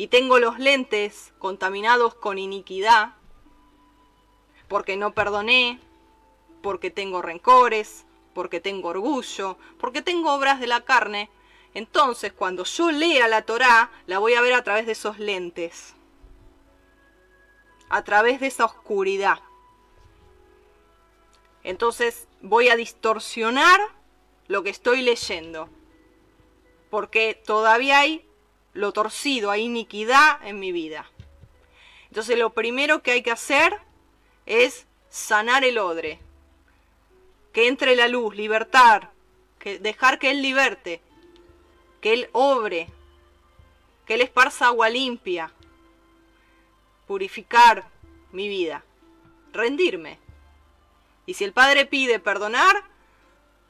y 0.00 0.06
tengo 0.06 0.38
los 0.38 0.58
lentes 0.58 1.34
contaminados 1.38 2.14
con 2.14 2.38
iniquidad, 2.38 3.16
porque 4.66 4.96
no 4.96 5.12
perdoné, 5.12 5.78
porque 6.62 6.90
tengo 6.90 7.20
rencores, 7.20 8.06
porque 8.32 8.60
tengo 8.60 8.88
orgullo, 8.88 9.58
porque 9.78 10.00
tengo 10.00 10.32
obras 10.32 10.58
de 10.58 10.68
la 10.68 10.86
carne, 10.86 11.28
entonces 11.74 12.32
cuando 12.32 12.64
yo 12.64 12.90
lea 12.90 13.28
la 13.28 13.42
Torá, 13.42 13.90
la 14.06 14.18
voy 14.18 14.32
a 14.32 14.40
ver 14.40 14.54
a 14.54 14.64
través 14.64 14.86
de 14.86 14.92
esos 14.92 15.18
lentes, 15.18 15.94
a 17.90 18.02
través 18.02 18.40
de 18.40 18.46
esa 18.46 18.64
oscuridad. 18.64 19.40
Entonces 21.62 22.26
voy 22.40 22.70
a 22.70 22.76
distorsionar 22.76 23.78
lo 24.48 24.62
que 24.62 24.70
estoy 24.70 25.02
leyendo, 25.02 25.68
porque 26.88 27.34
todavía 27.44 27.98
hay 27.98 28.29
lo 28.72 28.92
torcido, 28.92 29.50
hay 29.50 29.62
iniquidad 29.62 30.46
en 30.46 30.58
mi 30.58 30.72
vida. 30.72 31.10
Entonces 32.08 32.38
lo 32.38 32.50
primero 32.50 33.02
que 33.02 33.12
hay 33.12 33.22
que 33.22 33.30
hacer 33.30 33.78
es 34.46 34.86
sanar 35.08 35.64
el 35.64 35.78
odre, 35.78 36.18
que 37.52 37.68
entre 37.68 37.96
la 37.96 38.08
luz, 38.08 38.34
libertar, 38.34 39.10
que 39.58 39.78
dejar 39.78 40.18
que 40.18 40.30
Él 40.30 40.42
liberte, 40.42 41.00
que 42.00 42.12
Él 42.12 42.30
obre, 42.32 42.88
que 44.06 44.14
Él 44.14 44.22
esparza 44.22 44.66
agua 44.66 44.88
limpia, 44.88 45.52
purificar 47.06 47.88
mi 48.32 48.48
vida, 48.48 48.84
rendirme. 49.52 50.18
Y 51.26 51.34
si 51.34 51.44
el 51.44 51.52
Padre 51.52 51.86
pide 51.86 52.18
perdonar, 52.18 52.84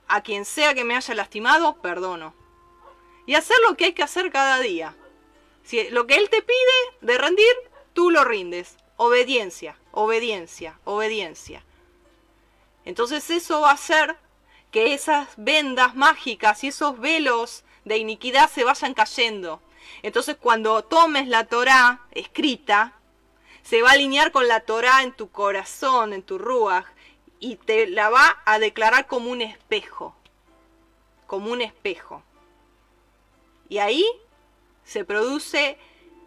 a 0.08 0.22
quien 0.22 0.44
sea 0.44 0.74
que 0.74 0.84
me 0.84 0.96
haya 0.96 1.14
lastimado, 1.14 1.76
perdono. 1.80 2.34
Y 3.30 3.36
hacer 3.36 3.56
lo 3.68 3.76
que 3.76 3.84
hay 3.84 3.92
que 3.92 4.02
hacer 4.02 4.32
cada 4.32 4.58
día. 4.58 4.96
Si 5.62 5.88
lo 5.90 6.08
que 6.08 6.16
Él 6.16 6.28
te 6.30 6.42
pide 6.42 6.96
de 7.00 7.16
rendir, 7.16 7.54
tú 7.92 8.10
lo 8.10 8.24
rindes. 8.24 8.74
Obediencia, 8.96 9.76
obediencia, 9.92 10.80
obediencia. 10.82 11.64
Entonces 12.84 13.30
eso 13.30 13.60
va 13.60 13.70
a 13.70 13.74
hacer 13.74 14.16
que 14.72 14.94
esas 14.94 15.28
vendas 15.36 15.94
mágicas 15.94 16.64
y 16.64 16.68
esos 16.68 16.98
velos 16.98 17.62
de 17.84 17.98
iniquidad 17.98 18.50
se 18.50 18.64
vayan 18.64 18.94
cayendo. 18.94 19.62
Entonces 20.02 20.34
cuando 20.34 20.82
tomes 20.82 21.28
la 21.28 21.44
Torá 21.44 22.00
escrita, 22.10 22.98
se 23.62 23.80
va 23.80 23.90
a 23.90 23.92
alinear 23.92 24.32
con 24.32 24.48
la 24.48 24.58
Torá 24.58 25.04
en 25.04 25.12
tu 25.12 25.30
corazón, 25.30 26.14
en 26.14 26.24
tu 26.24 26.36
ruaj, 26.36 26.84
y 27.38 27.54
te 27.54 27.86
la 27.86 28.10
va 28.10 28.42
a 28.44 28.58
declarar 28.58 29.06
como 29.06 29.30
un 29.30 29.40
espejo, 29.40 30.16
como 31.28 31.52
un 31.52 31.60
espejo. 31.60 32.24
Y 33.70 33.78
ahí 33.78 34.04
se 34.84 35.06
produce 35.06 35.78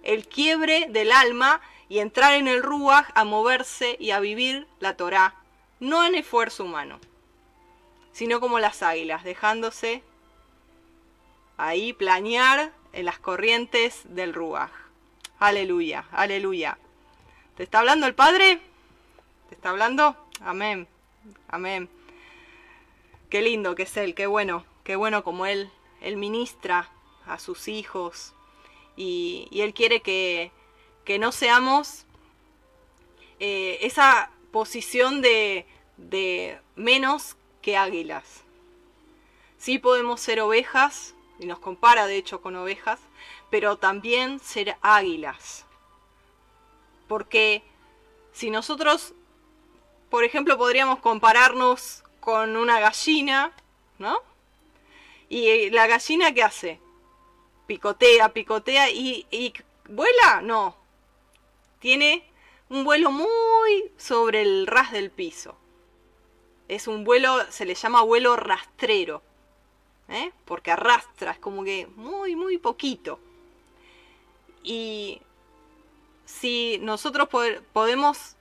el 0.01 0.27
quiebre 0.27 0.87
del 0.89 1.11
alma 1.11 1.61
y 1.89 1.99
entrar 1.99 2.33
en 2.33 2.47
el 2.47 2.63
ruaj 2.63 3.09
a 3.13 3.23
moverse 3.23 3.97
y 3.99 4.09
a 4.09 4.19
vivir 4.19 4.65
la 4.79 4.97
Torá 4.97 5.35
no 5.79 6.05
en 6.05 6.15
esfuerzo 6.15 6.63
humano, 6.63 6.99
sino 8.13 8.39
como 8.39 8.59
las 8.59 8.81
águilas, 8.81 9.25
dejándose 9.25 10.01
ahí 11.57 11.91
planear 11.91 12.71
en 12.93 13.05
las 13.05 13.19
corrientes 13.19 14.03
del 14.05 14.33
Ruaj. 14.33 14.71
Aleluya, 15.39 16.05
aleluya. 16.13 16.77
¿Te 17.57 17.63
está 17.63 17.79
hablando 17.79 18.07
el 18.07 18.15
Padre? 18.15 18.61
¿Te 19.49 19.55
está 19.55 19.71
hablando? 19.71 20.15
Amén, 20.39 20.87
amén. 21.49 21.89
Qué 23.29 23.41
lindo 23.41 23.75
que 23.75 23.83
es 23.83 23.97
Él, 23.97 24.15
qué 24.15 24.25
bueno, 24.25 24.63
qué 24.85 24.95
bueno 24.95 25.25
como 25.25 25.45
Él, 25.45 25.69
Él 25.99 26.15
ministra 26.15 26.89
a 27.27 27.39
sus 27.39 27.67
hijos 27.67 28.33
y, 28.95 29.47
Él 29.53 29.73
quiere 29.73 30.01
que, 30.01 30.51
que 31.05 31.19
no 31.19 31.31
seamos 31.31 32.05
eh, 33.39 33.79
esa 33.81 34.29
posición 34.51 35.21
de, 35.21 35.65
de 35.97 36.59
menos 36.75 37.35
que 37.61 37.77
águilas. 37.77 38.43
Sí 39.57 39.79
podemos 39.79 40.21
ser 40.21 40.41
ovejas, 40.41 41.15
y 41.39 41.45
nos 41.45 41.59
compara 41.59 42.05
de 42.05 42.17
hecho 42.17 42.41
con 42.41 42.55
ovejas, 42.55 42.99
pero 43.49 43.77
también 43.77 44.39
ser 44.39 44.77
águilas. 44.81 45.65
Porque 47.07 47.63
si 48.33 48.49
nosotros, 48.49 49.13
por 50.09 50.23
ejemplo, 50.23 50.57
podríamos 50.57 50.99
compararnos 50.99 52.03
con 52.19 52.55
una 52.55 52.79
gallina, 52.79 53.51
¿no? 53.99 54.19
Y 55.29 55.69
la 55.69 55.87
gallina 55.87 56.33
¿qué 56.33 56.43
hace? 56.43 56.79
Picotea, 57.67 58.29
picotea 58.29 58.89
y, 58.89 59.25
y 59.31 59.53
vuela, 59.89 60.41
no. 60.41 60.75
Tiene 61.79 62.23
un 62.69 62.83
vuelo 62.83 63.11
muy 63.11 63.91
sobre 63.97 64.41
el 64.41 64.67
ras 64.67 64.91
del 64.91 65.11
piso. 65.11 65.55
Es 66.67 66.87
un 66.87 67.03
vuelo, 67.03 67.39
se 67.49 67.65
le 67.65 67.75
llama 67.75 68.01
vuelo 68.01 68.35
rastrero, 68.35 69.21
¿eh? 70.09 70.31
porque 70.45 70.71
arrastra, 70.71 71.31
es 71.31 71.39
como 71.39 71.63
que 71.63 71.87
muy, 71.95 72.35
muy 72.35 72.57
poquito. 72.57 73.19
Y 74.63 75.21
si 76.25 76.79
nosotros 76.81 77.27
podemos 77.73 78.35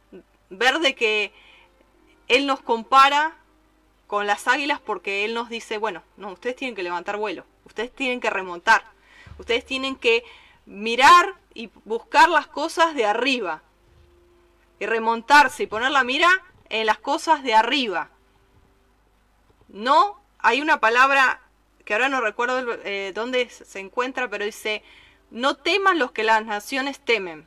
ver 0.51 0.79
de 0.79 0.95
que 0.95 1.33
Él 2.29 2.47
nos 2.47 2.61
compara 2.61 3.37
con 4.07 4.27
las 4.27 4.47
águilas 4.47 4.81
porque 4.81 5.25
Él 5.25 5.35
nos 5.35 5.49
dice, 5.49 5.79
bueno, 5.79 6.03
no, 6.17 6.33
ustedes 6.33 6.57
tienen 6.57 6.75
que 6.75 6.83
levantar 6.83 7.17
vuelo. 7.17 7.45
Ustedes 7.65 7.93
tienen 7.93 8.21
que 8.21 8.31
remontar. 8.31 8.92
Ustedes 9.39 9.65
tienen 9.65 9.97
que 9.97 10.25
mirar 10.67 11.35
y 11.55 11.71
buscar 11.85 12.29
las 12.29 12.47
cosas 12.47 12.95
de 12.95 13.05
arriba. 13.05 13.63
Y 14.79 14.87
remontarse 14.87 15.65
y 15.65 15.67
poner 15.67 15.91
la 15.91 16.05
mira 16.05 16.29
en 16.69 16.87
las 16.87 16.99
cosas 16.99 17.43
de 17.43 17.55
arriba. 17.55 18.11
No, 19.69 20.21
hay 20.39 20.61
una 20.61 20.81
palabra 20.81 21.41
que 21.85 21.95
ahora 21.95 22.09
no 22.09 22.21
recuerdo 22.21 22.79
eh, 22.85 23.13
dónde 23.15 23.49
se 23.51 23.81
encuentra, 23.81 24.29
pero 24.29 24.45
dice, 24.45 24.83
no 25.31 25.57
teman 25.57 25.99
los 25.99 26.13
que 26.13 26.23
las 26.23 26.45
naciones 26.45 27.01
temen. 27.01 27.47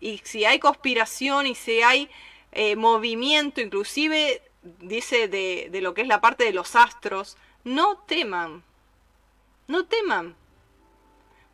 Y 0.00 0.20
si 0.24 0.44
hay 0.44 0.58
conspiración 0.58 1.46
y 1.46 1.54
si 1.54 1.82
hay 1.82 2.10
eh, 2.52 2.76
movimiento, 2.76 3.60
inclusive 3.60 4.42
dice 4.80 5.28
de, 5.28 5.68
de 5.70 5.80
lo 5.80 5.94
que 5.94 6.02
es 6.02 6.08
la 6.08 6.20
parte 6.20 6.44
de 6.44 6.52
los 6.52 6.76
astros, 6.76 7.36
no 7.64 7.98
teman, 7.98 8.62
no 9.72 9.86
teman, 9.86 10.36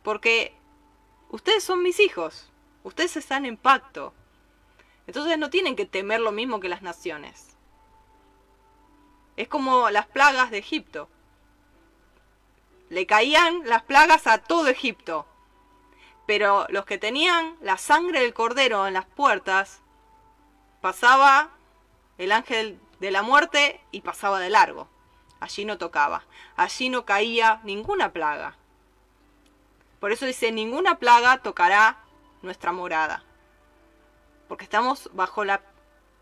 porque 0.03 0.53
ustedes 1.29 1.63
son 1.63 1.81
mis 1.81 1.99
hijos, 2.01 2.51
ustedes 2.83 3.15
están 3.15 3.45
en 3.45 3.55
pacto, 3.55 4.13
entonces 5.07 5.37
no 5.39 5.49
tienen 5.49 5.77
que 5.77 5.85
temer 5.85 6.19
lo 6.19 6.33
mismo 6.33 6.59
que 6.59 6.67
las 6.67 6.81
naciones. 6.81 7.55
Es 9.37 9.47
como 9.47 9.89
las 9.89 10.05
plagas 10.05 10.51
de 10.51 10.57
Egipto. 10.57 11.09
Le 12.89 13.07
caían 13.07 13.61
las 13.65 13.83
plagas 13.83 14.27
a 14.27 14.39
todo 14.39 14.67
Egipto. 14.67 15.25
Pero 16.27 16.67
los 16.69 16.85
que 16.85 16.97
tenían 16.97 17.55
la 17.61 17.77
sangre 17.77 18.19
del 18.19 18.33
cordero 18.33 18.85
en 18.85 18.93
las 18.93 19.05
puertas, 19.05 19.81
pasaba 20.81 21.51
el 22.17 22.33
ángel 22.33 22.79
de 22.99 23.11
la 23.11 23.23
muerte 23.23 23.81
y 23.91 24.01
pasaba 24.01 24.39
de 24.39 24.49
largo. 24.49 24.89
Allí 25.39 25.65
no 25.65 25.77
tocaba. 25.77 26.23
Allí 26.55 26.89
no 26.89 27.05
caía 27.05 27.61
ninguna 27.63 28.11
plaga. 28.11 28.55
Por 29.99 30.11
eso 30.11 30.25
dice, 30.25 30.51
ninguna 30.51 30.97
plaga 30.97 31.41
tocará 31.41 32.03
nuestra 32.41 32.71
morada. 32.71 33.23
Porque 34.47 34.63
estamos 34.63 35.09
bajo 35.13 35.43
la 35.43 35.61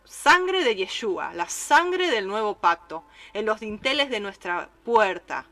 sangre 0.03 0.63
de 0.63 0.76
Yeshua, 0.76 1.34
la 1.34 1.49
sangre 1.49 2.09
del 2.09 2.28
nuevo 2.28 2.55
pacto, 2.55 3.03
en 3.34 3.45
los 3.45 3.59
dinteles 3.59 4.09
de 4.09 4.20
nuestra 4.20 4.70
puerta. 4.84 5.45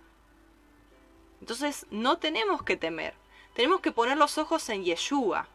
Entonces 1.41 1.85
no 1.91 2.17
tenemos 2.17 2.63
que 2.63 2.77
temer, 2.77 3.13
tenemos 3.53 3.81
que 3.81 3.91
poner 3.91 4.17
los 4.17 4.37
ojos 4.37 4.67
en 4.69 4.83
Yeshua, 4.83 5.47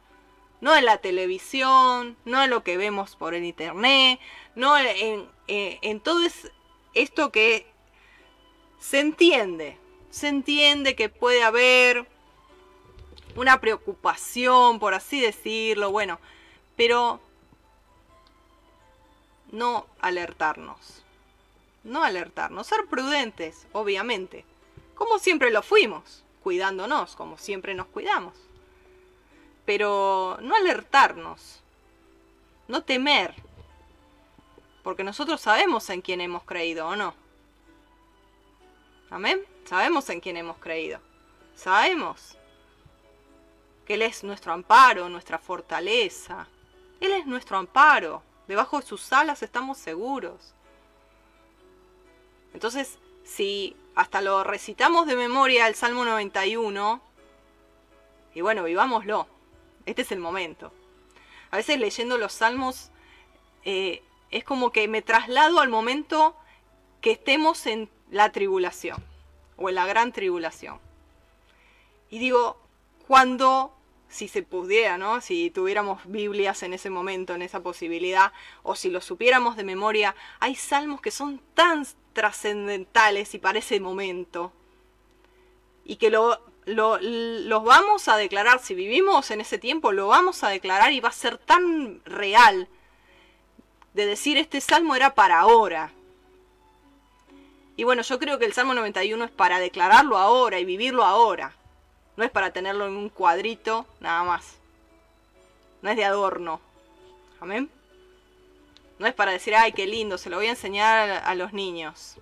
no 0.61 0.77
en 0.77 0.85
la 0.85 0.99
televisión, 0.99 2.17
no 2.25 2.43
en 2.43 2.51
lo 2.51 2.63
que 2.63 2.77
vemos 2.77 3.17
por 3.17 3.35
el 3.35 3.45
internet, 3.45 4.21
no 4.55 4.77
en, 4.79 5.29
en 5.47 6.01
todo 6.01 6.21
esto 6.95 7.33
que 7.33 7.67
se 8.81 8.99
entiende, 8.99 9.78
se 10.11 10.28
entiende 10.28 10.97
que 10.97 11.09
puede 11.09 11.43
haber 11.43 12.07
una 13.37 13.61
preocupación, 13.61 14.81
por 14.81 14.95
así 14.95 15.20
decirlo, 15.20 15.93
bueno, 15.93 16.18
pero 16.76 17.20
no 19.53 19.87
alertarnos. 20.01 21.05
No 21.85 22.05
alertarnos, 22.05 22.66
ser 22.66 22.87
prudentes, 22.87 23.66
obviamente, 23.72 24.45
como 24.95 25.18
siempre 25.18 25.51
lo 25.51 25.62
fuimos, 25.62 26.24
cuidándonos, 26.43 27.16
como 27.16 27.39
siempre 27.39 27.74
nos 27.74 27.87
cuidamos. 27.87 28.35
Pero 29.64 30.37
no 30.43 30.57
alertarnos, 30.57 31.61
no 32.68 32.83
temer, 32.83 33.35
porque 34.83 35.05
nosotros 35.05 35.41
sabemos 35.41 35.89
en 35.91 36.03
quién 36.03 36.20
hemos 36.20 36.45
creído 36.45 36.87
o 36.89 36.97
no. 36.97 37.14
Amén. 39.11 39.45
Sabemos 39.65 40.09
en 40.09 40.21
quién 40.21 40.37
hemos 40.37 40.59
creído. 40.59 41.01
Sabemos 41.55 42.37
que 43.85 43.95
Él 43.95 44.03
es 44.03 44.23
nuestro 44.23 44.53
amparo, 44.53 45.09
nuestra 45.09 45.39
fortaleza. 45.39 46.47
Él 47.01 47.13
es 47.13 47.27
nuestro 47.27 47.59
amparo. 47.59 48.23
Debajo 48.47 48.81
de 48.81 48.87
sus 48.87 49.13
alas 49.13 49.43
estamos 49.43 49.79
seguros. 49.79 50.55
Entonces, 52.55 52.99
si 53.25 53.77
hasta 53.95 54.23
lo 54.23 54.45
recitamos 54.45 55.07
de 55.07 55.17
memoria 55.17 55.67
el 55.67 55.75
Salmo 55.75 56.05
91, 56.05 57.01
y 58.35 58.41
bueno, 58.41 58.65
vivámoslo. 58.65 59.27
Este 59.87 60.03
es 60.03 60.13
el 60.13 60.21
momento. 60.21 60.73
A 61.51 61.57
veces 61.57 61.79
leyendo 61.81 62.17
los 62.17 62.33
salmos 62.33 62.91
eh, 63.65 64.03
es 64.31 64.45
como 64.45 64.71
que 64.71 64.87
me 64.87 65.03
traslado 65.03 65.61
al 65.61 65.69
momento 65.69 66.37
que 67.01 67.13
estemos 67.13 67.67
en 67.67 67.89
la 68.11 68.33
tribulación 68.33 69.03
o 69.57 69.71
la 69.71 69.87
gran 69.87 70.13
tribulación. 70.13 70.79
Y 72.11 72.19
digo, 72.19 72.59
cuando 73.07 73.73
si 74.11 74.27
se 74.27 74.43
pudiera, 74.43 74.99
¿no? 74.99 75.21
Si 75.21 75.51
tuviéramos 75.51 76.01
Biblias 76.05 76.65
en 76.65 76.73
ese 76.73 76.91
momento, 76.91 77.35
en 77.35 77.43
esa 77.43 77.61
posibilidad, 77.61 78.33
o 78.65 78.75
si 78.75 78.91
lo 78.91 79.01
supiéramos 79.01 79.57
de 79.57 79.65
memoria, 79.65 80.17
hay 80.41 80.57
salmos 80.57 81.01
que 81.01 81.13
son 81.13 81.41
tan 81.55 81.87
trascendentales 82.13 83.35
y 83.35 83.39
para 83.39 83.61
ese 83.61 83.79
momento, 83.79 84.53
y 85.85 85.97
que 85.97 86.11
lo, 86.11 86.41
los 86.67 87.65
vamos 87.65 88.09
a 88.09 88.17
declarar, 88.17 88.59
si 88.59 88.75
vivimos 88.75 89.31
en 89.31 89.41
ese 89.41 89.59
tiempo, 89.59 89.93
lo 89.93 90.09
vamos 90.09 90.43
a 90.43 90.49
declarar 90.49 90.93
y 90.93 91.01
va 91.01 91.11
a 91.11 91.13
ser 91.13 91.39
tan 91.39 92.05
real 92.05 92.69
de 93.95 94.07
decir 94.07 94.37
este 94.37 94.61
salmo 94.61 94.97
era 94.97 95.15
para 95.15 95.39
ahora. 95.39 95.93
Y 97.81 97.85
bueno, 97.85 98.03
yo 98.03 98.18
creo 98.18 98.39
que 98.39 98.45
el 98.45 98.53
Salmo 98.53 98.74
91 98.74 99.24
es 99.24 99.31
para 99.31 99.59
declararlo 99.59 100.18
ahora 100.18 100.59
y 100.59 100.66
vivirlo 100.66 101.03
ahora. 101.03 101.55
No 102.14 102.24
es 102.24 102.31
para 102.31 102.53
tenerlo 102.53 102.87
en 102.87 102.95
un 102.95 103.09
cuadrito, 103.09 103.87
nada 104.01 104.22
más. 104.22 104.59
No 105.81 105.89
es 105.89 105.97
de 105.97 106.05
adorno. 106.05 106.61
Amén. 107.41 107.70
No 108.99 109.07
es 109.07 109.14
para 109.14 109.33
decir, 109.33 109.55
ay, 109.55 109.72
qué 109.72 109.87
lindo, 109.87 110.18
se 110.18 110.28
lo 110.28 110.37
voy 110.37 110.49
a 110.49 110.51
enseñar 110.51 111.22
a 111.24 111.35
los 111.35 111.55
niños. 111.55 112.18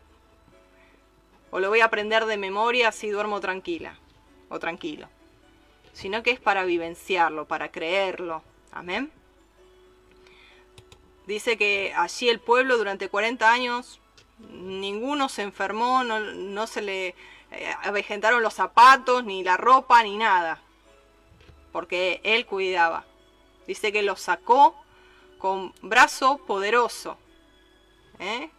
O 1.51 1.59
lo 1.59 1.71
voy 1.71 1.81
a 1.81 1.87
aprender 1.87 2.27
de 2.27 2.37
memoria 2.37 2.93
si 2.93 3.11
duermo 3.11 3.41
tranquila 3.41 3.99
o 4.51 4.61
tranquilo. 4.61 5.09
Sino 5.93 6.23
que 6.23 6.31
es 6.31 6.39
para 6.39 6.65
vivenciarlo, 6.67 7.49
para 7.49 7.73
creerlo. 7.73 8.45
Amén. 8.71 9.11
Dice 11.27 11.59
que 11.59 11.93
allí 11.97 12.29
el 12.29 12.39
pueblo 12.39 12.79
durante 12.79 13.09
40 13.09 13.51
años, 13.51 13.99
ninguno 14.51 15.29
se 15.29 15.43
enfermó, 15.43 16.05
no, 16.05 16.21
no 16.21 16.67
se 16.67 16.83
le 16.83 17.15
eh, 17.51 17.75
avejentaron 17.83 18.43
los 18.43 18.55
zapatos, 18.55 19.25
ni 19.25 19.43
la 19.43 19.57
ropa, 19.57 20.03
ni 20.03 20.17
nada. 20.17 20.61
Porque 21.73 22.21
él 22.25 22.47
cuidaba. 22.47 23.05
Dice 23.67 23.93
que 23.93 24.03
los 24.03 24.21
sacó 24.21 24.75
con 25.39 25.73
brazo 25.83 26.39
poderoso. 26.47 27.17
¿eh? 28.19 28.51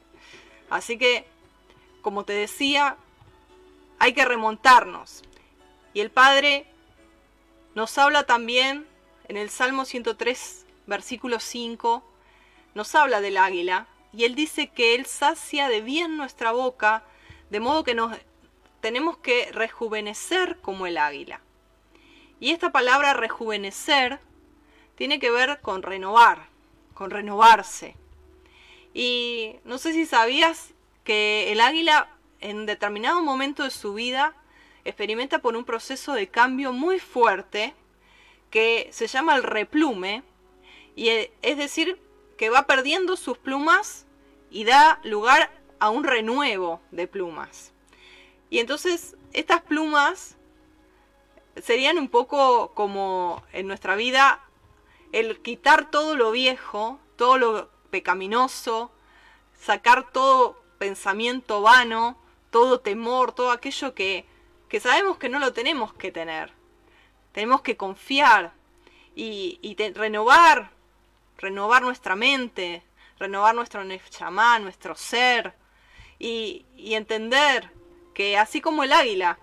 Así 0.69 0.97
que, 0.97 1.25
como 2.01 2.25
te 2.25 2.33
decía, 2.33 2.97
hay 3.99 4.13
que 4.13 4.25
remontarnos. 4.25 5.23
Y 5.93 6.01
el 6.01 6.11
Padre 6.11 6.65
nos 7.75 7.97
habla 7.97 8.25
también 8.25 8.87
en 9.27 9.37
el 9.37 9.49
Salmo 9.49 9.85
103, 9.85 10.65
versículo 10.87 11.39
5, 11.39 12.03
nos 12.73 12.95
habla 12.95 13.21
del 13.21 13.37
águila. 13.37 13.87
Y 14.11 14.23
él 14.25 14.35
dice 14.35 14.67
que 14.67 14.95
él 14.95 15.05
sacia 15.05 15.69
de 15.69 15.81
bien 15.81 16.17
nuestra 16.17 16.51
boca, 16.51 17.03
de 17.49 17.59
modo 17.59 17.83
que 17.83 17.95
nos 17.95 18.17
tenemos 18.81 19.17
que 19.17 19.51
rejuvenecer 19.51 20.59
como 20.61 20.87
el 20.87 20.97
águila. 20.97 21.41
Y 22.39 22.51
esta 22.51 22.71
palabra 22.71 23.13
rejuvenecer 23.13 24.19
tiene 24.95 25.19
que 25.19 25.31
ver 25.31 25.59
con 25.61 25.83
renovar, 25.83 26.47
con 26.93 27.11
renovarse. 27.11 27.95
Y 28.93 29.55
no 29.63 29.77
sé 29.77 29.93
si 29.93 30.05
sabías 30.05 30.73
que 31.03 31.51
el 31.51 31.61
águila 31.61 32.09
en 32.39 32.65
determinado 32.65 33.21
momento 33.21 33.63
de 33.63 33.71
su 33.71 33.93
vida 33.93 34.33
experimenta 34.85 35.39
por 35.39 35.55
un 35.55 35.65
proceso 35.65 36.13
de 36.13 36.27
cambio 36.27 36.71
muy 36.73 36.99
fuerte 36.99 37.73
que 38.49 38.89
se 38.91 39.07
llama 39.07 39.35
el 39.35 39.43
replume, 39.43 40.23
y 40.95 41.09
e, 41.09 41.31
es 41.41 41.57
decir, 41.57 41.99
que 42.39 42.49
va 42.49 42.63
perdiendo 42.63 43.17
sus 43.17 43.37
plumas 43.37 44.05
y 44.49 44.63
da 44.63 45.01
lugar 45.03 45.51
a 45.77 45.89
un 45.89 46.05
renuevo 46.05 46.79
de 46.89 47.05
plumas. 47.05 47.73
Y 48.49 48.59
entonces 48.59 49.17
estas 49.33 49.61
plumas 49.61 50.37
serían 51.61 51.97
un 51.99 52.07
poco 52.07 52.73
como 52.75 53.43
en 53.51 53.67
nuestra 53.67 53.97
vida 53.97 54.39
el 55.11 55.41
quitar 55.41 55.91
todo 55.91 56.15
lo 56.15 56.31
viejo, 56.31 56.97
todo 57.17 57.37
lo 57.37 57.69
pecaminoso, 57.89 58.89
sacar 59.59 60.09
todo 60.09 60.63
pensamiento 60.77 61.61
vano, 61.61 62.17
todo 62.51 62.79
temor, 62.79 63.33
todo 63.33 63.51
aquello 63.51 63.93
que, 63.93 64.25
que 64.69 64.79
sabemos 64.79 65.17
que 65.17 65.27
no 65.27 65.39
lo 65.39 65.51
tenemos 65.51 65.93
que 65.93 66.09
tener. 66.09 66.53
Tenemos 67.33 67.63
que 67.63 67.75
confiar 67.75 68.53
y, 69.13 69.59
y 69.61 69.75
renovar, 69.91 70.78
renovar 71.39 71.81
nuestra 71.81 72.15
mente, 72.15 72.83
renovar 73.17 73.55
nuestro 73.55 73.83
nefchamá, 73.83 74.59
nuestro 74.59 74.95
ser, 74.95 75.55
y, 76.19 76.65
y 76.75 76.93
entender 76.93 77.71
porque 78.19 78.37
así 78.37 78.59
como 78.59 78.83
el 78.83 78.91
águila, 78.91 79.39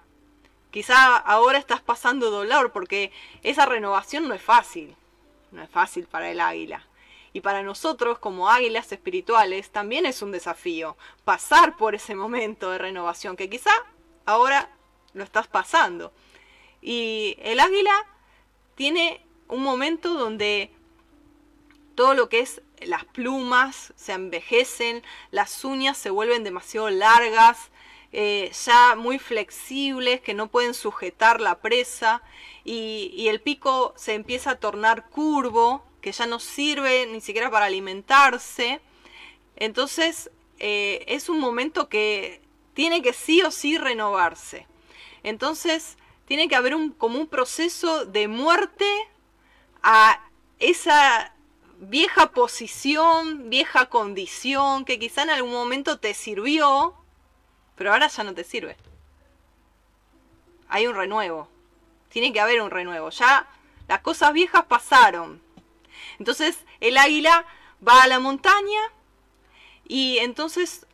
quizá 0.70 1.16
ahora 1.16 1.56
estás 1.56 1.80
pasando 1.80 2.30
dolor 2.30 2.72
porque 2.72 3.10
esa 3.42 3.64
renovación 3.64 4.28
no 4.28 4.34
es 4.34 4.42
fácil, 4.42 4.94
no 5.50 5.62
es 5.62 5.70
fácil 5.70 6.06
para 6.06 6.30
el 6.30 6.40
águila. 6.40 6.86
Y 7.32 7.40
para 7.40 7.62
nosotros 7.62 8.18
como 8.18 8.50
águilas 8.50 8.92
espirituales 8.92 9.70
también 9.70 10.04
es 10.04 10.20
un 10.20 10.30
desafío 10.30 10.98
pasar 11.24 11.78
por 11.78 11.94
ese 11.94 12.14
momento 12.14 12.70
de 12.70 12.76
renovación 12.76 13.34
que 13.34 13.48
quizá 13.48 13.72
ahora 14.26 14.68
lo 15.14 15.24
estás 15.24 15.46
pasando. 15.46 16.12
Y 16.82 17.38
el 17.40 17.60
águila 17.60 17.94
tiene 18.74 19.24
un 19.48 19.62
momento 19.62 20.12
donde 20.12 20.70
todo 21.96 22.14
lo 22.14 22.28
que 22.28 22.40
es 22.40 22.62
las 22.82 23.04
plumas 23.04 23.92
se 23.96 24.12
envejecen, 24.12 25.02
las 25.30 25.64
uñas 25.64 25.96
se 25.96 26.10
vuelven 26.10 26.44
demasiado 26.44 26.90
largas, 26.90 27.70
eh, 28.12 28.52
ya 28.64 28.94
muy 28.94 29.18
flexibles, 29.18 30.20
que 30.20 30.34
no 30.34 30.48
pueden 30.48 30.74
sujetar 30.74 31.40
la 31.40 31.58
presa, 31.58 32.22
y, 32.64 33.26
el 33.28 33.40
pico 33.40 33.94
se 33.96 34.14
empieza 34.14 34.52
a 34.52 34.60
tornar 34.60 35.08
curvo, 35.08 35.84
que 36.00 36.12
ya 36.12 36.26
no 36.26 36.38
sirve 36.38 37.06
ni 37.06 37.20
siquiera 37.20 37.50
para 37.50 37.66
alimentarse. 37.66 38.80
Entonces 39.56 40.30
eh, 40.58 41.04
es 41.08 41.28
un 41.28 41.40
momento 41.40 41.88
que 41.88 42.42
tiene 42.74 43.02
que 43.02 43.12
sí 43.12 43.42
o 43.42 43.50
sí 43.50 43.78
renovarse. 43.78 44.66
Entonces 45.22 45.96
tiene 46.26 46.48
que 46.48 46.56
haber 46.56 46.74
un, 46.74 46.90
como 46.90 47.18
un 47.18 47.26
proceso 47.26 48.04
de 48.04 48.28
muerte 48.28 48.86
a 49.82 50.28
esa 50.58 51.35
vieja 51.78 52.32
posición, 52.32 53.50
vieja 53.50 53.86
condición 53.86 54.84
que 54.84 54.98
quizá 54.98 55.22
en 55.22 55.30
algún 55.30 55.52
momento 55.52 55.98
te 55.98 56.14
sirvió, 56.14 56.94
pero 57.76 57.92
ahora 57.92 58.08
ya 58.08 58.24
no 58.24 58.34
te 58.34 58.44
sirve. 58.44 58.76
Hay 60.68 60.86
un 60.86 60.94
renuevo. 60.94 61.48
Tiene 62.08 62.32
que 62.32 62.40
haber 62.40 62.62
un 62.62 62.70
renuevo. 62.70 63.10
Ya 63.10 63.48
las 63.88 64.00
cosas 64.00 64.32
viejas 64.32 64.64
pasaron. 64.66 65.40
Entonces 66.18 66.58
el 66.80 66.96
águila 66.96 67.44
va 67.86 68.02
a 68.02 68.06
la 68.08 68.18
montaña 68.18 68.80
y 69.86 70.18
entonces 70.18 70.86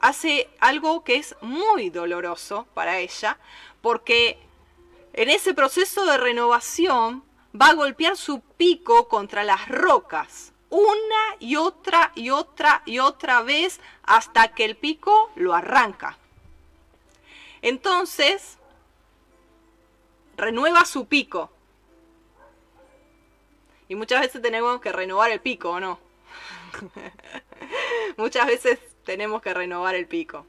hace 0.00 0.48
algo 0.58 1.04
que 1.04 1.16
es 1.16 1.36
muy 1.42 1.90
doloroso 1.90 2.66
para 2.74 2.98
ella, 2.98 3.38
porque 3.82 4.38
en 5.12 5.28
ese 5.28 5.54
proceso 5.54 6.06
de 6.06 6.16
renovación 6.16 7.22
va 7.58 7.70
a 7.70 7.74
golpear 7.74 8.16
su 8.16 8.40
pico 8.40 9.08
contra 9.08 9.44
las 9.44 9.68
rocas 9.68 10.52
una 10.70 11.36
y 11.40 11.56
otra 11.56 12.12
y 12.14 12.30
otra 12.30 12.82
y 12.86 13.00
otra 13.00 13.42
vez 13.42 13.80
hasta 14.04 14.54
que 14.54 14.64
el 14.64 14.76
pico 14.76 15.30
lo 15.34 15.52
arranca. 15.52 16.16
Entonces, 17.60 18.56
renueva 20.36 20.84
su 20.84 21.06
pico. 21.06 21.50
Y 23.88 23.96
muchas 23.96 24.20
veces 24.20 24.40
tenemos 24.40 24.80
que 24.80 24.92
renovar 24.92 25.30
el 25.32 25.40
pico, 25.40 25.70
¿o 25.70 25.80
no? 25.80 25.98
muchas 28.16 28.46
veces 28.46 28.78
tenemos 29.04 29.42
que 29.42 29.52
renovar 29.52 29.96
el 29.96 30.06
pico. 30.06 30.46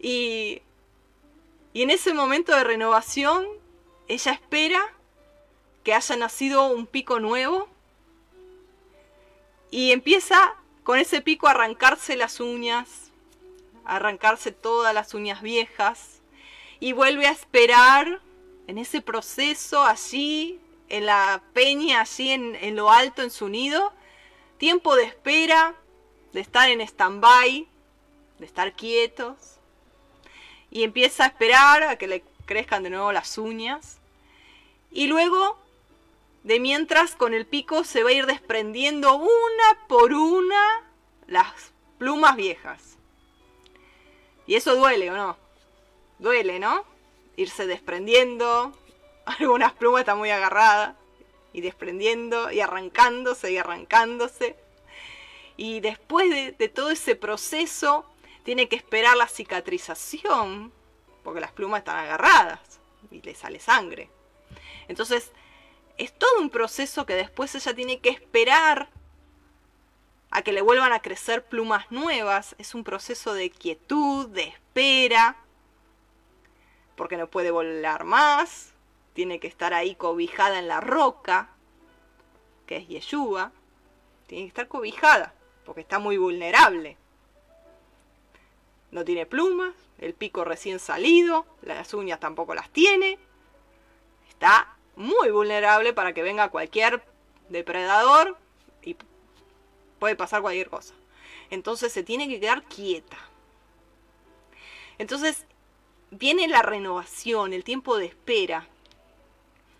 Y, 0.00 0.60
y 1.72 1.82
en 1.82 1.90
ese 1.90 2.12
momento 2.12 2.54
de 2.54 2.64
renovación, 2.64 3.46
ella 4.08 4.32
espera 4.32 4.92
que 5.84 5.94
haya 5.94 6.16
nacido 6.16 6.66
un 6.68 6.86
pico 6.86 7.20
nuevo. 7.20 7.68
Y 9.70 9.92
empieza 9.92 10.54
con 10.82 10.98
ese 10.98 11.20
pico 11.20 11.46
a 11.46 11.52
arrancarse 11.52 12.16
las 12.16 12.40
uñas, 12.40 13.10
a 13.84 13.96
arrancarse 13.96 14.52
todas 14.52 14.94
las 14.94 15.14
uñas 15.14 15.42
viejas. 15.42 16.20
Y 16.80 16.92
vuelve 16.92 17.26
a 17.26 17.32
esperar 17.32 18.20
en 18.66 18.78
ese 18.78 19.00
proceso 19.00 19.84
allí, 19.84 20.60
en 20.88 21.06
la 21.06 21.42
peña, 21.52 22.00
allí 22.00 22.30
en, 22.30 22.56
en 22.56 22.76
lo 22.76 22.90
alto, 22.90 23.22
en 23.22 23.30
su 23.30 23.48
nido, 23.48 23.92
tiempo 24.58 24.96
de 24.96 25.04
espera, 25.04 25.74
de 26.32 26.40
estar 26.40 26.68
en 26.68 26.80
stand-by, 26.80 27.66
de 28.38 28.46
estar 28.46 28.72
quietos, 28.74 29.36
y 30.70 30.84
empieza 30.84 31.24
a 31.24 31.26
esperar 31.28 31.82
a 31.82 31.96
que 31.96 32.06
le 32.06 32.22
crezcan 32.46 32.82
de 32.82 32.90
nuevo 32.90 33.12
las 33.12 33.38
uñas, 33.38 33.98
y 34.90 35.06
luego 35.06 35.58
de 36.42 36.60
mientras 36.60 37.14
con 37.14 37.34
el 37.34 37.46
pico 37.46 37.84
se 37.84 38.02
va 38.02 38.10
a 38.10 38.14
ir 38.14 38.26
desprendiendo 38.26 39.14
una 39.14 39.86
por 39.88 40.12
una 40.12 40.90
las 41.26 41.72
plumas 41.98 42.36
viejas. 42.36 42.96
Y 44.46 44.54
eso 44.54 44.74
duele 44.74 45.10
o 45.10 45.16
no? 45.16 45.36
Duele, 46.18 46.58
¿no? 46.58 46.84
Irse 47.36 47.66
desprendiendo, 47.66 48.72
algunas 49.26 49.72
plumas 49.74 50.00
están 50.00 50.18
muy 50.18 50.30
agarradas, 50.30 50.96
y 51.52 51.60
desprendiendo, 51.60 52.50
y 52.50 52.60
arrancándose, 52.60 53.52
y 53.52 53.58
arrancándose. 53.58 54.56
Y 55.56 55.80
después 55.80 56.30
de, 56.30 56.52
de 56.52 56.68
todo 56.68 56.90
ese 56.90 57.16
proceso, 57.16 58.06
tiene 58.44 58.68
que 58.68 58.76
esperar 58.76 59.16
la 59.16 59.28
cicatrización, 59.28 60.72
porque 61.22 61.40
las 61.40 61.52
plumas 61.52 61.80
están 61.80 61.98
agarradas 61.98 62.80
y 63.10 63.20
le 63.20 63.34
sale 63.34 63.60
sangre. 63.60 64.10
Entonces, 64.88 65.32
es 66.00 66.14
todo 66.14 66.40
un 66.40 66.48
proceso 66.48 67.04
que 67.04 67.14
después 67.14 67.54
ella 67.54 67.74
tiene 67.74 68.00
que 68.00 68.08
esperar 68.08 68.88
a 70.30 70.40
que 70.40 70.52
le 70.52 70.62
vuelvan 70.62 70.94
a 70.94 71.02
crecer 71.02 71.44
plumas 71.44 71.90
nuevas. 71.90 72.56
Es 72.56 72.74
un 72.74 72.84
proceso 72.84 73.34
de 73.34 73.50
quietud, 73.50 74.26
de 74.28 74.44
espera, 74.44 75.36
porque 76.96 77.18
no 77.18 77.26
puede 77.26 77.50
volar 77.50 78.04
más, 78.04 78.72
tiene 79.12 79.40
que 79.40 79.46
estar 79.46 79.74
ahí 79.74 79.94
cobijada 79.94 80.58
en 80.58 80.68
la 80.68 80.80
roca, 80.80 81.50
que 82.64 82.78
es 82.78 82.88
Yeshua, 82.88 83.52
tiene 84.26 84.44
que 84.44 84.48
estar 84.48 84.68
cobijada, 84.68 85.34
porque 85.66 85.82
está 85.82 85.98
muy 85.98 86.16
vulnerable. 86.16 86.96
No 88.90 89.04
tiene 89.04 89.26
plumas, 89.26 89.74
el 89.98 90.14
pico 90.14 90.44
recién 90.44 90.78
salido, 90.78 91.44
las 91.60 91.92
uñas 91.92 92.20
tampoco 92.20 92.54
las 92.54 92.70
tiene, 92.70 93.18
está 94.30 94.78
muy 95.00 95.30
vulnerable 95.30 95.94
para 95.94 96.12
que 96.12 96.22
venga 96.22 96.50
cualquier 96.50 97.02
depredador 97.48 98.36
y 98.82 98.96
puede 99.98 100.14
pasar 100.14 100.42
cualquier 100.42 100.68
cosa. 100.68 100.94
Entonces 101.48 101.92
se 101.92 102.02
tiene 102.02 102.28
que 102.28 102.38
quedar 102.38 102.62
quieta. 102.64 103.16
Entonces 104.98 105.46
viene 106.10 106.48
la 106.48 106.60
renovación, 106.60 107.54
el 107.54 107.64
tiempo 107.64 107.96
de 107.96 108.06
espera, 108.06 108.68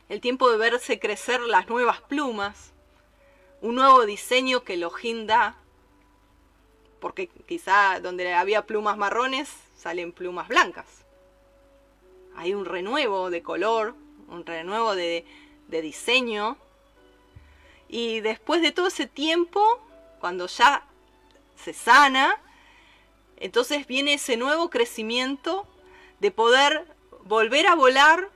el 0.09 0.23
tiempo 0.23 0.51
de 0.51 0.57
verse 0.57 0.99
crecer 0.99 1.41
las 1.43 1.69
nuevas 1.69 2.01
plumas, 2.01 2.73
un 3.61 3.75
nuevo 3.75 4.07
diseño 4.07 4.65
que 4.65 4.75
Elohim 4.75 5.27
da, 5.27 5.55
porque 6.99 7.29
quizá 7.47 8.01
donde 8.01 8.33
había 8.33 8.65
plumas 8.67 8.97
marrones 8.97 9.51
salen 9.77 10.13
plumas 10.13 10.49
blancas. 10.49 10.87
Hay 12.37 12.55
un 12.55 12.65
renuevo 12.65 13.29
de 13.29 13.43
color, 13.43 13.95
un 14.31 14.47
renuevo 14.47 14.95
de, 14.95 15.27
de 15.69 15.83
diseño. 15.83 16.57
Y 17.89 18.21
después 18.21 18.63
de 18.63 18.73
todo 18.73 18.87
ese 18.87 19.07
tiempo, 19.07 19.61
cuando 20.21 20.47
ya 20.47 20.85
se 21.57 21.73
sana, 21.73 22.41
entonces 23.37 23.87
viene 23.87 24.15
ese 24.15 24.37
nuevo 24.37 24.71
crecimiento 24.71 25.67
de 26.21 26.31
poder 26.31 26.87
volver 27.25 27.67
a 27.67 27.75
volar, 27.75 28.31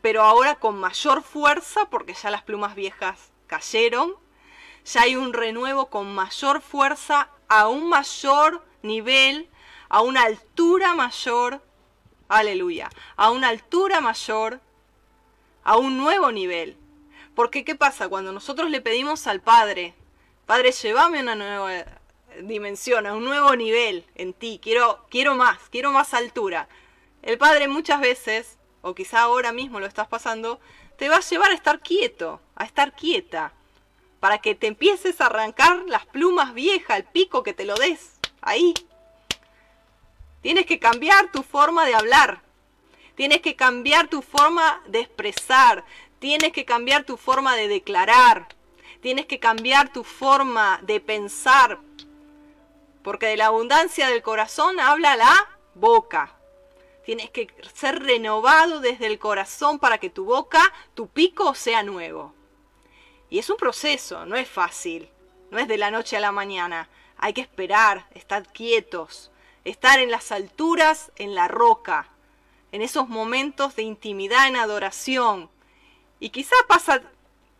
pero 0.00 0.22
ahora 0.22 0.56
con 0.56 0.78
mayor 0.78 1.22
fuerza, 1.22 1.88
porque 1.90 2.14
ya 2.14 2.30
las 2.30 2.42
plumas 2.42 2.74
viejas 2.74 3.30
cayeron, 3.46 4.14
ya 4.84 5.02
hay 5.02 5.16
un 5.16 5.32
renuevo 5.32 5.86
con 5.86 6.14
mayor 6.14 6.60
fuerza, 6.60 7.28
a 7.48 7.68
un 7.68 7.88
mayor 7.88 8.64
nivel, 8.82 9.48
a 9.88 10.00
una 10.00 10.22
altura 10.22 10.94
mayor, 10.94 11.62
aleluya, 12.28 12.90
a 13.16 13.30
una 13.30 13.48
altura 13.48 14.00
mayor 14.00 14.60
a 15.64 15.76
un 15.76 15.96
nuevo 15.96 16.32
nivel. 16.32 16.76
Porque 17.34 17.64
¿qué 17.64 17.74
pasa? 17.74 18.08
Cuando 18.08 18.32
nosotros 18.32 18.70
le 18.70 18.80
pedimos 18.80 19.26
al 19.26 19.40
Padre, 19.40 19.94
Padre, 20.46 20.72
llévame 20.72 21.18
a 21.18 21.22
una 21.22 21.34
nueva 21.34 21.84
dimensión, 22.40 23.06
a 23.06 23.14
un 23.14 23.24
nuevo 23.24 23.54
nivel 23.56 24.04
en 24.14 24.32
ti, 24.32 24.60
quiero, 24.62 25.06
quiero 25.10 25.34
más, 25.34 25.58
quiero 25.70 25.92
más 25.92 26.14
altura. 26.14 26.68
El 27.22 27.38
Padre 27.38 27.68
muchas 27.68 28.00
veces, 28.00 28.58
o 28.82 28.94
quizá 28.94 29.22
ahora 29.22 29.52
mismo 29.52 29.80
lo 29.80 29.86
estás 29.86 30.08
pasando, 30.08 30.60
te 30.98 31.08
va 31.08 31.16
a 31.16 31.20
llevar 31.20 31.50
a 31.50 31.54
estar 31.54 31.80
quieto, 31.80 32.40
a 32.54 32.64
estar 32.64 32.94
quieta, 32.94 33.52
para 34.20 34.38
que 34.38 34.54
te 34.54 34.66
empieces 34.66 35.20
a 35.20 35.26
arrancar 35.26 35.84
las 35.86 36.06
plumas 36.06 36.54
viejas, 36.54 36.98
el 36.98 37.04
pico 37.04 37.42
que 37.42 37.54
te 37.54 37.64
lo 37.64 37.74
des, 37.74 38.18
ahí. 38.40 38.74
Tienes 40.42 40.66
que 40.66 40.78
cambiar 40.78 41.30
tu 41.32 41.42
forma 41.42 41.86
de 41.86 41.94
hablar, 41.94 42.42
Tienes 43.14 43.40
que 43.40 43.56
cambiar 43.56 44.08
tu 44.08 44.22
forma 44.22 44.82
de 44.86 45.00
expresar. 45.00 45.84
Tienes 46.18 46.52
que 46.52 46.64
cambiar 46.64 47.04
tu 47.04 47.16
forma 47.16 47.56
de 47.56 47.68
declarar. 47.68 48.48
Tienes 49.00 49.26
que 49.26 49.38
cambiar 49.38 49.92
tu 49.92 50.04
forma 50.04 50.80
de 50.82 51.00
pensar. 51.00 51.78
Porque 53.02 53.26
de 53.26 53.36
la 53.36 53.46
abundancia 53.46 54.08
del 54.08 54.22
corazón 54.22 54.80
habla 54.80 55.16
la 55.16 55.48
boca. 55.74 56.36
Tienes 57.04 57.30
que 57.30 57.48
ser 57.74 58.00
renovado 58.02 58.80
desde 58.80 59.06
el 59.06 59.18
corazón 59.18 59.78
para 59.78 59.98
que 59.98 60.08
tu 60.08 60.24
boca, 60.24 60.72
tu 60.94 61.08
pico 61.08 61.54
sea 61.54 61.82
nuevo. 61.82 62.32
Y 63.28 63.38
es 63.38 63.50
un 63.50 63.56
proceso, 63.56 64.24
no 64.24 64.36
es 64.36 64.48
fácil, 64.48 65.10
no 65.50 65.58
es 65.58 65.66
de 65.66 65.78
la 65.78 65.90
noche 65.90 66.16
a 66.16 66.20
la 66.20 66.32
mañana. 66.32 66.88
Hay 67.16 67.32
que 67.32 67.40
esperar, 67.40 68.06
estar 68.14 68.46
quietos, 68.52 69.32
estar 69.64 69.98
en 69.98 70.10
las 70.10 70.30
alturas, 70.30 71.10
en 71.16 71.34
la 71.34 71.48
roca, 71.48 72.11
en 72.72 72.82
esos 72.82 73.08
momentos 73.08 73.76
de 73.76 73.82
intimidad, 73.82 74.48
en 74.48 74.56
adoración. 74.56 75.50
Y 76.18 76.30
quizá 76.30 76.56
pasa 76.66 77.02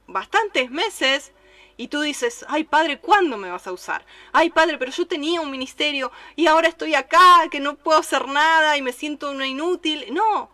bastantes 0.06 0.70
meses 0.70 1.32
y 1.76 1.88
tú 1.88 2.00
dices, 2.00 2.44
ay 2.48 2.64
padre, 2.64 2.98
¿cuándo 2.98 3.36
me 3.36 3.50
vas 3.50 3.66
a 3.66 3.72
usar? 3.72 4.04
Ay 4.32 4.50
padre, 4.50 4.78
pero 4.78 4.90
yo 4.90 5.06
tenía 5.06 5.40
un 5.40 5.50
ministerio 5.50 6.10
y 6.36 6.46
ahora 6.46 6.68
estoy 6.68 6.94
acá, 6.94 7.48
que 7.50 7.60
no 7.60 7.76
puedo 7.76 7.98
hacer 7.98 8.26
nada 8.26 8.76
y 8.76 8.82
me 8.82 8.92
siento 8.92 9.30
una 9.30 9.46
inútil. 9.46 10.06
No, 10.12 10.50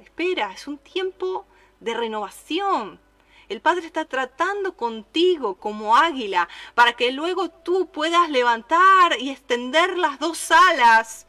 espera, 0.00 0.52
es 0.52 0.66
un 0.66 0.78
tiempo 0.78 1.46
de 1.80 1.94
renovación. 1.94 3.00
El 3.48 3.60
Padre 3.60 3.86
está 3.86 4.06
tratando 4.06 4.74
contigo 4.74 5.56
como 5.56 5.96
águila 5.96 6.48
para 6.74 6.94
que 6.94 7.12
luego 7.12 7.50
tú 7.50 7.90
puedas 7.90 8.30
levantar 8.30 9.20
y 9.20 9.30
extender 9.30 9.98
las 9.98 10.18
dos 10.18 10.50
alas 10.50 11.26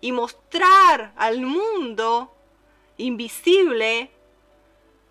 y 0.00 0.12
mostrar 0.12 1.12
al 1.16 1.40
mundo 1.42 2.32
invisible 2.96 4.10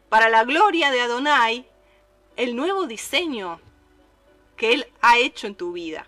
para 0.09 0.29
la 0.29 0.43
gloria 0.43 0.91
de 0.91 1.01
Adonai 1.01 1.67
el 2.35 2.55
nuevo 2.55 2.87
diseño 2.87 3.59
que 4.55 4.73
Él 4.73 4.87
ha 5.01 5.17
hecho 5.17 5.47
en 5.47 5.55
tu 5.55 5.71
vida. 5.71 6.07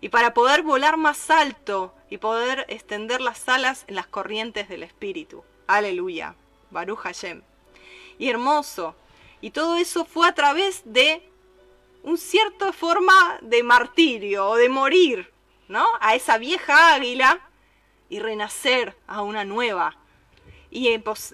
Y 0.00 0.08
para 0.08 0.34
poder 0.34 0.62
volar 0.62 0.96
más 0.96 1.30
alto 1.30 1.94
y 2.10 2.18
poder 2.18 2.66
extender 2.68 3.20
las 3.20 3.48
alas 3.48 3.84
en 3.86 3.94
las 3.94 4.06
corrientes 4.06 4.68
del 4.68 4.82
Espíritu. 4.82 5.44
Aleluya. 5.66 6.34
Baruch 6.70 6.98
Hashem. 6.98 7.42
Y 8.18 8.28
hermoso. 8.28 8.96
Y 9.40 9.50
todo 9.50 9.76
eso 9.76 10.04
fue 10.04 10.26
a 10.26 10.34
través 10.34 10.82
de 10.84 11.28
un 12.02 12.18
cierta 12.18 12.72
forma 12.72 13.38
de 13.42 13.62
martirio 13.62 14.48
o 14.48 14.56
de 14.56 14.68
morir, 14.68 15.31
A 16.00 16.14
esa 16.14 16.38
vieja 16.38 16.94
águila 16.94 17.40
y 18.08 18.20
renacer 18.20 18.96
a 19.06 19.22
una 19.22 19.44
nueva. 19.44 19.96
Y 20.70 20.88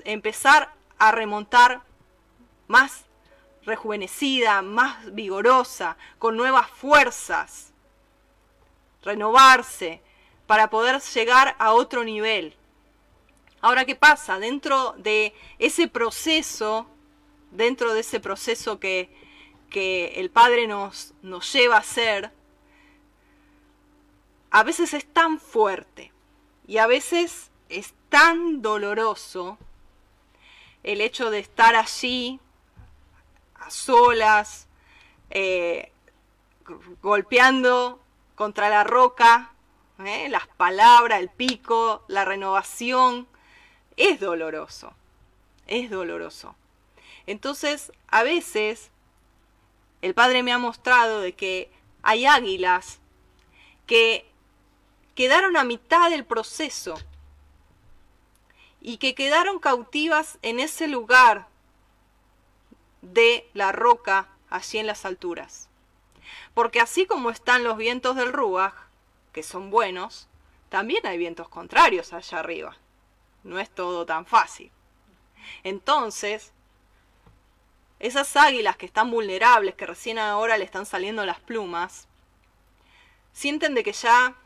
empezar 0.05 0.75
a 0.99 1.13
remontar 1.13 1.83
más 2.67 3.05
rejuvenecida, 3.65 4.63
más 4.63 5.15
vigorosa, 5.15 5.97
con 6.19 6.37
nuevas 6.37 6.69
fuerzas, 6.71 7.73
renovarse 9.03 10.01
para 10.47 10.71
poder 10.71 11.01
llegar 11.01 11.55
a 11.59 11.73
otro 11.73 12.05
nivel. 12.05 12.57
Ahora, 13.61 13.85
¿qué 13.85 13.95
pasa? 13.95 14.39
Dentro 14.39 14.95
de 14.99 15.35
ese 15.59 15.89
proceso, 15.89 16.87
dentro 17.51 17.93
de 17.93 18.01
ese 18.01 18.21
proceso 18.21 18.79
que, 18.81 19.11
que 19.71 20.15
el 20.17 20.31
Padre 20.31 20.67
nos, 20.67 21.13
nos 21.23 21.53
lleva 21.53 21.77
a 21.77 21.81
hacer, 21.81 22.31
a 24.51 24.63
veces 24.63 24.95
es 24.95 25.07
tan 25.13 25.41
fuerte 25.41 26.13
y 26.67 26.79
a 26.79 26.87
veces 26.87 27.51
es 27.69 27.95
tan 28.09 28.63
doloroso 28.63 29.59
el 30.83 31.01
hecho 31.01 31.31
de 31.31 31.41
estar 31.41 31.77
allí 31.77 32.41
a 33.57 33.71
solas, 33.71 34.69
eh, 35.31 35.93
golpeando 37.03 38.01
contra 38.35 38.69
la 38.69 38.85
roca, 38.85 39.53
¿eh? 40.05 40.29
las 40.29 40.47
palabras, 40.47 41.21
el 41.21 41.29
pico, 41.29 42.05
la 42.09 42.25
renovación, 42.25 43.27
es 43.97 44.21
doloroso, 44.21 44.95
es 45.67 45.91
doloroso. 45.91 46.55
Entonces, 47.27 47.93
a 48.07 48.23
veces, 48.23 48.91
el 50.01 50.15
Padre 50.15 50.43
me 50.43 50.53
ha 50.53 50.59
mostrado 50.59 51.21
de 51.21 51.35
que 51.35 51.71
hay 52.03 52.25
águilas 52.25 53.01
que 53.87 54.31
quedaron 55.19 55.57
a 55.57 55.65
mitad 55.65 56.11
del 56.11 56.25
proceso 56.25 56.95
y 58.81 58.99
que 58.99 59.17
quedaron 59.17 59.59
cautivas 59.59 60.39
en 60.43 60.61
ese 60.61 60.87
lugar 60.87 61.49
de 63.03 63.51
la 63.53 63.73
roca 63.73 64.29
allí 64.49 64.79
en 64.79 64.87
las 64.87 65.05
alturas. 65.05 65.69
Porque 66.55 66.81
así 66.81 67.05
como 67.05 67.31
están 67.31 67.65
los 67.65 67.77
vientos 67.77 68.15
del 68.15 68.33
Ruach, 68.33 68.75
que 69.33 69.43
son 69.43 69.71
buenos, 69.71 70.29
también 70.69 71.05
hay 71.05 71.19
vientos 71.19 71.49
contrarios 71.49 72.13
allá 72.13 72.39
arriba. 72.39 72.77
No 73.43 73.59
es 73.59 73.69
todo 73.71 74.07
tan 74.07 74.25
fácil. 74.25 74.71
Entonces, 75.65 76.53
esas 77.99 78.37
águilas 78.37 78.77
que 78.77 78.87
están 78.87 79.11
vulnerables, 79.11 79.75
que 79.75 79.85
recién 79.85 80.21
ahora 80.21 80.57
le 80.59 80.65
están 80.65 80.87
saliendo 80.87 81.27
las 81.27 81.41
plumas, 81.41 82.07
sienten 83.33 83.75
de 83.75 83.83
que 83.83 83.93
ya 83.93 84.37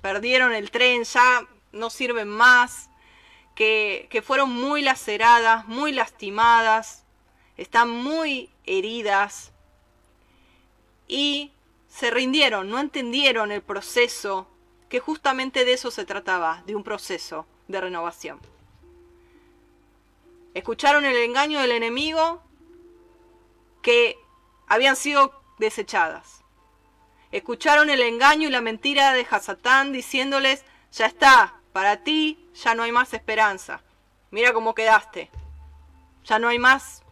perdieron 0.00 0.52
el 0.52 0.70
tren, 0.70 1.04
ya 1.04 1.46
no 1.72 1.90
sirven 1.90 2.28
más, 2.28 2.90
que, 3.54 4.08
que 4.10 4.22
fueron 4.22 4.52
muy 4.52 4.82
laceradas, 4.82 5.66
muy 5.66 5.92
lastimadas, 5.92 7.04
están 7.56 7.88
muy 7.90 8.50
heridas 8.64 9.52
y 11.06 11.52
se 11.88 12.10
rindieron, 12.10 12.68
no 12.68 12.78
entendieron 12.78 13.52
el 13.52 13.62
proceso, 13.62 14.48
que 14.88 15.00
justamente 15.00 15.64
de 15.64 15.72
eso 15.72 15.90
se 15.90 16.04
trataba, 16.04 16.62
de 16.66 16.74
un 16.74 16.82
proceso 16.82 17.46
de 17.68 17.80
renovación. 17.80 18.40
Escucharon 20.54 21.04
el 21.04 21.16
engaño 21.16 21.60
del 21.60 21.72
enemigo 21.72 22.42
que 23.82 24.16
habían 24.68 24.96
sido 24.96 25.40
desechadas. 25.58 26.43
Escucharon 27.34 27.90
el 27.90 28.00
engaño 28.00 28.46
y 28.46 28.52
la 28.52 28.60
mentira 28.60 29.12
de 29.12 29.26
Hasatán 29.28 29.90
diciéndoles, 29.90 30.64
ya 30.92 31.06
está, 31.06 31.56
para 31.72 32.04
ti 32.04 32.48
ya 32.54 32.76
no 32.76 32.84
hay 32.84 32.92
más 32.92 33.12
esperanza. 33.12 33.82
Mira 34.30 34.52
cómo 34.52 34.72
quedaste. 34.72 35.32
Ya 36.22 36.38
no 36.38 36.46
hay 36.46 36.60
más 36.60 37.02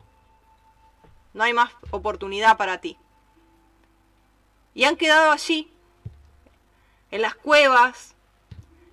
no 1.35 1.43
hay 1.43 1.53
más 1.53 1.73
oportunidad 1.91 2.57
para 2.57 2.81
ti. 2.81 2.97
Y 4.75 4.85
han 4.85 4.95
quedado 4.95 5.33
allí, 5.33 5.73
en 7.11 7.23
las 7.23 7.35
cuevas, 7.35 8.15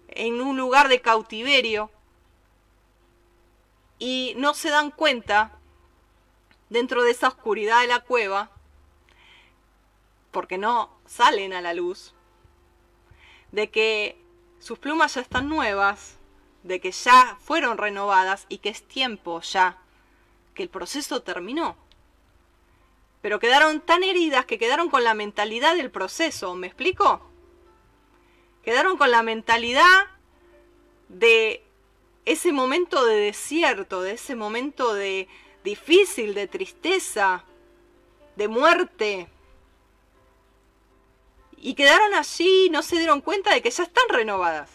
en 0.07 0.41
un 0.41 0.57
lugar 0.57 0.88
de 0.88 0.99
cautiverio, 0.99 1.91
y 3.99 4.34
no 4.36 4.55
se 4.55 4.69
dan 4.71 4.89
cuenta, 4.89 5.51
dentro 6.69 7.03
de 7.03 7.11
esa 7.11 7.27
oscuridad 7.27 7.82
de 7.82 7.88
la 7.88 7.99
cueva, 7.99 8.49
porque 10.32 10.57
no 10.57 10.89
salen 11.05 11.53
a 11.53 11.61
la 11.61 11.73
luz, 11.73 12.13
de 13.51 13.69
que 13.69 14.21
sus 14.59 14.80
plumas 14.80 15.15
ya 15.15 15.21
están 15.21 15.49
nuevas, 15.49 16.17
de 16.63 16.80
que 16.80 16.91
ya 16.91 17.38
fueron 17.41 17.77
renovadas 17.77 18.45
y 18.49 18.59
que 18.59 18.69
es 18.69 18.88
tiempo 18.88 19.41
ya, 19.41 19.77
que 20.53 20.63
el 20.63 20.69
proceso 20.69 21.21
terminó 21.21 21.77
pero 23.21 23.39
quedaron 23.39 23.82
tan 23.82 24.03
heridas 24.03 24.45
que 24.45 24.57
quedaron 24.57 24.89
con 24.89 25.03
la 25.03 25.13
mentalidad 25.13 25.75
del 25.75 25.91
proceso, 25.91 26.55
¿me 26.55 26.67
explico? 26.67 27.21
Quedaron 28.63 28.97
con 28.97 29.11
la 29.11 29.23
mentalidad 29.23 30.07
de 31.09 31.63
ese 32.25 32.51
momento 32.51 33.05
de 33.05 33.15
desierto, 33.15 34.01
de 34.01 34.13
ese 34.13 34.36
momento 34.36 34.93
de 34.93 35.27
difícil, 35.63 36.34
de 36.34 36.47
tristeza, 36.47 37.43
de 38.36 38.47
muerte. 38.47 39.27
Y 41.62 41.74
quedaron 41.74 42.14
allí, 42.14 42.70
no 42.70 42.82
se 42.82 42.97
dieron 42.97 43.22
cuenta 43.22 43.53
de 43.53 43.62
que 43.62 43.70
ya 43.70 43.84
están 43.84 44.07
renovadas, 44.10 44.70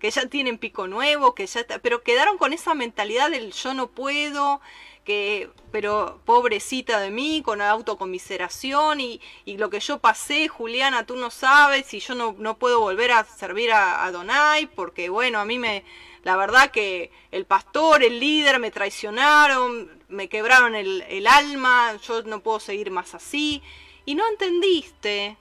que 0.00 0.10
ya 0.10 0.26
tienen 0.26 0.58
pico 0.58 0.88
nuevo, 0.88 1.34
que 1.34 1.46
ya 1.46 1.64
pero 1.80 2.02
quedaron 2.02 2.38
con 2.38 2.52
esa 2.52 2.74
mentalidad 2.74 3.30
del 3.30 3.52
yo 3.52 3.72
no 3.74 3.88
puedo, 3.88 4.60
que, 5.04 5.48
pero 5.70 6.20
pobrecita 6.24 6.98
de 7.00 7.10
mí, 7.10 7.42
con 7.44 7.62
autocomiseración 7.62 9.00
y, 9.00 9.20
y 9.44 9.58
lo 9.58 9.70
que 9.70 9.78
yo 9.78 9.98
pasé, 9.98 10.48
Juliana, 10.48 11.06
tú 11.06 11.16
no 11.16 11.30
sabes, 11.30 11.94
y 11.94 12.00
yo 12.00 12.16
no, 12.16 12.34
no 12.38 12.58
puedo 12.58 12.80
volver 12.80 13.12
a 13.12 13.24
servir 13.24 13.70
a, 13.70 14.04
a, 14.04 14.10
Donai, 14.10 14.66
porque 14.66 15.08
bueno, 15.08 15.38
a 15.38 15.44
mí 15.44 15.58
me, 15.58 15.84
la 16.24 16.36
verdad 16.36 16.72
que 16.72 17.12
el 17.30 17.46
pastor, 17.46 18.02
el 18.02 18.18
líder 18.18 18.58
me 18.58 18.72
traicionaron, 18.72 20.02
me 20.08 20.28
quebraron 20.28 20.74
el, 20.74 21.02
el 21.08 21.28
alma, 21.28 21.96
yo 22.02 22.22
no 22.22 22.40
puedo 22.40 22.58
seguir 22.58 22.90
más 22.90 23.14
así, 23.14 23.62
y 24.04 24.16
no 24.16 24.28
entendiste 24.28 25.36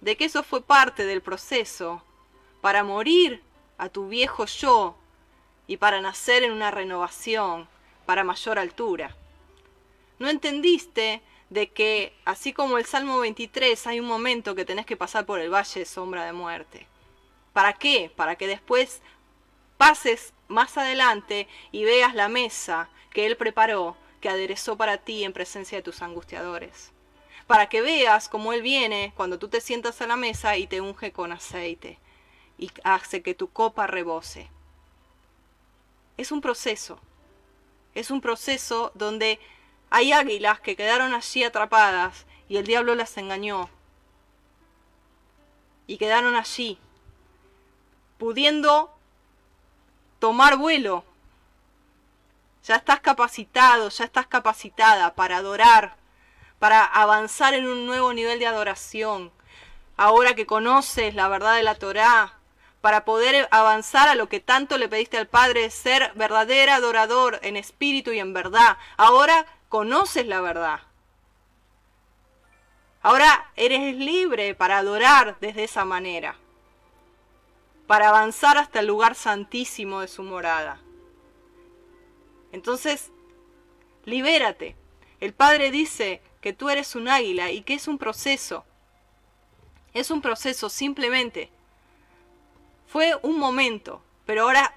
de 0.00 0.16
que 0.16 0.24
eso 0.24 0.42
fue 0.42 0.62
parte 0.62 1.04
del 1.04 1.22
proceso 1.22 2.02
para 2.60 2.84
morir 2.84 3.42
a 3.78 3.88
tu 3.88 4.08
viejo 4.08 4.46
yo 4.46 4.96
y 5.66 5.76
para 5.76 6.00
nacer 6.00 6.42
en 6.42 6.52
una 6.52 6.70
renovación 6.70 7.68
para 8.06 8.24
mayor 8.24 8.58
altura. 8.58 9.16
No 10.18 10.28
entendiste 10.28 11.22
de 11.48 11.70
que, 11.70 12.12
así 12.24 12.52
como 12.52 12.78
el 12.78 12.86
Salmo 12.86 13.18
23, 13.18 13.86
hay 13.86 14.00
un 14.00 14.06
momento 14.06 14.54
que 14.54 14.64
tenés 14.64 14.86
que 14.86 14.96
pasar 14.96 15.26
por 15.26 15.40
el 15.40 15.52
valle 15.52 15.80
de 15.80 15.86
sombra 15.86 16.24
de 16.24 16.32
muerte, 16.32 16.86
¿Para 17.52 17.72
qué? 17.72 18.12
Para 18.14 18.36
que 18.36 18.46
después 18.46 19.00
pases 19.76 20.32
más 20.48 20.76
adelante 20.78 21.48
y 21.72 21.84
veas 21.84 22.14
la 22.14 22.28
mesa 22.28 22.88
que 23.12 23.26
Él 23.26 23.36
preparó, 23.36 23.96
que 24.20 24.28
aderezó 24.28 24.76
para 24.76 24.98
ti 24.98 25.24
en 25.24 25.32
presencia 25.32 25.78
de 25.78 25.82
tus 25.82 26.02
angustiadores. 26.02 26.92
Para 27.50 27.68
que 27.68 27.82
veas 27.82 28.28
cómo 28.28 28.52
Él 28.52 28.62
viene 28.62 29.12
cuando 29.16 29.36
tú 29.40 29.48
te 29.48 29.60
sientas 29.60 30.00
a 30.00 30.06
la 30.06 30.14
mesa 30.14 30.56
y 30.56 30.68
te 30.68 30.80
unge 30.80 31.10
con 31.10 31.32
aceite 31.32 31.98
y 32.56 32.70
hace 32.84 33.22
que 33.22 33.34
tu 33.34 33.50
copa 33.50 33.88
rebose. 33.88 34.48
Es 36.16 36.30
un 36.30 36.42
proceso. 36.42 37.00
Es 37.96 38.12
un 38.12 38.20
proceso 38.20 38.92
donde 38.94 39.40
hay 39.90 40.12
águilas 40.12 40.60
que 40.60 40.76
quedaron 40.76 41.12
allí 41.12 41.42
atrapadas 41.42 42.24
y 42.48 42.56
el 42.56 42.68
diablo 42.68 42.94
las 42.94 43.16
engañó. 43.16 43.68
Y 45.88 45.98
quedaron 45.98 46.36
allí, 46.36 46.78
pudiendo 48.16 48.94
tomar 50.20 50.56
vuelo. 50.56 51.04
Ya 52.62 52.76
estás 52.76 53.00
capacitado, 53.00 53.88
ya 53.88 54.04
estás 54.04 54.28
capacitada 54.28 55.16
para 55.16 55.38
adorar, 55.38 55.98
para 56.60 56.84
avanzar 56.84 57.54
en 57.54 57.66
un 57.66 57.86
nuevo 57.86 58.12
nivel 58.12 58.38
de 58.38 58.46
adoración. 58.46 59.32
Ahora 59.96 60.34
que 60.34 60.46
conoces 60.46 61.16
la 61.16 61.26
verdad 61.26 61.56
de 61.56 61.64
la 61.64 61.74
Torá, 61.74 62.34
para 62.80 63.04
poder 63.04 63.48
avanzar 63.50 64.08
a 64.08 64.14
lo 64.14 64.28
que 64.28 64.40
tanto 64.40 64.78
le 64.78 64.88
pediste 64.88 65.18
al 65.18 65.26
Padre, 65.26 65.70
ser 65.70 66.12
verdadero 66.14 66.72
adorador 66.72 67.40
en 67.42 67.56
espíritu 67.56 68.12
y 68.12 68.20
en 68.20 68.32
verdad. 68.32 68.76
Ahora 68.96 69.46
conoces 69.68 70.26
la 70.26 70.40
verdad. 70.40 70.80
Ahora 73.02 73.50
eres 73.56 73.96
libre 73.96 74.54
para 74.54 74.78
adorar 74.78 75.38
desde 75.40 75.64
esa 75.64 75.86
manera, 75.86 76.36
para 77.86 78.10
avanzar 78.10 78.58
hasta 78.58 78.80
el 78.80 78.86
lugar 78.86 79.14
santísimo 79.14 80.00
de 80.00 80.08
su 80.08 80.22
morada. 80.22 80.78
Entonces, 82.52 83.10
libérate. 84.04 84.76
El 85.20 85.34
Padre 85.34 85.70
dice 85.70 86.22
que 86.40 86.52
tú 86.52 86.70
eres 86.70 86.94
un 86.94 87.08
águila 87.08 87.50
y 87.50 87.62
que 87.62 87.74
es 87.74 87.88
un 87.88 87.98
proceso. 87.98 88.64
Es 89.92 90.10
un 90.10 90.22
proceso 90.22 90.68
simplemente 90.68 91.50
fue 92.90 93.16
un 93.22 93.38
momento, 93.38 94.02
pero 94.26 94.42
ahora 94.42 94.74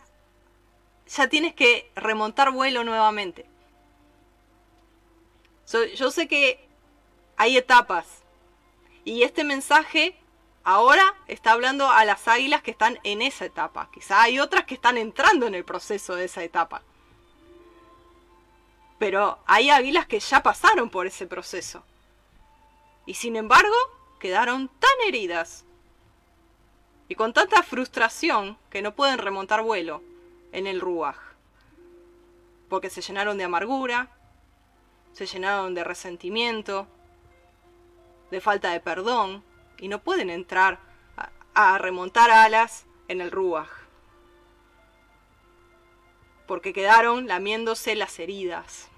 ya 1.07 1.27
tienes 1.27 1.55
que 1.55 1.91
remontar 1.95 2.51
vuelo 2.51 2.83
nuevamente. 2.83 3.47
yo 5.95 6.11
sé 6.11 6.27
que 6.27 6.63
hay 7.37 7.57
etapas 7.57 8.05
y 9.03 9.23
este 9.23 9.43
mensaje 9.43 10.15
ahora 10.63 11.15
está 11.27 11.53
hablando 11.53 11.89
a 11.89 12.05
las 12.05 12.27
águilas 12.27 12.61
que 12.61 12.71
están 12.71 12.99
en 13.03 13.23
esa 13.23 13.45
etapa. 13.45 13.89
Quizá 13.91 14.21
hay 14.21 14.39
otras 14.39 14.65
que 14.65 14.75
están 14.75 14.97
entrando 14.97 15.47
en 15.47 15.55
el 15.55 15.65
proceso 15.65 16.15
de 16.15 16.25
esa 16.25 16.43
etapa. 16.43 16.83
Pero 18.99 19.39
hay 19.45 19.69
águilas 19.69 20.07
que 20.07 20.19
ya 20.19 20.43
pasaron 20.43 20.89
por 20.89 21.07
ese 21.07 21.27
proceso. 21.27 21.83
Y 23.05 23.15
sin 23.15 23.35
embargo, 23.35 23.75
quedaron 24.19 24.69
tan 24.79 25.07
heridas 25.07 25.65
y 27.09 27.15
con 27.15 27.33
tanta 27.33 27.61
frustración 27.63 28.57
que 28.69 28.81
no 28.81 28.95
pueden 28.95 29.17
remontar 29.17 29.61
vuelo 29.61 30.01
en 30.51 30.67
el 30.67 30.79
Ruaj. 30.79 31.17
Porque 32.69 32.89
se 32.89 33.01
llenaron 33.01 33.37
de 33.37 33.43
amargura, 33.43 34.09
se 35.11 35.25
llenaron 35.25 35.75
de 35.75 35.83
resentimiento, 35.83 36.87
de 38.31 38.41
falta 38.41 38.71
de 38.71 38.79
perdón, 38.79 39.43
y 39.77 39.89
no 39.89 39.99
pueden 39.99 40.29
entrar 40.29 40.79
a, 41.53 41.77
remontar 41.77 42.31
alas 42.31 42.85
en 43.07 43.21
el 43.21 43.29
Ruaj. 43.29 43.69
Porque 46.47 46.73
quedaron 46.73 47.27
lamiéndose 47.27 47.95
las 47.95 48.19
heridas 48.19 48.89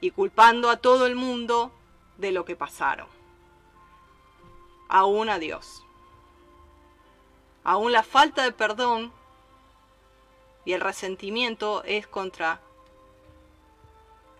y 0.00 0.10
culpando 0.10 0.70
a 0.70 0.78
todo 0.78 1.06
el 1.06 1.14
mundo 1.14 1.72
de 2.18 2.32
lo 2.32 2.44
que 2.44 2.56
pasaron. 2.56 3.08
Aún 4.88 5.28
a 5.28 5.38
Dios 5.38 5.84
aún 7.64 7.92
la 7.92 8.02
falta 8.02 8.42
de 8.42 8.52
perdón 8.52 9.12
y 10.64 10.72
el 10.72 10.80
resentimiento 10.80 11.82
es 11.84 12.06
contra 12.06 12.60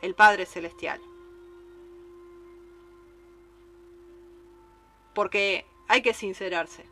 el 0.00 0.14
Padre 0.14 0.46
Celestial. 0.46 1.00
Porque 5.14 5.66
hay 5.88 6.02
que 6.02 6.14
sincerarse. 6.14 6.86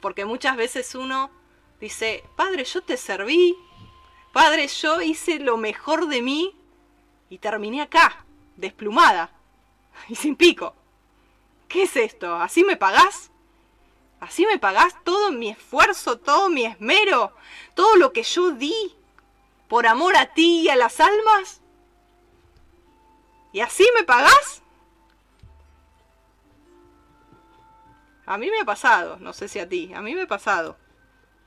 Porque 0.00 0.24
muchas 0.24 0.56
veces 0.56 0.94
uno 0.94 1.30
dice, 1.80 2.24
Padre, 2.36 2.64
yo 2.64 2.82
te 2.82 2.96
serví, 2.96 3.56
Padre, 4.32 4.66
yo 4.66 5.00
hice 5.00 5.38
lo 5.38 5.56
mejor 5.56 6.08
de 6.08 6.22
mí 6.22 6.54
y 7.30 7.38
terminé 7.38 7.82
acá, 7.82 8.24
desplumada 8.56 9.30
y 10.08 10.16
sin 10.16 10.36
pico. 10.36 10.74
¿Qué 11.68 11.84
es 11.84 11.96
esto? 11.96 12.34
¿Así 12.34 12.64
me 12.64 12.76
pagás? 12.76 13.30
¿Así 14.20 14.46
me 14.46 14.58
pagás 14.58 14.94
todo 15.04 15.30
mi 15.32 15.50
esfuerzo, 15.50 16.18
todo 16.18 16.48
mi 16.48 16.64
esmero, 16.64 17.32
todo 17.74 17.96
lo 17.96 18.12
que 18.12 18.22
yo 18.22 18.52
di 18.52 18.74
por 19.68 19.86
amor 19.86 20.16
a 20.16 20.32
ti 20.32 20.62
y 20.62 20.68
a 20.68 20.76
las 20.76 20.98
almas? 21.00 21.60
¿Y 23.52 23.60
así 23.60 23.86
me 23.96 24.04
pagás? 24.04 24.62
A 28.26 28.38
mí 28.38 28.50
me 28.50 28.60
ha 28.60 28.64
pasado, 28.64 29.18
no 29.20 29.32
sé 29.32 29.48
si 29.48 29.58
a 29.58 29.68
ti, 29.68 29.92
a 29.94 30.00
mí 30.00 30.14
me 30.14 30.22
ha 30.22 30.26
pasado. 30.26 30.76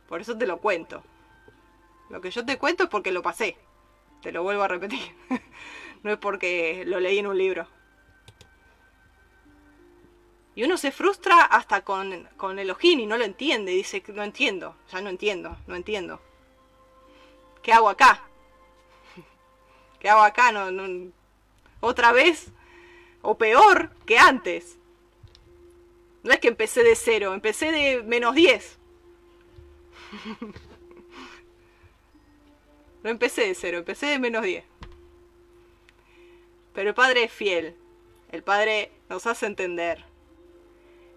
Por 0.07 0.21
eso 0.21 0.37
te 0.37 0.47
lo 0.47 0.57
cuento. 0.57 1.03
Lo 2.09 2.21
que 2.21 2.31
yo 2.31 2.45
te 2.45 2.57
cuento 2.57 2.83
es 2.83 2.89
porque 2.89 3.11
lo 3.11 3.21
pasé. 3.21 3.57
Te 4.21 4.31
lo 4.31 4.43
vuelvo 4.43 4.63
a 4.63 4.67
repetir. 4.67 5.15
no 6.03 6.11
es 6.11 6.17
porque 6.17 6.83
lo 6.85 6.99
leí 6.99 7.19
en 7.19 7.27
un 7.27 7.37
libro. 7.37 7.67
Y 10.55 10.63
uno 10.63 10.77
se 10.77 10.91
frustra 10.91 11.41
hasta 11.41 11.81
con, 11.81 12.27
con 12.35 12.57
el 12.57 12.71
ojín 12.71 12.99
y 12.99 13.05
no 13.05 13.17
lo 13.17 13.25
entiende. 13.25 13.73
dice, 13.73 14.03
no 14.07 14.23
entiendo, 14.23 14.75
ya 14.91 15.01
no 15.01 15.09
entiendo, 15.09 15.55
no 15.67 15.75
entiendo. 15.75 16.19
¿Qué 17.61 17.71
hago 17.73 17.89
acá? 17.89 18.23
¿Qué 19.99 20.09
hago 20.09 20.21
acá? 20.21 20.51
No, 20.51 20.71
no, 20.71 21.11
¿Otra 21.79 22.11
vez? 22.11 22.47
¿O 23.21 23.37
peor 23.37 23.91
que 24.05 24.17
antes? 24.17 24.77
No 26.23 26.31
es 26.31 26.39
que 26.39 26.47
empecé 26.47 26.83
de 26.83 26.95
cero, 26.95 27.33
empecé 27.33 27.71
de 27.71 28.01
menos 28.03 28.33
10. 28.33 28.76
no 33.03 33.09
empecé 33.09 33.47
de 33.47 33.55
cero, 33.55 33.79
empecé 33.79 34.07
de 34.07 34.19
menos 34.19 34.43
10. 34.43 34.63
Pero 36.73 36.89
el 36.89 36.95
Padre 36.95 37.23
es 37.23 37.31
fiel. 37.31 37.75
El 38.31 38.43
Padre 38.43 38.91
nos 39.09 39.25
hace 39.25 39.45
entender 39.45 40.05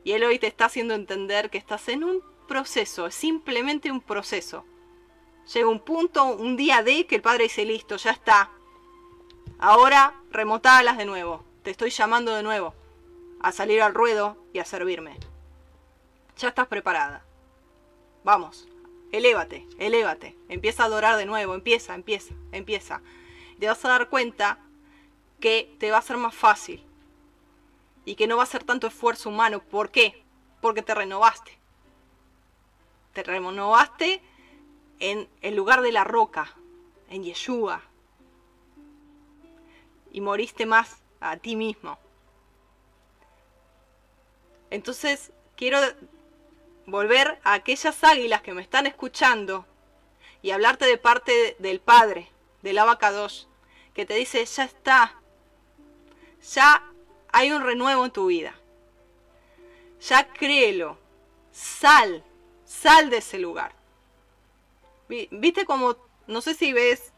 y 0.04 0.12
Él 0.12 0.24
hoy 0.24 0.38
te 0.38 0.46
está 0.46 0.66
haciendo 0.66 0.94
entender 0.94 1.50
que 1.50 1.58
estás 1.58 1.88
en 1.88 2.04
un 2.04 2.22
proceso, 2.48 3.06
es 3.06 3.14
simplemente 3.14 3.90
un 3.90 4.00
proceso. 4.00 4.64
Llega 5.52 5.68
un 5.68 5.80
punto, 5.80 6.24
un 6.24 6.56
día 6.56 6.82
de 6.82 7.06
que 7.06 7.16
el 7.16 7.22
Padre 7.22 7.44
dice, 7.44 7.64
listo, 7.64 7.96
ya 7.96 8.12
está. 8.12 8.50
Ahora 9.58 10.14
remotalas 10.30 10.96
de 10.96 11.04
nuevo. 11.04 11.44
Te 11.62 11.70
estoy 11.70 11.90
llamando 11.90 12.34
de 12.34 12.42
nuevo 12.42 12.74
a 13.40 13.52
salir 13.52 13.82
al 13.82 13.94
ruedo 13.94 14.36
y 14.52 14.58
a 14.58 14.64
servirme. 14.64 15.18
Ya 16.38 16.48
estás 16.48 16.68
preparada. 16.68 17.24
Vamos, 18.24 18.68
elévate, 19.12 19.66
elévate. 19.78 20.36
Empieza 20.48 20.82
a 20.82 20.86
adorar 20.86 21.16
de 21.16 21.26
nuevo, 21.26 21.54
empieza, 21.54 21.94
empieza, 21.94 22.34
empieza. 22.52 23.02
te 23.58 23.66
vas 23.66 23.84
a 23.84 23.88
dar 23.88 24.08
cuenta 24.08 24.58
que 25.40 25.74
te 25.78 25.90
va 25.90 25.98
a 25.98 26.02
ser 26.02 26.16
más 26.16 26.34
fácil 26.34 26.84
y 28.04 28.14
que 28.14 28.26
no 28.26 28.36
va 28.36 28.42
a 28.42 28.46
ser 28.46 28.64
tanto 28.64 28.86
esfuerzo 28.86 29.28
humano. 29.28 29.60
¿Por 29.62 29.90
qué? 29.90 30.22
Porque 30.60 30.82
te 30.82 30.94
renovaste. 30.94 31.58
Te 33.12 33.22
renovaste 33.22 34.22
en 34.98 35.28
el 35.40 35.56
lugar 35.56 35.82
de 35.82 35.92
la 35.92 36.04
roca, 36.04 36.54
en 37.08 37.24
Yeshua. 37.24 37.82
Y 40.12 40.20
moriste 40.20 40.66
más 40.66 40.98
a 41.20 41.36
ti 41.36 41.56
mismo. 41.56 41.98
Entonces, 44.70 45.32
quiero 45.56 45.78
volver 46.90 47.38
a 47.44 47.54
aquellas 47.54 48.02
águilas 48.04 48.42
que 48.42 48.54
me 48.54 48.62
están 48.62 48.86
escuchando 48.86 49.66
y 50.42 50.50
hablarte 50.50 50.86
de 50.86 50.98
parte 50.98 51.56
del 51.58 51.80
Padre, 51.80 52.28
del 52.62 52.78
Abacados, 52.78 53.48
que 53.94 54.06
te 54.06 54.14
dice, 54.14 54.44
ya 54.44 54.64
está, 54.64 55.20
ya 56.54 56.82
hay 57.32 57.52
un 57.52 57.62
renuevo 57.62 58.04
en 58.04 58.10
tu 58.10 58.26
vida. 58.26 58.54
Ya 60.00 60.32
créelo. 60.32 60.98
Sal, 61.52 62.24
sal 62.64 63.10
de 63.10 63.18
ese 63.18 63.38
lugar. 63.38 63.74
Viste 65.08 65.64
como, 65.66 65.96
no 66.26 66.40
sé 66.40 66.54
si 66.54 66.72
ves 66.72 67.12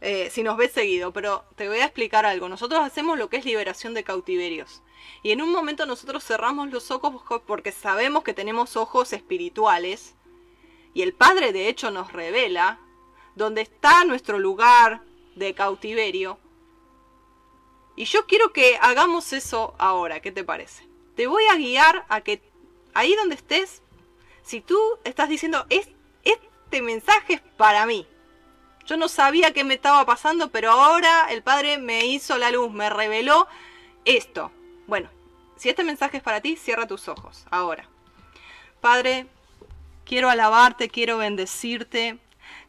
eh, 0.00 0.28
si 0.30 0.42
nos 0.42 0.56
ves 0.56 0.72
seguido, 0.72 1.12
pero 1.12 1.44
te 1.56 1.68
voy 1.68 1.78
a 1.78 1.84
explicar 1.84 2.26
algo. 2.26 2.48
Nosotros 2.48 2.80
hacemos 2.80 3.18
lo 3.18 3.28
que 3.28 3.38
es 3.38 3.44
liberación 3.44 3.94
de 3.94 4.04
cautiverios. 4.04 4.82
Y 5.22 5.32
en 5.32 5.42
un 5.42 5.50
momento 5.50 5.86
nosotros 5.86 6.24
cerramos 6.24 6.70
los 6.70 6.90
ojos 6.90 7.22
porque 7.46 7.72
sabemos 7.72 8.24
que 8.24 8.34
tenemos 8.34 8.76
ojos 8.76 9.12
espirituales. 9.12 10.14
Y 10.94 11.02
el 11.02 11.12
Padre 11.12 11.52
de 11.52 11.68
hecho 11.68 11.90
nos 11.90 12.12
revela 12.12 12.78
dónde 13.34 13.60
está 13.60 14.04
nuestro 14.04 14.38
lugar 14.38 15.02
de 15.34 15.54
cautiverio. 15.54 16.38
Y 17.96 18.04
yo 18.04 18.26
quiero 18.26 18.52
que 18.52 18.78
hagamos 18.80 19.32
eso 19.32 19.74
ahora, 19.78 20.20
¿qué 20.20 20.32
te 20.32 20.44
parece? 20.44 20.86
Te 21.14 21.26
voy 21.26 21.44
a 21.46 21.56
guiar 21.56 22.04
a 22.08 22.20
que 22.20 22.42
ahí 22.92 23.14
donde 23.14 23.36
estés, 23.36 23.82
si 24.42 24.60
tú 24.60 24.78
estás 25.04 25.28
diciendo, 25.28 25.66
este 25.70 26.82
mensaje 26.82 27.34
es 27.34 27.40
para 27.56 27.86
mí. 27.86 28.06
Yo 28.84 28.96
no 28.96 29.08
sabía 29.08 29.52
qué 29.52 29.64
me 29.64 29.74
estaba 29.74 30.04
pasando, 30.06 30.50
pero 30.50 30.70
ahora 30.70 31.26
el 31.30 31.42
Padre 31.42 31.78
me 31.78 32.06
hizo 32.06 32.38
la 32.38 32.50
luz, 32.50 32.70
me 32.70 32.88
reveló 32.88 33.48
esto. 34.04 34.52
Bueno, 34.86 35.08
si 35.56 35.68
este 35.68 35.84
mensaje 35.84 36.18
es 36.18 36.22
para 36.22 36.40
ti, 36.40 36.56
cierra 36.56 36.86
tus 36.86 37.08
ojos. 37.08 37.44
Ahora. 37.50 37.88
Padre, 38.80 39.26
quiero 40.04 40.30
alabarte, 40.30 40.88
quiero 40.88 41.18
bendecirte. 41.18 42.18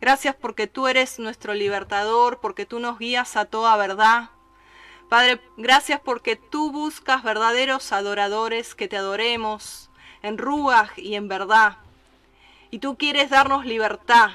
Gracias 0.02 0.36
porque 0.36 0.68
tú 0.68 0.88
eres 0.88 1.20
nuestro 1.20 1.54
libertador, 1.54 2.40
porque 2.40 2.66
tú 2.66 2.80
nos 2.80 2.98
guías 2.98 3.36
a 3.36 3.46
toda 3.46 3.76
verdad. 3.78 4.30
Padre, 5.10 5.40
gracias 5.56 6.02
porque 6.04 6.36
tú 6.36 6.72
buscas 6.72 7.24
verdaderos 7.24 7.92
adoradores 7.92 8.76
que 8.76 8.88
te 8.88 8.98
adoremos 8.98 9.90
en 10.22 10.38
ruaj 10.38 10.92
y 10.98 11.16
en 11.16 11.28
verdad. 11.28 11.78
Y 12.72 12.80
tú 12.80 12.98
quieres 12.98 13.30
darnos 13.30 13.66
libertad. 13.66 14.32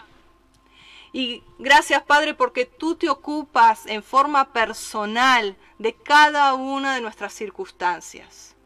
Y 1.13 1.45
gracias, 1.59 2.03
Padre, 2.03 2.35
porque 2.35 2.65
tú 2.65 2.95
te 2.95 3.11
ocupas 3.11 3.87
en 3.87 4.03
forma 4.03 4.53
personal 4.53 5.57
de 5.79 5.95
cada 5.95 6.55
una 6.55 6.95
de 6.95 7.03
nuestras 7.03 7.35
circunstancias. 7.35 8.57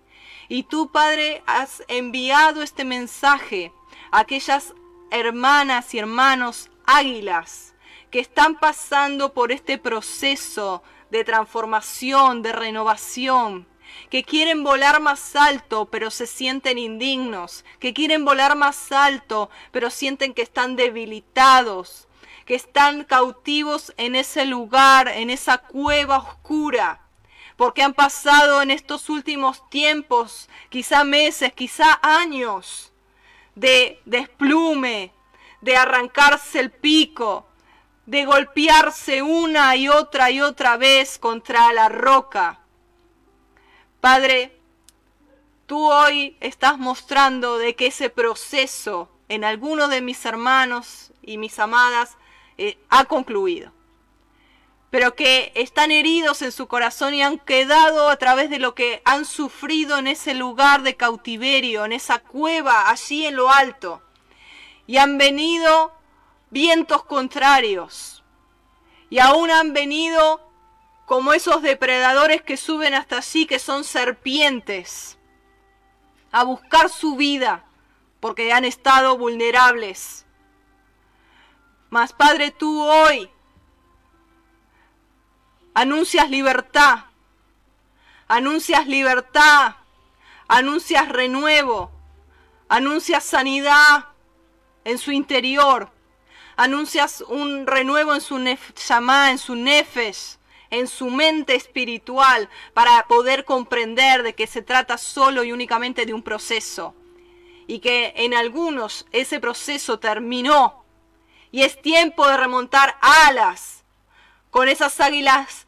Y 0.48 0.62
tú, 0.62 0.90
Padre, 0.92 1.42
has 1.46 1.82
enviado 1.88 2.62
este 2.62 2.84
mensaje 2.84 3.72
a 4.12 4.20
aquellas 4.20 4.74
hermanas 5.10 5.92
y 5.92 5.98
hermanos 5.98 6.70
águilas 6.86 7.74
que 8.10 8.20
están 8.20 8.58
pasando 8.58 9.32
por 9.34 9.50
este 9.50 9.78
proceso 9.78 10.84
de 11.10 11.24
transformación, 11.24 12.42
de 12.42 12.52
renovación, 12.52 13.66
que 14.10 14.24
quieren 14.24 14.62
volar 14.62 15.00
más 15.00 15.34
alto 15.36 15.86
pero 15.86 16.10
se 16.10 16.26
sienten 16.26 16.78
indignos, 16.78 17.64
que 17.80 17.92
quieren 17.92 18.24
volar 18.24 18.56
más 18.56 18.92
alto 18.92 19.50
pero 19.72 19.90
sienten 19.90 20.34
que 20.34 20.42
están 20.42 20.76
debilitados, 20.76 22.05
que 22.46 22.54
están 22.54 23.04
cautivos 23.04 23.92
en 23.96 24.14
ese 24.14 24.46
lugar, 24.46 25.08
en 25.08 25.30
esa 25.30 25.58
cueva 25.58 26.18
oscura, 26.18 27.00
porque 27.56 27.82
han 27.82 27.92
pasado 27.92 28.62
en 28.62 28.70
estos 28.70 29.10
últimos 29.10 29.68
tiempos, 29.68 30.48
quizá 30.70 31.02
meses, 31.02 31.52
quizá 31.52 31.98
años, 32.02 32.92
de 33.56 34.00
desplume, 34.04 35.12
de 35.60 35.76
arrancarse 35.76 36.60
el 36.60 36.70
pico, 36.70 37.48
de 38.06 38.24
golpearse 38.24 39.22
una 39.22 39.74
y 39.74 39.88
otra 39.88 40.30
y 40.30 40.40
otra 40.40 40.76
vez 40.76 41.18
contra 41.18 41.72
la 41.72 41.88
roca. 41.88 42.60
Padre, 44.00 44.56
tú 45.66 45.90
hoy 45.90 46.36
estás 46.38 46.78
mostrando 46.78 47.58
de 47.58 47.74
que 47.74 47.88
ese 47.88 48.08
proceso 48.08 49.10
en 49.28 49.42
alguno 49.42 49.88
de 49.88 50.00
mis 50.00 50.24
hermanos 50.24 51.12
y 51.22 51.38
mis 51.38 51.58
amadas 51.58 52.16
eh, 52.58 52.78
ha 52.88 53.04
concluido, 53.04 53.72
pero 54.90 55.14
que 55.14 55.52
están 55.54 55.90
heridos 55.90 56.42
en 56.42 56.52
su 56.52 56.66
corazón 56.68 57.14
y 57.14 57.22
han 57.22 57.38
quedado 57.38 58.08
a 58.08 58.16
través 58.16 58.50
de 58.50 58.58
lo 58.58 58.74
que 58.74 59.02
han 59.04 59.24
sufrido 59.24 59.98
en 59.98 60.06
ese 60.06 60.34
lugar 60.34 60.82
de 60.82 60.96
cautiverio, 60.96 61.84
en 61.84 61.92
esa 61.92 62.18
cueva 62.18 62.88
allí 62.90 63.26
en 63.26 63.36
lo 63.36 63.50
alto, 63.50 64.02
y 64.86 64.96
han 64.96 65.18
venido 65.18 65.92
vientos 66.50 67.04
contrarios. 67.04 68.22
Y 69.10 69.18
aún 69.18 69.50
han 69.50 69.72
venido 69.72 70.40
como 71.06 71.32
esos 71.32 71.62
depredadores 71.62 72.42
que 72.42 72.56
suben 72.56 72.94
hasta 72.94 73.18
allí, 73.18 73.46
que 73.46 73.58
son 73.58 73.84
serpientes, 73.84 75.18
a 76.32 76.42
buscar 76.42 76.90
su 76.90 77.16
vida, 77.16 77.64
porque 78.20 78.52
han 78.52 78.64
estado 78.64 79.16
vulnerables. 79.16 80.25
Padre, 82.16 82.50
tú 82.50 82.82
hoy 82.82 83.30
anuncias 85.72 86.28
libertad, 86.28 87.04
anuncias 88.28 88.86
libertad, 88.86 89.76
anuncias 90.46 91.08
renuevo, 91.08 91.90
anuncias 92.68 93.24
sanidad 93.24 94.06
en 94.84 94.98
su 94.98 95.10
interior, 95.10 95.90
anuncias 96.56 97.22
un 97.22 97.66
renuevo 97.66 98.14
en 98.14 98.20
su 98.20 98.36
en 98.36 99.38
su 99.38 99.54
nefesh, 99.54 100.36
en 100.68 100.88
su 100.88 101.06
mente 101.10 101.54
espiritual, 101.54 102.50
para 102.74 103.06
poder 103.06 103.46
comprender 103.46 104.22
de 104.22 104.34
que 104.34 104.46
se 104.46 104.60
trata 104.60 104.98
solo 104.98 105.44
y 105.44 105.52
únicamente 105.52 106.04
de 106.04 106.12
un 106.12 106.22
proceso. 106.22 106.94
Y 107.66 107.78
que 107.80 108.12
en 108.16 108.34
algunos 108.34 109.06
ese 109.12 109.40
proceso 109.40 109.98
terminó. 109.98 110.85
Y 111.56 111.62
es 111.62 111.80
tiempo 111.80 112.28
de 112.28 112.36
remontar 112.36 112.98
alas 113.00 113.82
con 114.50 114.68
esas 114.68 115.00
águilas 115.00 115.66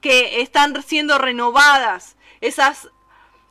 que 0.00 0.40
están 0.40 0.82
siendo 0.82 1.18
renovadas, 1.18 2.16
esas, 2.40 2.88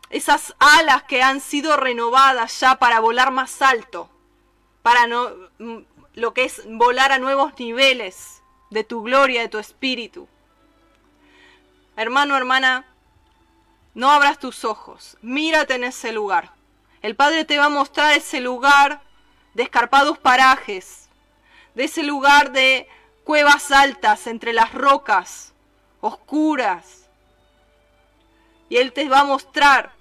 esas 0.09 0.55
alas 0.57 1.03
que 1.03 1.21
han 1.21 1.41
sido 1.41 1.77
renovadas 1.77 2.59
ya 2.59 2.77
para 2.77 3.01
volar 3.01 3.29
más 3.29 3.61
alto, 3.61 4.09
para 4.81 5.05
no, 5.05 5.29
lo 6.15 6.33
que 6.33 6.45
es 6.45 6.63
volar 6.65 7.11
a 7.11 7.19
nuevos 7.19 7.53
niveles 7.59 8.41
de 8.71 8.83
tu 8.83 9.03
gloria, 9.03 9.41
de 9.41 9.49
tu 9.49 9.59
espíritu. 9.59 10.27
Hermano, 11.97 12.35
hermana, 12.35 12.87
no 13.93 14.09
abras 14.09 14.39
tus 14.39 14.65
ojos, 14.65 15.19
mírate 15.21 15.75
en 15.75 15.83
ese 15.83 16.11
lugar. 16.13 16.49
El 17.03 17.15
Padre 17.15 17.45
te 17.45 17.59
va 17.59 17.65
a 17.65 17.69
mostrar 17.69 18.13
ese 18.13 18.41
lugar 18.41 19.03
de 19.53 19.61
escarpados 19.61 20.17
parajes, 20.17 21.04
de 21.75 21.83
ese 21.83 22.03
lugar 22.03 22.51
de 22.51 22.87
cuevas 23.23 23.71
altas 23.71 24.27
entre 24.27 24.53
las 24.53 24.73
rocas, 24.73 25.53
oscuras. 26.01 27.07
Y 28.69 28.77
Él 28.77 28.93
te 28.93 29.07
va 29.07 29.19
a 29.19 29.25
mostrar. 29.25 29.91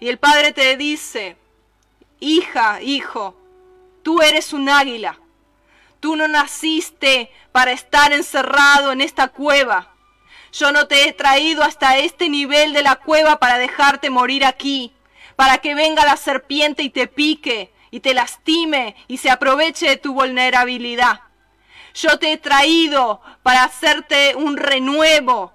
Y 0.00 0.08
el 0.08 0.18
Padre 0.18 0.52
te 0.52 0.76
dice, 0.76 1.36
hija, 2.20 2.80
hijo, 2.80 3.36
Tú 4.04 4.20
eres 4.20 4.52
un 4.52 4.68
águila. 4.68 5.18
Tú 5.98 6.14
no 6.14 6.28
naciste 6.28 7.32
para 7.52 7.72
estar 7.72 8.12
encerrado 8.12 8.92
en 8.92 9.00
esta 9.00 9.28
cueva. 9.28 9.94
Yo 10.52 10.70
no 10.72 10.86
te 10.86 11.08
he 11.08 11.12
traído 11.14 11.64
hasta 11.64 11.96
este 11.96 12.28
nivel 12.28 12.74
de 12.74 12.82
la 12.82 12.96
cueva 12.96 13.40
para 13.40 13.56
dejarte 13.56 14.10
morir 14.10 14.44
aquí, 14.44 14.92
para 15.36 15.58
que 15.58 15.74
venga 15.74 16.04
la 16.04 16.18
serpiente 16.18 16.82
y 16.82 16.90
te 16.90 17.06
pique 17.06 17.72
y 17.94 18.00
te 18.00 18.12
lastime 18.12 18.96
y 19.06 19.18
se 19.18 19.30
aproveche 19.30 19.86
de 19.86 19.96
tu 19.96 20.14
vulnerabilidad. 20.14 21.20
Yo 21.94 22.18
te 22.18 22.32
he 22.32 22.36
traído 22.36 23.20
para 23.44 23.62
hacerte 23.62 24.34
un 24.34 24.56
renuevo. 24.56 25.52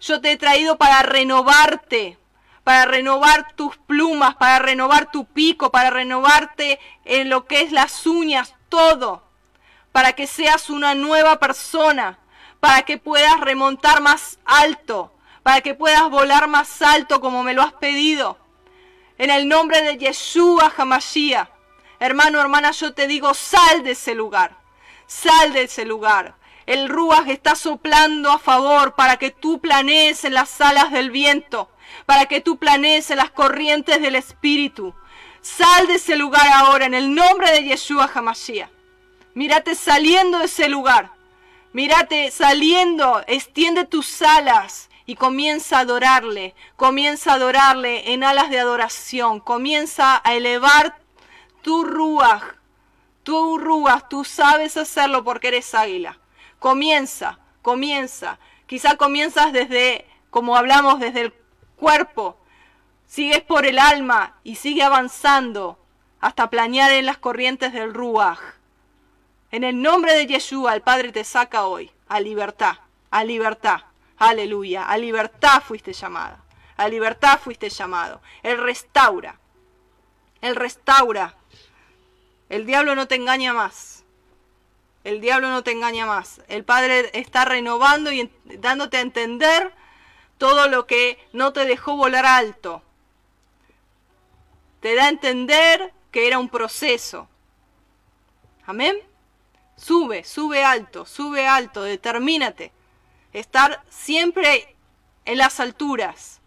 Yo 0.00 0.20
te 0.20 0.32
he 0.32 0.36
traído 0.36 0.76
para 0.76 1.04
renovarte, 1.04 2.18
para 2.64 2.84
renovar 2.84 3.52
tus 3.52 3.76
plumas, 3.76 4.34
para 4.34 4.58
renovar 4.58 5.12
tu 5.12 5.24
pico, 5.26 5.70
para 5.70 5.90
renovarte 5.90 6.80
en 7.04 7.30
lo 7.30 7.46
que 7.46 7.60
es 7.60 7.70
las 7.70 8.08
uñas, 8.08 8.56
todo, 8.68 9.22
para 9.92 10.14
que 10.14 10.26
seas 10.26 10.70
una 10.70 10.96
nueva 10.96 11.38
persona, 11.38 12.18
para 12.58 12.82
que 12.82 12.98
puedas 12.98 13.38
remontar 13.38 14.00
más 14.00 14.40
alto, 14.44 15.12
para 15.44 15.60
que 15.60 15.74
puedas 15.74 16.10
volar 16.10 16.48
más 16.48 16.82
alto 16.82 17.20
como 17.20 17.44
me 17.44 17.54
lo 17.54 17.62
has 17.62 17.74
pedido. 17.74 18.36
En 19.16 19.30
el 19.30 19.46
nombre 19.46 19.82
de 19.82 19.96
Yeshua 19.96 20.72
Hamashiach, 20.76 21.57
hermano, 22.00 22.40
hermana, 22.40 22.70
yo 22.72 22.94
te 22.94 23.06
digo, 23.06 23.34
sal 23.34 23.82
de 23.82 23.92
ese 23.92 24.14
lugar, 24.14 24.56
sal 25.06 25.52
de 25.52 25.62
ese 25.62 25.84
lugar. 25.84 26.36
El 26.66 26.88
Ruach 26.88 27.28
está 27.28 27.54
soplando 27.54 28.30
a 28.30 28.38
favor 28.38 28.94
para 28.94 29.16
que 29.16 29.30
tú 29.30 29.60
planees 29.60 30.24
en 30.24 30.34
las 30.34 30.60
alas 30.60 30.90
del 30.92 31.10
viento 31.10 31.70
para 32.06 32.26
que 32.26 32.40
tú 32.40 32.58
planees 32.58 33.10
en 33.10 33.18
las 33.18 33.30
corrientes 33.30 34.00
del 34.00 34.14
Espíritu. 34.14 34.94
Sal 35.40 35.86
de 35.86 35.94
ese 35.94 36.16
lugar 36.16 36.46
ahora 36.52 36.86
en 36.86 36.94
el 36.94 37.14
nombre 37.14 37.50
de 37.50 37.64
Yeshua 37.64 38.10
Hamashiach. 38.12 38.70
Mírate 39.34 39.74
saliendo 39.74 40.38
de 40.38 40.46
ese 40.46 40.68
lugar. 40.68 41.10
Mírate 41.72 42.30
saliendo, 42.30 43.22
extiende 43.26 43.84
tus 43.84 44.22
alas 44.22 44.88
y 45.06 45.14
comienza 45.14 45.78
a 45.78 45.80
adorarle. 45.80 46.54
Comienza 46.76 47.32
a 47.32 47.34
adorarle 47.34 48.12
en 48.12 48.24
alas 48.24 48.50
de 48.50 48.58
adoración. 48.58 49.40
Comienza 49.40 50.20
a 50.24 50.34
elevar 50.34 50.98
tu 51.68 51.84
ruaj. 51.84 52.40
Tu 53.24 53.58
ruaj, 53.58 54.08
tú 54.08 54.24
sabes 54.24 54.78
hacerlo 54.78 55.22
porque 55.22 55.48
eres 55.48 55.74
águila. 55.74 56.16
Comienza, 56.58 57.40
comienza. 57.60 58.38
Quizá 58.66 58.96
comienzas 58.96 59.52
desde, 59.52 60.06
como 60.30 60.56
hablamos, 60.56 60.98
desde 60.98 61.20
el 61.20 61.34
cuerpo. 61.76 62.38
Sigues 63.06 63.42
por 63.42 63.66
el 63.66 63.78
alma 63.78 64.38
y 64.44 64.54
sigue 64.54 64.82
avanzando 64.82 65.78
hasta 66.20 66.48
planear 66.48 66.90
en 66.92 67.04
las 67.04 67.18
corrientes 67.18 67.74
del 67.74 67.92
Ruach. 67.92 68.40
En 69.50 69.62
el 69.62 69.82
nombre 69.82 70.14
de 70.14 70.26
Yeshua, 70.26 70.74
el 70.74 70.80
Padre 70.80 71.12
te 71.12 71.22
saca 71.22 71.66
hoy 71.66 71.90
a 72.08 72.20
libertad, 72.20 72.78
a 73.10 73.24
libertad. 73.24 73.80
Aleluya, 74.16 74.88
a 74.88 74.96
libertad 74.96 75.62
fuiste 75.62 75.92
llamada. 75.92 76.42
A 76.78 76.88
libertad 76.88 77.38
fuiste 77.38 77.68
llamado. 77.68 78.22
Él 78.42 78.56
restaura. 78.56 79.38
Él 80.40 80.56
restaura. 80.56 81.34
El 82.48 82.66
diablo 82.66 82.94
no 82.94 83.06
te 83.08 83.16
engaña 83.16 83.52
más. 83.52 84.04
El 85.04 85.20
diablo 85.20 85.48
no 85.48 85.62
te 85.62 85.72
engaña 85.72 86.06
más. 86.06 86.40
El 86.48 86.64
Padre 86.64 87.10
está 87.12 87.44
renovando 87.44 88.12
y 88.12 88.30
dándote 88.44 88.96
a 88.96 89.02
entender 89.02 89.72
todo 90.38 90.68
lo 90.68 90.86
que 90.86 91.18
no 91.32 91.52
te 91.52 91.64
dejó 91.66 91.96
volar 91.96 92.26
alto. 92.26 92.82
Te 94.80 94.94
da 94.94 95.06
a 95.06 95.08
entender 95.08 95.92
que 96.10 96.26
era 96.26 96.38
un 96.38 96.48
proceso. 96.48 97.28
Amén. 98.66 98.96
Sube, 99.76 100.24
sube 100.24 100.64
alto, 100.64 101.06
sube 101.06 101.46
alto, 101.46 101.82
determínate. 101.82 102.72
Estar 103.32 103.82
siempre 103.88 104.76
en 105.24 105.38
las 105.38 105.60
alturas. 105.60 106.40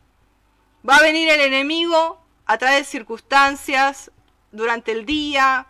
Va 0.88 0.98
a 0.98 1.02
venir 1.02 1.30
el 1.30 1.42
enemigo 1.42 2.22
a 2.46 2.58
través 2.58 2.80
de 2.80 2.86
circunstancias 2.86 4.12
durante 4.52 4.92
el 4.92 5.06
día, 5.06 5.68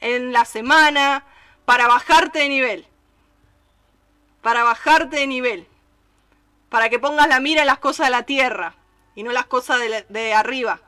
en 0.00 0.32
la 0.32 0.44
semana, 0.44 1.24
para 1.64 1.86
bajarte 1.86 2.40
de 2.40 2.48
nivel. 2.48 2.86
Para 4.42 4.64
bajarte 4.64 5.16
de 5.16 5.26
nivel. 5.26 5.66
Para 6.68 6.88
que 6.88 6.98
pongas 6.98 7.28
la 7.28 7.40
mira 7.40 7.62
en 7.62 7.66
las 7.66 7.78
cosas 7.78 8.06
de 8.06 8.10
la 8.10 8.22
tierra 8.24 8.74
y 9.14 9.22
no 9.22 9.32
las 9.32 9.46
cosas 9.46 9.78
de, 9.80 10.06
de 10.08 10.34
arriba. 10.34 10.80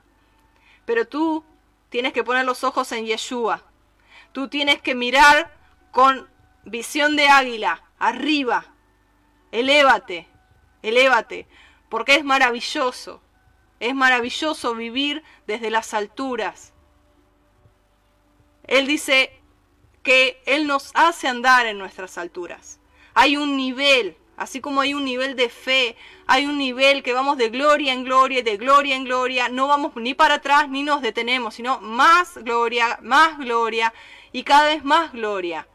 Pero 0.84 1.06
tú 1.06 1.44
tienes 1.88 2.12
que 2.12 2.24
poner 2.24 2.44
los 2.44 2.64
ojos 2.64 2.92
en 2.92 3.06
Yeshua. 3.06 3.62
Tú 4.32 4.48
tienes 4.48 4.80
que 4.80 4.94
mirar 4.94 5.52
con 5.90 6.28
visión 6.64 7.16
de 7.16 7.28
águila, 7.28 7.82
arriba. 7.98 8.66
Elévate, 9.52 10.28
elévate, 10.82 11.46
porque 11.88 12.14
es 12.14 12.24
maravilloso. 12.24 13.20
Es 13.80 13.94
maravilloso 13.94 14.74
vivir 14.74 15.22
desde 15.46 15.70
las 15.70 15.94
alturas. 15.94 16.72
Él 18.70 18.86
dice 18.86 19.32
que 20.04 20.40
Él 20.46 20.66
nos 20.68 20.92
hace 20.94 21.26
andar 21.26 21.66
en 21.66 21.76
nuestras 21.76 22.16
alturas. 22.16 22.78
Hay 23.14 23.36
un 23.36 23.56
nivel, 23.56 24.16
así 24.36 24.60
como 24.60 24.80
hay 24.80 24.94
un 24.94 25.04
nivel 25.04 25.34
de 25.34 25.48
fe, 25.48 25.96
hay 26.28 26.46
un 26.46 26.56
nivel 26.56 27.02
que 27.02 27.12
vamos 27.12 27.36
de 27.36 27.48
gloria 27.48 27.92
en 27.92 28.04
gloria, 28.04 28.44
de 28.44 28.56
gloria 28.56 28.94
en 28.94 29.04
gloria, 29.04 29.48
no 29.48 29.66
vamos 29.66 29.90
ni 29.96 30.14
para 30.14 30.34
atrás 30.34 30.68
ni 30.68 30.84
nos 30.84 31.02
detenemos, 31.02 31.56
sino 31.56 31.80
más 31.80 32.38
gloria, 32.38 33.00
más 33.02 33.38
gloria 33.38 33.92
y 34.30 34.44
cada 34.44 34.66
vez 34.66 34.84
más 34.84 35.12
gloria. 35.12 35.66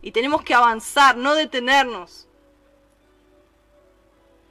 Y 0.00 0.12
tenemos 0.12 0.42
que 0.42 0.54
avanzar, 0.54 1.18
no 1.18 1.34
detenernos. 1.34 2.28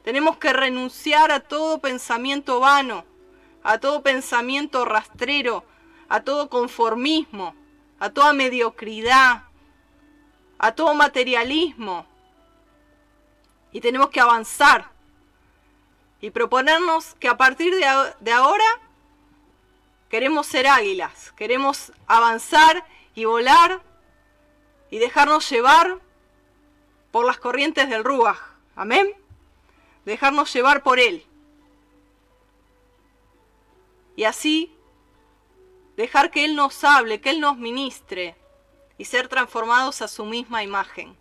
Tenemos 0.03 0.37
que 0.37 0.53
renunciar 0.53 1.31
a 1.31 1.39
todo 1.39 1.79
pensamiento 1.79 2.59
vano, 2.59 3.05
a 3.63 3.79
todo 3.79 4.03
pensamiento 4.03 4.85
rastrero, 4.85 5.65
a 6.09 6.21
todo 6.21 6.49
conformismo, 6.49 7.55
a 7.99 8.09
toda 8.09 8.33
mediocridad, 8.33 9.43
a 10.57 10.71
todo 10.73 10.93
materialismo. 10.93 12.05
Y 13.71 13.81
tenemos 13.81 14.09
que 14.09 14.19
avanzar 14.19 14.89
y 16.21 16.29
proponernos 16.29 17.15
que 17.15 17.27
a 17.27 17.37
partir 17.37 17.73
de, 17.75 18.31
ahora 18.31 18.65
queremos 20.09 20.47
ser 20.47 20.67
águilas, 20.67 21.33
queremos 21.33 21.91
avanzar 22.07 22.85
y 23.13 23.25
volar 23.25 23.81
y 24.89 24.99
dejarnos 24.99 25.49
llevar 25.49 25.99
por 27.11 27.25
las 27.25 27.37
corrientes 27.37 27.89
del 27.89 28.03
Ruach. 28.03 28.39
Amén 28.75 29.15
dejarnos 30.05 30.53
llevar 30.53 30.83
por 30.83 30.99
Él. 30.99 31.25
Y 34.15 34.23
así 34.23 34.73
dejar 35.97 36.31
que 36.31 36.45
Él 36.45 36.55
nos 36.55 36.83
hable, 36.83 37.21
que 37.21 37.29
Él 37.29 37.39
nos 37.39 37.57
ministre 37.57 38.35
y 38.97 39.05
ser 39.05 39.27
transformados 39.27 40.01
a 40.01 40.07
su 40.07 40.25
misma 40.25 40.63
imagen. 40.63 41.17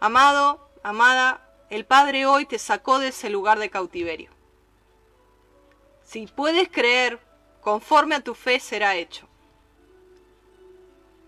Amado, 0.00 0.70
amada, 0.82 1.46
el 1.68 1.84
Padre 1.84 2.26
hoy 2.26 2.46
te 2.46 2.58
sacó 2.58 2.98
de 2.98 3.08
ese 3.08 3.30
lugar 3.30 3.58
de 3.58 3.70
cautiverio. 3.70 4.30
Si 6.02 6.26
puedes 6.26 6.68
creer, 6.68 7.20
conforme 7.60 8.16
a 8.16 8.20
tu 8.20 8.34
fe 8.34 8.58
será 8.58 8.96
hecho. 8.96 9.28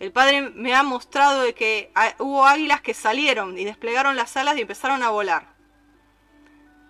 El 0.00 0.10
Padre 0.10 0.50
me 0.50 0.74
ha 0.74 0.82
mostrado 0.82 1.42
de 1.42 1.54
que 1.54 1.92
hubo 2.18 2.44
águilas 2.44 2.80
que 2.80 2.92
salieron 2.92 3.56
y 3.56 3.64
desplegaron 3.64 4.16
las 4.16 4.36
alas 4.36 4.56
y 4.56 4.62
empezaron 4.62 5.02
a 5.04 5.10
volar. 5.10 5.51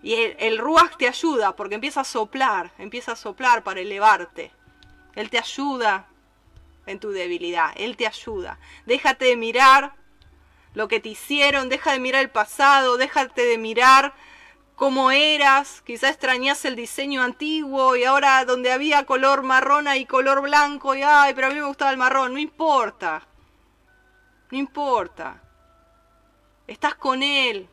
Y 0.03 0.15
el, 0.15 0.37
el 0.39 0.59
Ruach 0.59 0.97
te 0.97 1.09
ayuda 1.09 1.55
porque 1.55 1.77
empieza 1.77 2.01
a 2.01 2.05
soplar, 2.05 2.73
empieza 2.79 3.13
a 3.13 3.17
soplar 3.17 3.63
para 3.63 3.81
elevarte. 3.81 4.51
Él 5.15 5.31
te 5.31 5.39
ayuda 5.39 6.07
en 6.87 6.99
tu 6.99 7.11
debilidad, 7.11 7.73
Él 7.77 7.97
te 7.97 8.07
ayuda. 8.07 8.59
Déjate 8.87 9.27
de 9.27 9.37
mirar 9.37 9.95
lo 10.75 10.89
que 10.89 11.01
te 11.01 11.11
hicieron, 11.11 11.69
deja 11.69 11.93
de 11.93 12.01
mirar 12.01 12.23
el 12.23 12.31
pasado, 12.31 12.97
déjate 12.97 13.43
de 13.43 13.59
mirar 13.59 14.15
cómo 14.75 15.11
eras, 15.11 15.83
quizá 15.83 16.09
extrañas 16.09 16.65
el 16.65 16.77
diseño 16.77 17.23
antiguo 17.23 17.95
y 17.95 18.05
ahora 18.05 18.45
donde 18.45 18.73
había 18.73 19.05
color 19.05 19.43
marrón 19.43 19.87
y 19.95 20.07
color 20.07 20.41
blanco 20.41 20.95
y 20.95 21.03
ay, 21.03 21.35
pero 21.35 21.49
a 21.49 21.51
mí 21.51 21.57
me 21.57 21.67
gustaba 21.67 21.91
el 21.91 21.99
marrón, 21.99 22.33
no 22.33 22.39
importa. 22.39 23.27
No 24.51 24.59
importa. 24.59 25.43
Estás 26.67 26.95
con 26.95 27.23
él. 27.23 27.69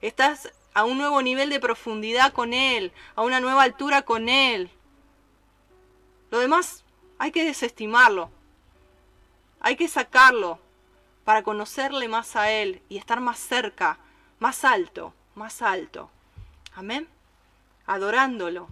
Estás 0.00 0.52
a 0.74 0.84
un 0.84 0.98
nuevo 0.98 1.22
nivel 1.22 1.50
de 1.50 1.60
profundidad 1.60 2.32
con 2.32 2.54
él, 2.54 2.92
a 3.16 3.22
una 3.22 3.40
nueva 3.40 3.62
altura 3.62 4.02
con 4.02 4.28
él. 4.28 4.70
Lo 6.30 6.38
demás 6.38 6.84
hay 7.18 7.32
que 7.32 7.44
desestimarlo. 7.44 8.30
Hay 9.60 9.76
que 9.76 9.88
sacarlo 9.88 10.58
para 11.24 11.42
conocerle 11.42 12.08
más 12.08 12.36
a 12.36 12.50
él 12.50 12.82
y 12.88 12.96
estar 12.96 13.20
más 13.20 13.38
cerca, 13.38 13.98
más 14.38 14.64
alto 14.64 15.12
más 15.40 15.62
alto. 15.62 16.10
Amén. 16.74 17.08
Adorándolo. 17.86 18.68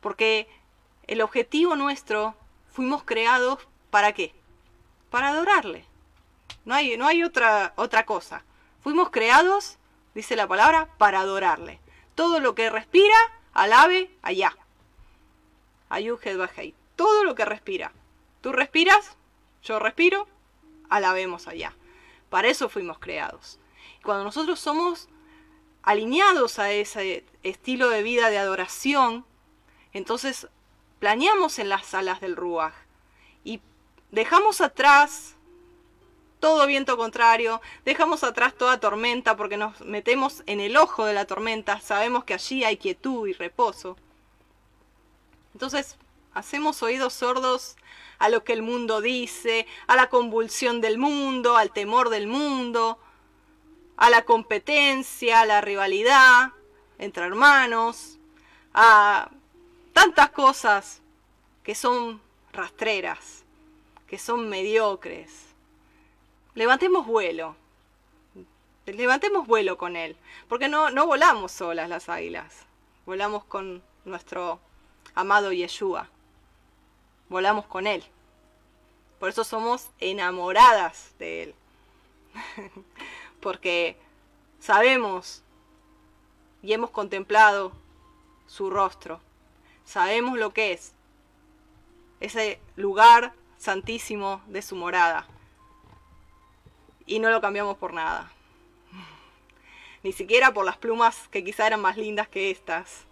Porque 0.00 0.48
el 1.06 1.20
objetivo 1.22 1.74
nuestro, 1.74 2.36
fuimos 2.70 3.02
creados 3.02 3.66
para 3.90 4.12
qué? 4.12 4.34
Para 5.10 5.28
adorarle. 5.28 5.84
No 6.64 6.74
hay, 6.74 6.96
no 6.96 7.06
hay 7.06 7.24
otra, 7.24 7.72
otra 7.76 8.04
cosa. 8.06 8.44
Fuimos 8.82 9.10
creados, 9.10 9.78
dice 10.14 10.36
la 10.36 10.46
palabra, 10.46 10.88
para 10.98 11.20
adorarle. 11.20 11.80
Todo 12.14 12.40
lo 12.40 12.54
que 12.54 12.70
respira, 12.70 13.16
alabe 13.52 14.10
allá. 14.22 14.56
Ayuhed 15.88 16.40
Todo 16.96 17.24
lo 17.24 17.34
que 17.34 17.44
respira. 17.44 17.92
Tú 18.40 18.52
respiras, 18.52 19.16
yo 19.62 19.78
respiro, 19.78 20.28
alabemos 20.88 21.48
allá. 21.48 21.74
Para 22.28 22.48
eso 22.48 22.68
fuimos 22.68 22.98
creados. 22.98 23.58
Cuando 24.02 24.24
nosotros 24.24 24.60
somos 24.60 25.08
alineados 25.82 26.58
a 26.58 26.70
ese 26.70 27.24
estilo 27.42 27.90
de 27.90 28.02
vida 28.02 28.30
de 28.30 28.38
adoración, 28.38 29.24
entonces 29.92 30.48
planeamos 30.98 31.58
en 31.58 31.68
las 31.68 31.86
salas 31.86 32.20
del 32.20 32.36
Ruach 32.36 32.74
y 33.44 33.60
dejamos 34.10 34.60
atrás 34.60 35.36
todo 36.40 36.66
viento 36.66 36.96
contrario, 36.96 37.60
dejamos 37.84 38.24
atrás 38.24 38.54
toda 38.54 38.80
tormenta 38.80 39.36
porque 39.36 39.56
nos 39.56 39.80
metemos 39.82 40.42
en 40.46 40.60
el 40.60 40.76
ojo 40.76 41.04
de 41.04 41.14
la 41.14 41.26
tormenta, 41.26 41.80
sabemos 41.80 42.24
que 42.24 42.34
allí 42.34 42.64
hay 42.64 42.76
quietud 42.76 43.28
y 43.28 43.32
reposo. 43.32 43.96
Entonces, 45.52 45.96
hacemos 46.32 46.82
oídos 46.82 47.12
sordos 47.12 47.76
a 48.18 48.28
lo 48.28 48.42
que 48.44 48.52
el 48.52 48.62
mundo 48.62 49.00
dice, 49.00 49.66
a 49.86 49.96
la 49.96 50.08
convulsión 50.08 50.80
del 50.80 50.98
mundo, 50.98 51.56
al 51.56 51.72
temor 51.72 52.08
del 52.08 52.26
mundo, 52.26 52.98
a 53.96 54.10
la 54.10 54.24
competencia, 54.24 55.40
a 55.40 55.46
la 55.46 55.60
rivalidad 55.60 56.52
entre 57.00 57.24
hermanos, 57.24 58.18
a 58.74 59.30
tantas 59.92 60.30
cosas 60.30 61.00
que 61.64 61.74
son 61.74 62.20
rastreras, 62.52 63.42
que 64.06 64.18
son 64.18 64.48
mediocres. 64.48 65.49
Levantemos 66.60 67.06
vuelo, 67.06 67.56
levantemos 68.84 69.46
vuelo 69.46 69.78
con 69.78 69.96
él, 69.96 70.14
porque 70.46 70.68
no, 70.68 70.90
no 70.90 71.06
volamos 71.06 71.52
solas 71.52 71.88
las 71.88 72.10
águilas, 72.10 72.66
volamos 73.06 73.44
con 73.44 73.82
nuestro 74.04 74.60
amado 75.14 75.52
Yeshua, 75.52 76.10
volamos 77.30 77.64
con 77.64 77.86
él. 77.86 78.04
Por 79.18 79.30
eso 79.30 79.42
somos 79.42 79.88
enamoradas 80.00 81.14
de 81.18 81.44
Él. 81.44 81.54
Porque 83.40 83.96
sabemos 84.60 85.42
y 86.62 86.74
hemos 86.74 86.90
contemplado 86.90 87.72
su 88.46 88.68
rostro. 88.68 89.18
Sabemos 89.86 90.38
lo 90.38 90.52
que 90.52 90.74
es 90.74 90.92
ese 92.20 92.60
lugar 92.76 93.32
santísimo 93.56 94.42
de 94.46 94.60
su 94.60 94.76
morada. 94.76 95.26
Y 97.06 97.18
no 97.18 97.30
lo 97.30 97.40
cambiamos 97.40 97.76
por 97.76 97.92
nada. 97.92 98.30
Ni 100.02 100.12
siquiera 100.12 100.54
por 100.54 100.64
las 100.64 100.76
plumas 100.76 101.28
que 101.28 101.44
quizá 101.44 101.66
eran 101.66 101.80
más 101.80 101.96
lindas 101.96 102.28
que 102.28 102.50
estas. 102.50 103.04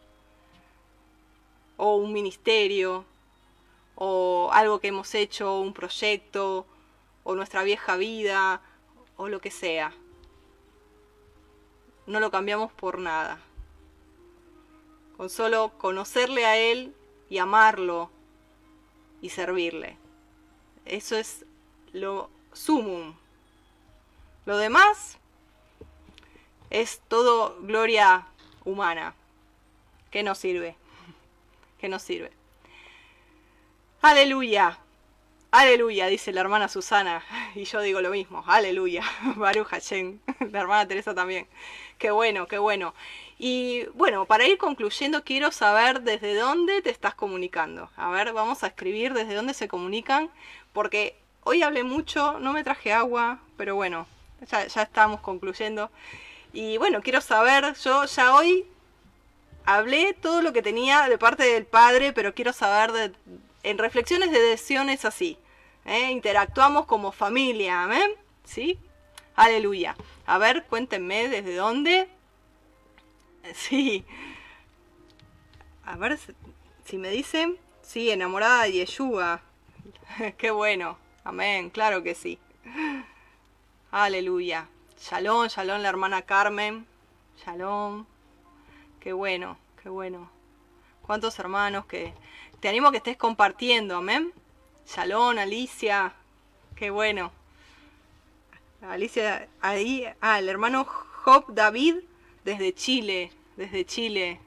O 1.77 1.97
un 1.97 2.13
ministerio. 2.13 3.05
O 3.95 4.51
algo 4.53 4.81
que 4.81 4.89
hemos 4.89 5.15
hecho, 5.15 5.61
un 5.61 5.75
proyecto. 5.75 6.67
O 7.25 7.35
nuestra 7.35 7.63
vieja 7.63 7.97
vida. 7.97 8.63
O 9.17 9.29
lo 9.29 9.41
que 9.41 9.51
sea. 9.51 9.93
No 12.07 12.21
lo 12.21 12.31
cambiamos 12.31 12.73
por 12.73 12.99
nada. 12.99 13.39
Con 15.17 15.29
solo 15.29 15.73
conocerle 15.79 16.47
a 16.47 16.57
Él 16.57 16.95
y 17.29 17.39
amarlo 17.39 18.11
y 19.21 19.31
servirle. 19.31 19.97
Eso 20.85 21.17
es 21.17 21.45
lo 21.93 22.31
sumum. 22.53 23.15
Lo 24.49 24.57
demás 24.57 25.19
es 26.71 27.03
todo 27.07 27.59
gloria 27.61 28.29
humana. 28.65 29.15
que 30.11 30.23
nos 30.23 30.39
sirve? 30.39 30.75
que 31.79 31.91
nos 31.91 32.01
sirve? 32.01 32.33
Aleluya. 34.01 34.79
Aleluya, 35.51 36.07
dice 36.07 36.33
la 36.33 36.41
hermana 36.41 36.69
Susana. 36.69 37.23
Y 37.57 37.65
yo 37.65 37.83
digo 37.83 38.01
lo 38.01 38.09
mismo. 38.09 38.43
Aleluya. 38.47 39.05
Baruch 39.37 39.67
Hashem. 39.67 40.19
La 40.51 40.61
hermana 40.61 40.89
Teresa 40.89 41.15
también. 41.15 41.47
Qué 41.99 42.11
bueno, 42.11 42.49
qué 42.49 42.57
bueno. 42.57 42.95
Y 43.39 43.85
bueno, 43.93 44.25
para 44.25 44.47
ir 44.47 44.57
concluyendo, 44.57 45.25
quiero 45.25 45.53
saber 45.53 46.01
desde 46.01 46.35
dónde 46.35 46.81
te 46.81 46.89
estás 46.89 47.15
comunicando. 47.15 47.91
A 47.99 48.09
ver, 48.09 48.33
vamos 48.33 48.65
a 48.65 48.69
escribir 48.69 49.13
desde 49.13 49.35
dónde 49.35 49.53
se 49.53 49.69
comunican, 49.69 50.31
porque 50.73 51.19
hoy 51.45 51.61
hablé 51.61 51.85
mucho, 51.85 52.41
no 52.41 52.55
me 52.55 52.65
traje 52.65 52.95
agua, 52.95 53.41
pero 53.59 53.75
bueno, 53.75 54.07
ya, 54.47 54.63
estamos 54.63 55.21
concluyendo. 55.21 55.91
Y 56.53 56.79
bueno, 56.79 57.03
quiero 57.03 57.21
saber, 57.21 57.75
yo 57.75 58.05
ya 58.05 58.35
hoy 58.35 58.67
hablé 59.65 60.15
todo 60.15 60.43
lo 60.43 60.53
que 60.53 60.63
tenía 60.63 61.09
de 61.09 61.19
parte 61.19 61.45
del 61.45 61.67
padre, 61.67 62.13
pero 62.13 62.35
quiero 62.35 62.53
saber 62.53 62.93
de, 62.93 63.13
en 63.63 63.79
reflexiones 63.79 64.31
de 64.31 64.41
decisiones 64.41 65.05
así. 65.05 65.39
¿eh? 65.85 66.11
Interactuamos 66.11 66.87
como 66.87 67.13
familia, 67.13 67.83
amén. 67.83 68.11
¿Sí? 68.45 68.79
Aleluya. 69.37 69.97
A 70.27 70.39
ver, 70.39 70.65
cuéntenme 70.67 71.29
desde 71.29 71.55
dónde. 71.57 72.09
Sí. 73.55 74.05
A 75.87 75.97
ver 75.97 76.19
si 76.85 76.99
me 76.99 77.09
dicen. 77.09 77.57
Sí, 77.81 78.11
enamorada 78.11 78.65
de 78.65 78.73
Yeshua. 78.73 79.41
Qué 80.37 80.51
bueno. 80.51 80.99
Amén, 81.25 81.71
claro 81.71 82.03
que 82.03 82.15
sí. 82.15 82.39
Aleluya. 83.91 84.69
Shalom, 85.01 85.49
shalom 85.49 85.81
la 85.81 85.89
hermana 85.89 86.23
Carmen. 86.23 86.87
Shalom. 87.45 88.05
Qué 89.01 89.13
bueno, 89.13 89.57
qué 89.83 89.89
bueno. 89.89 90.31
¿Cuántos 91.03 91.39
hermanos 91.39 91.87
que... 91.87 92.13
Te 92.61 92.69
animo 92.69 92.91
que 92.91 92.99
estés 92.99 93.17
compartiendo, 93.17 93.97
amén. 93.97 94.33
Shalom, 94.87 95.39
Alicia. 95.39 96.13
Qué 96.77 96.91
bueno. 96.91 97.33
Alicia, 98.83 99.49
ahí, 99.61 100.05
ah, 100.21 100.39
el 100.39 100.49
hermano 100.49 100.85
Job 100.85 101.47
David 101.49 101.97
desde 102.45 102.75
Chile, 102.75 103.33
desde 103.57 103.85
Chile. 103.85 104.39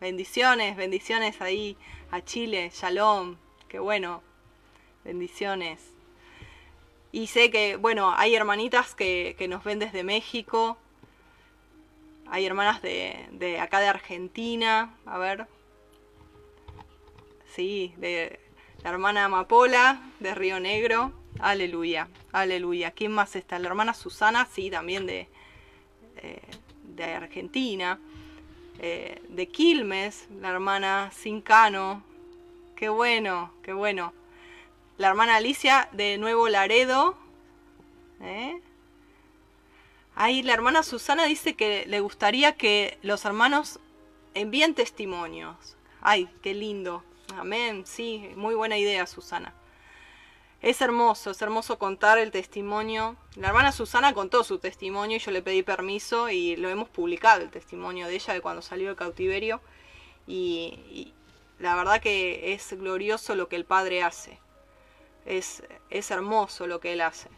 Bendiciones, 0.00 0.76
bendiciones 0.76 1.40
ahí 1.40 1.76
a 2.10 2.20
Chile, 2.22 2.70
shalom, 2.72 3.36
qué 3.68 3.80
bueno, 3.80 4.22
bendiciones. 5.04 5.80
Y 7.12 7.28
sé 7.28 7.50
que, 7.50 7.76
bueno, 7.76 8.12
hay 8.16 8.34
hermanitas 8.34 8.94
que, 8.94 9.34
nos 9.48 9.64
ven 9.64 9.78
desde 9.78 10.04
México, 10.04 10.76
hay 12.30 12.44
hermanas 12.44 12.82
de, 12.82 13.26
de 13.32 13.60
acá 13.60 13.80
de 13.80 13.88
Argentina, 13.88 14.94
a 15.06 15.18
ver, 15.18 15.46
sí, 17.54 17.94
de 17.96 18.38
la 18.82 18.90
hermana 18.90 19.24
Amapola 19.24 20.02
de 20.20 20.34
Río 20.34 20.60
Negro, 20.60 21.12
Aleluya, 21.40 22.08
aleluya. 22.32 22.90
¿Quién 22.90 23.12
más 23.12 23.36
está? 23.36 23.60
La 23.60 23.68
hermana 23.68 23.94
Susana, 23.94 24.48
sí, 24.50 24.70
también 24.70 25.06
de, 25.06 25.28
eh, 26.16 26.42
de 26.82 27.04
Argentina. 27.04 28.00
Eh, 28.80 29.22
de 29.28 29.48
Quilmes, 29.48 30.26
la 30.40 30.50
hermana 30.50 31.10
Cincano. 31.12 32.02
Qué 32.74 32.88
bueno, 32.88 33.52
qué 33.62 33.72
bueno. 33.72 34.12
La 34.98 35.08
hermana 35.08 35.36
Alicia 35.36 35.88
de 35.92 36.18
Nuevo 36.18 36.48
Laredo. 36.48 37.16
¿eh? 38.20 38.60
Ahí 40.16 40.42
la 40.42 40.54
hermana 40.54 40.82
Susana 40.82 41.24
dice 41.26 41.54
que 41.54 41.86
le 41.86 42.00
gustaría 42.00 42.56
que 42.56 42.98
los 43.02 43.24
hermanos 43.24 43.78
envíen 44.34 44.74
testimonios. 44.74 45.76
Ay, 46.00 46.28
qué 46.42 46.52
lindo. 46.52 47.04
Amén. 47.36 47.84
Sí, 47.86 48.28
muy 48.34 48.56
buena 48.56 48.76
idea, 48.76 49.06
Susana. 49.06 49.54
Es 50.62 50.80
hermoso, 50.80 51.30
es 51.30 51.40
hermoso 51.40 51.78
contar 51.78 52.18
el 52.18 52.32
testimonio. 52.32 53.14
La 53.36 53.48
hermana 53.48 53.70
Susana 53.70 54.12
contó 54.12 54.42
su 54.42 54.58
testimonio 54.58 55.18
y 55.18 55.20
yo 55.20 55.30
le 55.30 55.42
pedí 55.42 55.62
permiso 55.62 56.28
y 56.28 56.56
lo 56.56 56.68
hemos 56.68 56.88
publicado, 56.88 57.42
el 57.42 57.50
testimonio 57.50 58.08
de 58.08 58.16
ella 58.16 58.34
de 58.34 58.40
cuando 58.40 58.62
salió 58.62 58.88
del 58.88 58.96
cautiverio. 58.96 59.60
Y, 60.26 61.12
la 61.60 61.76
verdad 61.76 62.00
que 62.00 62.52
es 62.52 62.72
glorioso 62.72 63.36
lo 63.36 63.48
que 63.48 63.56
el 63.56 63.64
Padre 63.64 64.02
hace. 64.02 64.40
Es, 65.28 65.62
es 65.90 66.10
hermoso 66.10 66.66
lo 66.66 66.80
que 66.80 66.92
Él 66.92 67.00
hace. 67.00 67.28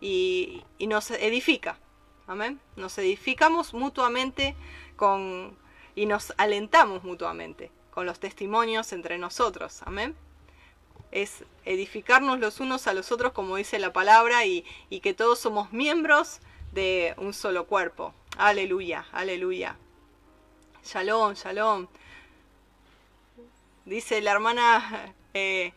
Y, 0.00 0.64
y 0.78 0.86
nos 0.86 1.10
edifica. 1.10 1.78
Amén. 2.26 2.60
Nos 2.76 2.98
edificamos 2.98 3.74
mutuamente 3.74 4.56
con, 4.96 5.56
y 5.94 6.06
nos 6.06 6.32
alentamos 6.36 7.04
mutuamente 7.04 7.70
con 7.90 8.06
los 8.06 8.18
testimonios 8.18 8.92
entre 8.92 9.18
nosotros. 9.18 9.82
Amén 9.84 10.16
es 11.14 11.44
edificarnos 11.64 12.40
los 12.40 12.58
unos 12.58 12.88
a 12.88 12.92
los 12.92 13.12
otros, 13.12 13.32
como 13.32 13.56
dice 13.56 13.78
la 13.78 13.92
palabra, 13.92 14.44
y, 14.44 14.64
que 15.00 15.14
todos 15.14 15.38
somos 15.38 15.72
miembros 15.72 16.40
de 16.72 17.14
un 17.16 17.32
solo 17.32 17.66
cuerpo. 17.66 18.12
Aleluya, 18.36 19.06
aleluya. 19.12 19.76
Shalom, 20.84 21.34
shalom. 21.34 21.86
Dice 23.84 24.20
la 24.20 24.32
hermana 24.32 25.14
eh, 25.34 25.72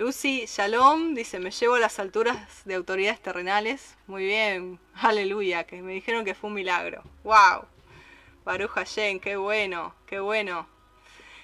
Lucy, 0.00 0.46
shalom, 0.46 1.12
dice, 1.12 1.38
me 1.40 1.50
llevo 1.50 1.74
a 1.74 1.78
las 1.78 1.98
alturas 1.98 2.64
de 2.64 2.74
autoridades 2.74 3.20
terrenales. 3.20 3.98
Muy 4.06 4.24
bien, 4.24 4.80
aleluya, 4.94 5.64
que 5.64 5.82
me 5.82 5.92
dijeron 5.92 6.24
que 6.24 6.34
fue 6.34 6.48
un 6.48 6.54
milagro. 6.54 7.02
¡Wow! 7.22 7.66
Baruch 8.42 8.70
Hashem, 8.70 9.20
qué 9.20 9.36
bueno, 9.36 9.94
qué 10.06 10.18
bueno. 10.18 10.66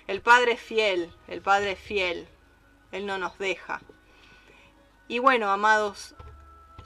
El 0.06 0.22
Padre 0.22 0.52
es 0.52 0.60
fiel, 0.62 1.12
el 1.28 1.42
Padre 1.42 1.72
es 1.72 1.78
fiel. 1.78 2.26
Él 2.92 3.04
no 3.04 3.18
nos 3.18 3.38
deja. 3.38 3.82
Y 5.06 5.18
bueno, 5.18 5.50
amados, 5.50 6.14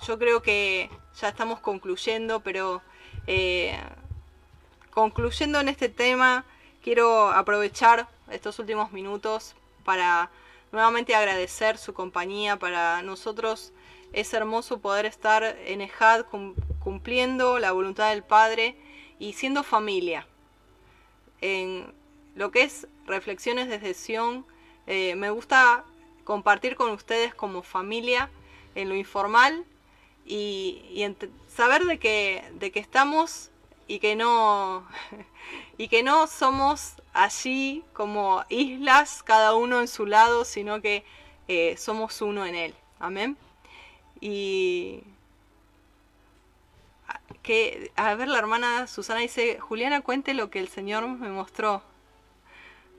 yo 0.08 0.18
creo 0.18 0.42
que 0.42 0.90
ya 1.20 1.28
estamos 1.28 1.60
concluyendo, 1.60 2.40
pero 2.40 2.82
eh, 3.28 3.78
concluyendo 4.90 5.60
en 5.60 5.68
este 5.68 5.88
tema, 5.88 6.44
quiero 6.82 7.30
aprovechar 7.30 8.08
estos 8.28 8.58
últimos 8.58 8.90
minutos 8.90 9.54
para 9.84 10.30
nuevamente 10.72 11.14
agradecer 11.14 11.78
su 11.78 11.94
compañía. 11.94 12.58
Para 12.58 13.02
nosotros 13.02 13.72
es 14.12 14.32
hermoso 14.34 14.80
poder 14.80 15.06
estar 15.06 15.44
en 15.44 15.80
EJAD 15.80 16.26
cumpliendo 16.78 17.58
la 17.58 17.72
voluntad 17.72 18.10
del 18.10 18.22
Padre 18.22 18.76
y 19.18 19.34
siendo 19.34 19.62
familia. 19.62 20.26
En 21.40 21.92
lo 22.34 22.50
que 22.50 22.62
es 22.62 22.86
reflexiones 23.06 23.68
desde 23.68 23.94
Sion, 23.94 24.46
eh, 24.86 25.14
me 25.14 25.30
gusta 25.30 25.84
compartir 26.24 26.76
con 26.76 26.90
ustedes 26.90 27.34
como 27.34 27.62
familia 27.62 28.30
en 28.74 28.88
lo 28.88 28.94
informal 28.94 29.64
y, 30.24 31.04
saber 31.48 31.84
de 31.84 31.98
que, 31.98 32.44
de 32.54 32.70
que 32.70 32.80
estamos 32.80 33.50
y 33.88 33.98
que 33.98 34.14
no 34.14 34.86
y 35.78 35.88
que 35.88 36.02
no 36.02 36.26
somos 36.26 36.94
allí 37.12 37.84
como 37.92 38.44
islas 38.48 39.22
cada 39.22 39.54
uno 39.54 39.80
en 39.80 39.88
su 39.88 40.06
lado 40.06 40.44
sino 40.44 40.80
que 40.80 41.04
eh, 41.48 41.76
somos 41.76 42.20
uno 42.22 42.46
en 42.46 42.54
él. 42.54 42.74
Amén. 42.98 43.36
Y 44.20 45.02
que 47.42 47.90
a 47.96 48.14
ver 48.14 48.28
la 48.28 48.38
hermana 48.38 48.86
Susana 48.86 49.20
dice 49.20 49.58
Juliana 49.58 50.02
cuente 50.02 50.34
lo 50.34 50.50
que 50.50 50.60
el 50.60 50.68
Señor 50.68 51.08
me 51.08 51.30
mostró 51.30 51.82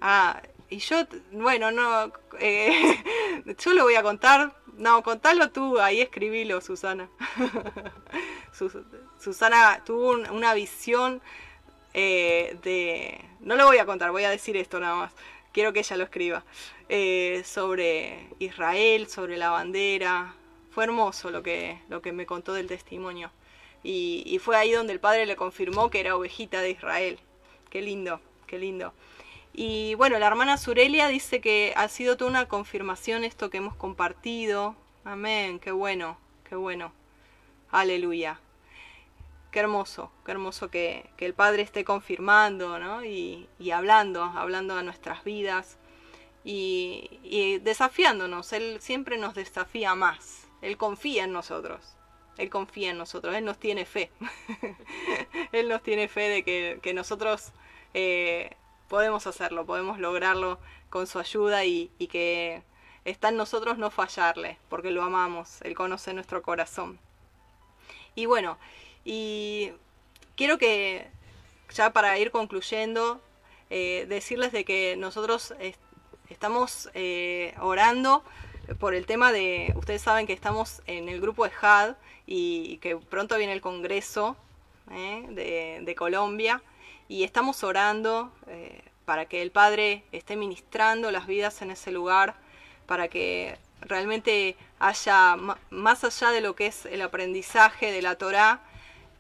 ah 0.02 0.42
y 0.72 0.80
yo, 0.80 1.06
bueno, 1.34 1.70
no, 1.70 2.14
eh, 2.40 3.04
yo 3.60 3.74
lo 3.74 3.84
voy 3.84 3.96
a 3.96 4.04
contar, 4.04 4.54
No, 4.78 5.04
contalo 5.04 5.52
tú, 5.52 5.80
ahí 5.80 6.00
escribilo, 6.00 6.62
Susana. 6.62 7.10
Susana 9.20 9.84
tuvo 9.86 10.12
una 10.32 10.54
visión 10.54 11.22
eh, 11.94 12.58
de... 12.64 13.22
No 13.40 13.56
lo 13.56 13.66
voy 13.66 13.78
a 13.78 13.86
contar, 13.86 14.12
voy 14.12 14.24
a 14.24 14.30
decir 14.30 14.56
esto 14.58 14.80
nada 14.80 14.96
más. 14.96 15.14
Quiero 15.52 15.74
que 15.74 15.80
ella 15.80 15.98
lo 15.98 16.04
escriba. 16.04 16.44
Eh, 16.90 17.44
sobre 17.46 18.28
Israel, 18.40 19.08
sobre 19.08 19.38
la 19.38 19.50
bandera. 19.50 20.36
Fue 20.72 20.84
hermoso 20.84 21.32
lo 21.32 21.44
que, 21.44 21.80
lo 21.90 22.02
que 22.02 22.12
me 22.12 22.26
contó 22.26 22.54
del 22.54 22.68
testimonio. 22.68 23.32
Y, 23.84 24.24
y 24.26 24.40
fue 24.40 24.56
ahí 24.58 24.72
donde 24.72 24.94
el 24.94 25.00
padre 25.00 25.26
le 25.26 25.36
confirmó 25.36 25.90
que 25.90 26.00
era 26.00 26.16
ovejita 26.16 26.62
de 26.62 26.72
Israel. 26.72 27.20
Qué 27.70 27.82
lindo, 27.82 28.22
qué 28.48 28.60
lindo. 28.60 28.94
Y 29.54 29.96
bueno, 29.96 30.18
la 30.20 30.28
hermana 30.28 30.58
Surelia 30.58 31.08
dice 31.08 31.42
que 31.42 31.74
ha 31.76 31.88
sido 31.90 32.16
toda 32.16 32.30
una 32.30 32.48
confirmación 32.48 33.24
esto 33.24 33.50
que 33.50 33.58
hemos 33.58 33.76
compartido. 33.76 34.76
Amén, 35.04 35.60
qué 35.60 35.72
bueno, 35.72 36.18
qué 36.48 36.56
bueno. 36.56 36.94
Aleluya. 37.70 38.40
Qué 39.52 39.60
hermoso, 39.60 40.12
qué 40.26 40.32
hermoso 40.32 40.70
que, 40.70 41.10
el 41.18 41.34
Padre 41.34 41.62
esté 41.62 41.84
confirmando 41.84 42.80
¿no? 42.80 43.04
y, 43.04 43.48
hablando, 43.74 44.24
hablando 44.24 44.76
a 44.76 44.84
nuestras 44.84 45.24
vidas 45.24 45.78
y, 46.44 47.20
y 47.24 47.60
desafiándonos. 47.60 48.54
Él 48.54 48.78
siempre 48.80 49.18
nos 49.18 49.36
desafía 49.36 49.94
más. 49.94 50.48
Él 50.62 50.78
confía 50.78 51.26
en 51.26 51.34
nosotros. 51.34 51.98
Él 52.38 52.50
confía 52.50 52.92
en 52.92 52.98
nosotros, 52.98 53.36
Él 53.36 53.46
nos 53.46 53.60
tiene 53.60 53.86
fe. 53.86 54.12
él 55.52 55.70
nos 55.70 55.84
tiene 55.84 56.08
fe 56.08 56.30
de 56.30 56.80
que, 56.82 56.94
nosotros 56.94 57.52
eh, 57.94 58.56
podemos 58.88 59.28
hacerlo, 59.28 59.66
podemos 59.66 60.00
lograrlo 60.00 60.60
con 60.90 61.08
su 61.08 61.20
ayuda 61.20 61.66
y, 61.66 61.90
que 62.10 62.64
está 63.06 63.30
en 63.30 63.38
nosotros 63.38 63.78
no 63.78 63.92
fallarle, 63.92 64.58
porque 64.70 64.92
lo 64.92 65.04
amamos, 65.04 65.62
Él 65.62 65.76
conoce 65.76 66.14
nuestro 66.14 66.42
corazón. 66.42 67.00
Y 68.16 68.26
bueno, 68.26 68.58
y 69.06 69.72
quiero 70.36 70.58
que, 70.58 71.08
ya 71.74 71.92
para 71.92 72.18
ir 72.18 72.32
concluyendo, 72.32 73.22
eh, 73.70 74.06
decirles 74.10 74.52
de 74.52 74.66
que 74.66 74.96
nosotros 74.98 75.54
estamos 76.30 76.90
eh, 76.94 77.54
orando 77.60 78.24
por 78.80 78.94
el 78.94 79.06
tema 79.06 79.32
de, 79.32 79.74
ustedes 79.76 80.02
saben 80.02 80.28
que 80.28 80.34
estamos 80.34 80.82
en 80.88 81.10
el 81.10 81.20
grupo 81.22 81.46
de 81.46 81.52
HAD 81.60 81.96
y 82.26 82.78
que 82.78 82.96
pronto 82.98 83.38
viene 83.38 83.54
el 83.54 83.62
Congreso 83.62 84.38
eh, 84.92 85.82
de, 85.84 85.96
Colombia 85.96 86.62
y 87.08 87.24
estamos 87.24 87.64
orando 87.64 88.32
eh, 88.48 88.82
para 89.06 89.26
que 89.26 89.42
el 89.42 89.52
Padre 89.52 90.04
esté 90.12 90.36
ministrando 90.36 91.12
las 91.12 91.28
vidas 91.28 91.62
en 91.62 91.72
ese 91.72 91.92
lugar, 91.92 92.36
para 92.86 93.08
que 93.08 93.58
realmente 93.82 94.56
haya, 94.80 95.38
más 95.70 96.04
allá 96.04 96.32
de 96.32 96.42
lo 96.42 96.56
que 96.56 96.68
es 96.68 96.86
el 96.86 97.02
aprendizaje 97.02 97.92
de 97.92 98.02
la 98.02 98.16
Torá, 98.16 98.62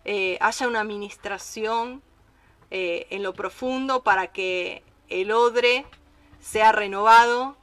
eh, 0.05 0.37
haya 0.41 0.67
una 0.67 0.81
administración 0.81 2.01
en 2.73 3.21
lo 3.21 3.33
profundo 3.33 4.01
para 4.01 4.27
que 4.27 4.81
el 5.09 5.33
odre 5.33 5.85
sea 6.39 6.71
renovado, 6.71 7.57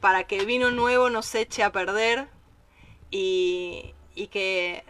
para 0.00 0.24
que 0.24 0.38
el 0.38 0.46
vino 0.46 0.70
nuevo 0.70 1.10
no 1.10 1.20
se 1.20 1.42
eche 1.42 1.62
a 1.62 1.70
perder 1.70 2.28
y, 3.10 3.92
y 4.14 4.28
que 4.28 4.84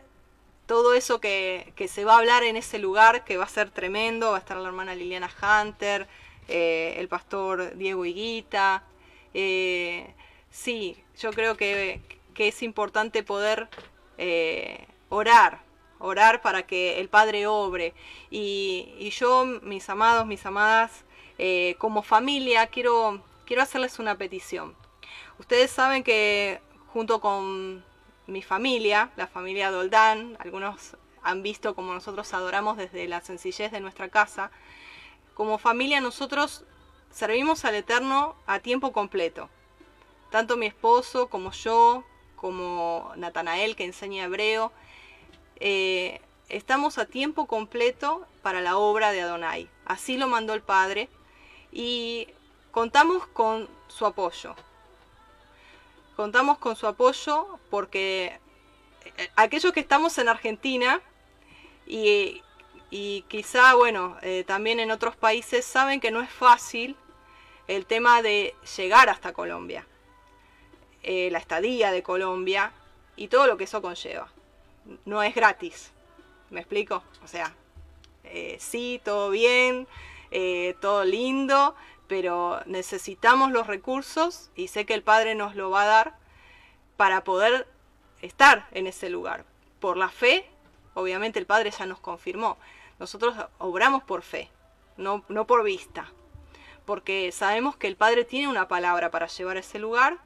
todo 0.68 0.92
eso 0.92 1.18
que, 1.18 1.72
se 1.88 2.04
va 2.04 2.14
a 2.14 2.18
hablar 2.18 2.44
en 2.44 2.56
ese 2.56 2.78
lugar, 2.78 3.24
que 3.24 3.38
va 3.38 3.44
a 3.44 3.48
ser 3.48 3.70
tremendo, 3.70 4.32
va 4.32 4.36
a 4.36 4.40
estar 4.40 4.58
la 4.58 4.68
hermana 4.68 4.94
Liliana 4.94 5.30
Hunter, 5.42 6.06
eh, 6.46 6.94
el 6.98 7.08
pastor 7.08 7.74
Diego 7.76 8.04
Higuita. 8.04 8.84
Eh, 9.32 10.12
sí, 10.50 11.02
yo 11.18 11.30
creo 11.32 11.56
que, 11.56 12.02
es 12.36 12.62
importante 12.62 13.24
poder 13.24 13.68
eh, 14.18 14.86
orar, 15.08 15.60
orar 15.98 16.42
para 16.42 16.64
que 16.66 17.00
el 17.00 17.08
Padre 17.08 17.46
obre. 17.46 17.94
Y, 18.30 19.10
yo, 19.10 19.44
mis 19.44 19.88
amados, 19.88 20.26
mis 20.26 20.44
amadas, 20.46 21.04
como 21.78 22.02
familia, 22.02 22.66
quiero, 22.66 23.22
quiero 23.46 23.62
hacerles 23.62 23.98
una 23.98 24.16
petición. 24.16 24.74
Ustedes 25.38 25.70
saben 25.70 26.02
que 26.02 26.60
junto 26.92 27.20
con 27.20 27.84
mi 28.26 28.42
familia, 28.42 29.10
la 29.16 29.26
familia 29.26 29.70
Doldán, 29.70 30.36
algunos 30.40 30.96
han 31.22 31.42
visto 31.42 31.74
como 31.74 31.94
nosotros 31.94 32.32
adoramos 32.34 32.76
desde 32.76 33.06
la 33.08 33.20
sencillez 33.20 33.70
de 33.70 33.80
nuestra 33.80 34.08
casa. 34.08 34.50
Como 35.34 35.58
familia 35.58 36.00
nosotros 36.00 36.64
servimos 37.10 37.64
al 37.64 37.74
Eterno 37.74 38.34
a 38.46 38.58
tiempo 38.60 38.92
completo. 38.92 39.48
Tanto 40.30 40.56
mi 40.56 40.66
esposo 40.66 41.28
como 41.28 41.52
yo, 41.52 42.04
como 42.36 43.12
Natanael 43.16 43.76
que 43.76 43.84
enseña 43.84 44.24
hebreo, 44.24 44.72
eh, 45.60 46.20
estamos 46.48 46.98
a 46.98 47.06
tiempo 47.06 47.46
completo 47.46 48.26
para 48.42 48.60
la 48.60 48.76
obra 48.76 49.12
de 49.12 49.22
Adonai. 49.22 49.68
Así 49.84 50.16
lo 50.16 50.28
mandó 50.28 50.54
el 50.54 50.62
Padre 50.62 51.08
y 51.72 52.28
contamos 52.70 53.26
con 53.28 53.68
su 53.88 54.06
apoyo. 54.06 54.54
Contamos 56.16 56.58
con 56.58 56.76
su 56.76 56.86
apoyo 56.86 57.58
porque 57.70 58.38
eh, 59.16 59.30
aquellos 59.36 59.72
que 59.72 59.80
estamos 59.80 60.16
en 60.18 60.28
Argentina 60.28 61.00
y, 61.86 62.42
quizá, 63.28 63.74
bueno, 63.74 64.16
eh, 64.22 64.44
también 64.46 64.78
en 64.78 64.90
otros 64.90 65.16
países 65.16 65.64
saben 65.64 66.00
que 66.00 66.10
no 66.10 66.20
es 66.20 66.30
fácil 66.30 66.96
el 67.66 67.86
tema 67.86 68.22
de 68.22 68.54
llegar 68.76 69.08
hasta 69.08 69.32
Colombia, 69.32 69.86
la 71.02 71.38
estadía 71.38 71.90
de 71.90 72.02
Colombia 72.02 72.72
y 73.16 73.28
todo 73.28 73.46
lo 73.46 73.56
que 73.56 73.64
eso 73.64 73.82
conlleva. 73.82 74.30
No 75.04 75.22
es 75.22 75.34
gratis, 75.34 75.92
¿me 76.50 76.60
explico? 76.60 77.02
O 77.22 77.28
sea, 77.28 77.54
sí, 78.58 79.00
todo 79.04 79.30
bien, 79.30 79.86
todo 80.80 81.04
lindo, 81.04 81.74
pero 82.06 82.60
necesitamos 82.66 83.50
los 83.50 83.66
recursos 83.66 84.50
y 84.54 84.68
sé 84.68 84.86
que 84.86 84.94
el 84.94 85.02
Padre 85.02 85.34
nos 85.34 85.54
lo 85.56 85.70
va 85.70 85.82
a 85.82 85.86
dar 85.86 86.18
para 86.96 87.22
poder 87.22 87.68
estar 88.22 88.66
en 88.72 88.86
ese 88.86 89.10
lugar. 89.10 89.44
Por 89.78 89.96
la 89.96 90.08
fe, 90.08 90.48
obviamente 90.94 91.38
el 91.38 91.46
Padre 91.46 91.70
ya 91.70 91.86
nos 91.86 92.00
confirmó. 92.00 92.56
Nosotros 92.98 93.36
obramos 93.58 94.02
por 94.02 94.22
fe, 94.22 94.50
no, 94.96 95.24
no 95.28 95.46
por 95.46 95.62
vista, 95.64 96.10
porque 96.84 97.30
sabemos 97.30 97.76
que 97.76 97.86
el 97.86 97.96
Padre 97.96 98.24
tiene 98.24 98.48
una 98.48 98.68
palabra 98.68 99.10
para 99.10 99.26
llevar 99.26 99.58
a 99.58 99.60
ese 99.60 99.78
lugar 99.78 100.18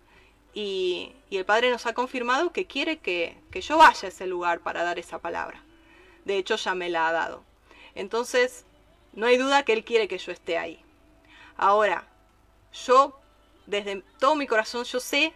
y, 0.55 1.15
el 1.31 1.45
Padre 1.47 1.71
nos 1.71 1.87
ha 1.87 1.95
confirmado 1.95 2.53
que 2.53 2.67
quiere 2.67 2.99
que, 2.99 3.39
que 3.51 3.63
yo 3.63 3.79
vaya 3.79 4.07
a 4.07 4.09
ese 4.09 4.27
lugar 4.27 4.61
para 4.61 4.83
dar 4.83 4.99
esa 4.99 5.19
palabra. 5.19 5.63
De 6.25 6.37
hecho, 6.37 6.57
ya 6.57 6.75
me 6.75 6.91
la 6.91 7.09
ha 7.09 7.13
dado. 7.13 7.43
Entonces, 7.95 8.65
no 9.13 9.27
hay 9.27 9.39
duda 9.39 9.65
que 9.65 9.73
Él 9.73 9.85
quiere 9.85 10.09
que 10.09 10.19
yo 10.19 10.31
esté 10.31 10.59
ahí. 10.59 10.85
Ahora, 11.57 12.07
yo, 12.73 13.19
desde 13.67 14.03
todo 14.19 14.35
mi 14.35 14.47
corazón, 14.47 14.85
yo 14.85 15.01
sé 15.01 15.33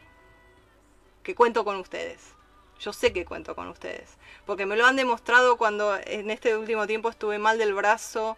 que 1.22 1.34
cuento 1.34 1.64
con 1.64 1.76
ustedes. 1.76 2.34
Yo 2.78 2.92
sé 2.92 3.12
que 3.12 3.24
cuento 3.24 3.54
con 3.54 3.68
ustedes. 3.68 4.16
Porque 4.44 4.66
me 4.66 4.76
lo 4.76 4.86
han 4.86 4.96
demostrado 4.96 5.56
cuando 5.56 5.96
en 5.96 6.30
este 6.30 6.56
último 6.56 6.86
tiempo 6.86 7.08
estuve 7.08 7.38
mal 7.38 7.58
del 7.58 7.74
brazo. 7.74 8.36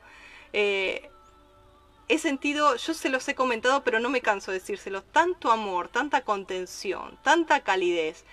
Eh, 0.53 1.11
he 2.09 2.19
sentido, 2.19 2.77
yo 2.77 2.95
se 2.95 3.11
los 3.11 3.29
he 3.29 3.35
comentado, 3.35 3.85
pero 3.85 4.01
no 4.01 4.09
me 4.09 4.23
canso 4.23 4.51
de 4.51 4.59
decírselo, 4.59 5.03
tanto 5.03 5.51
amor, 5.53 5.89
tanta 5.89 6.23
contención, 6.23 7.19
tanta 7.23 7.61
calidez, 7.61 8.25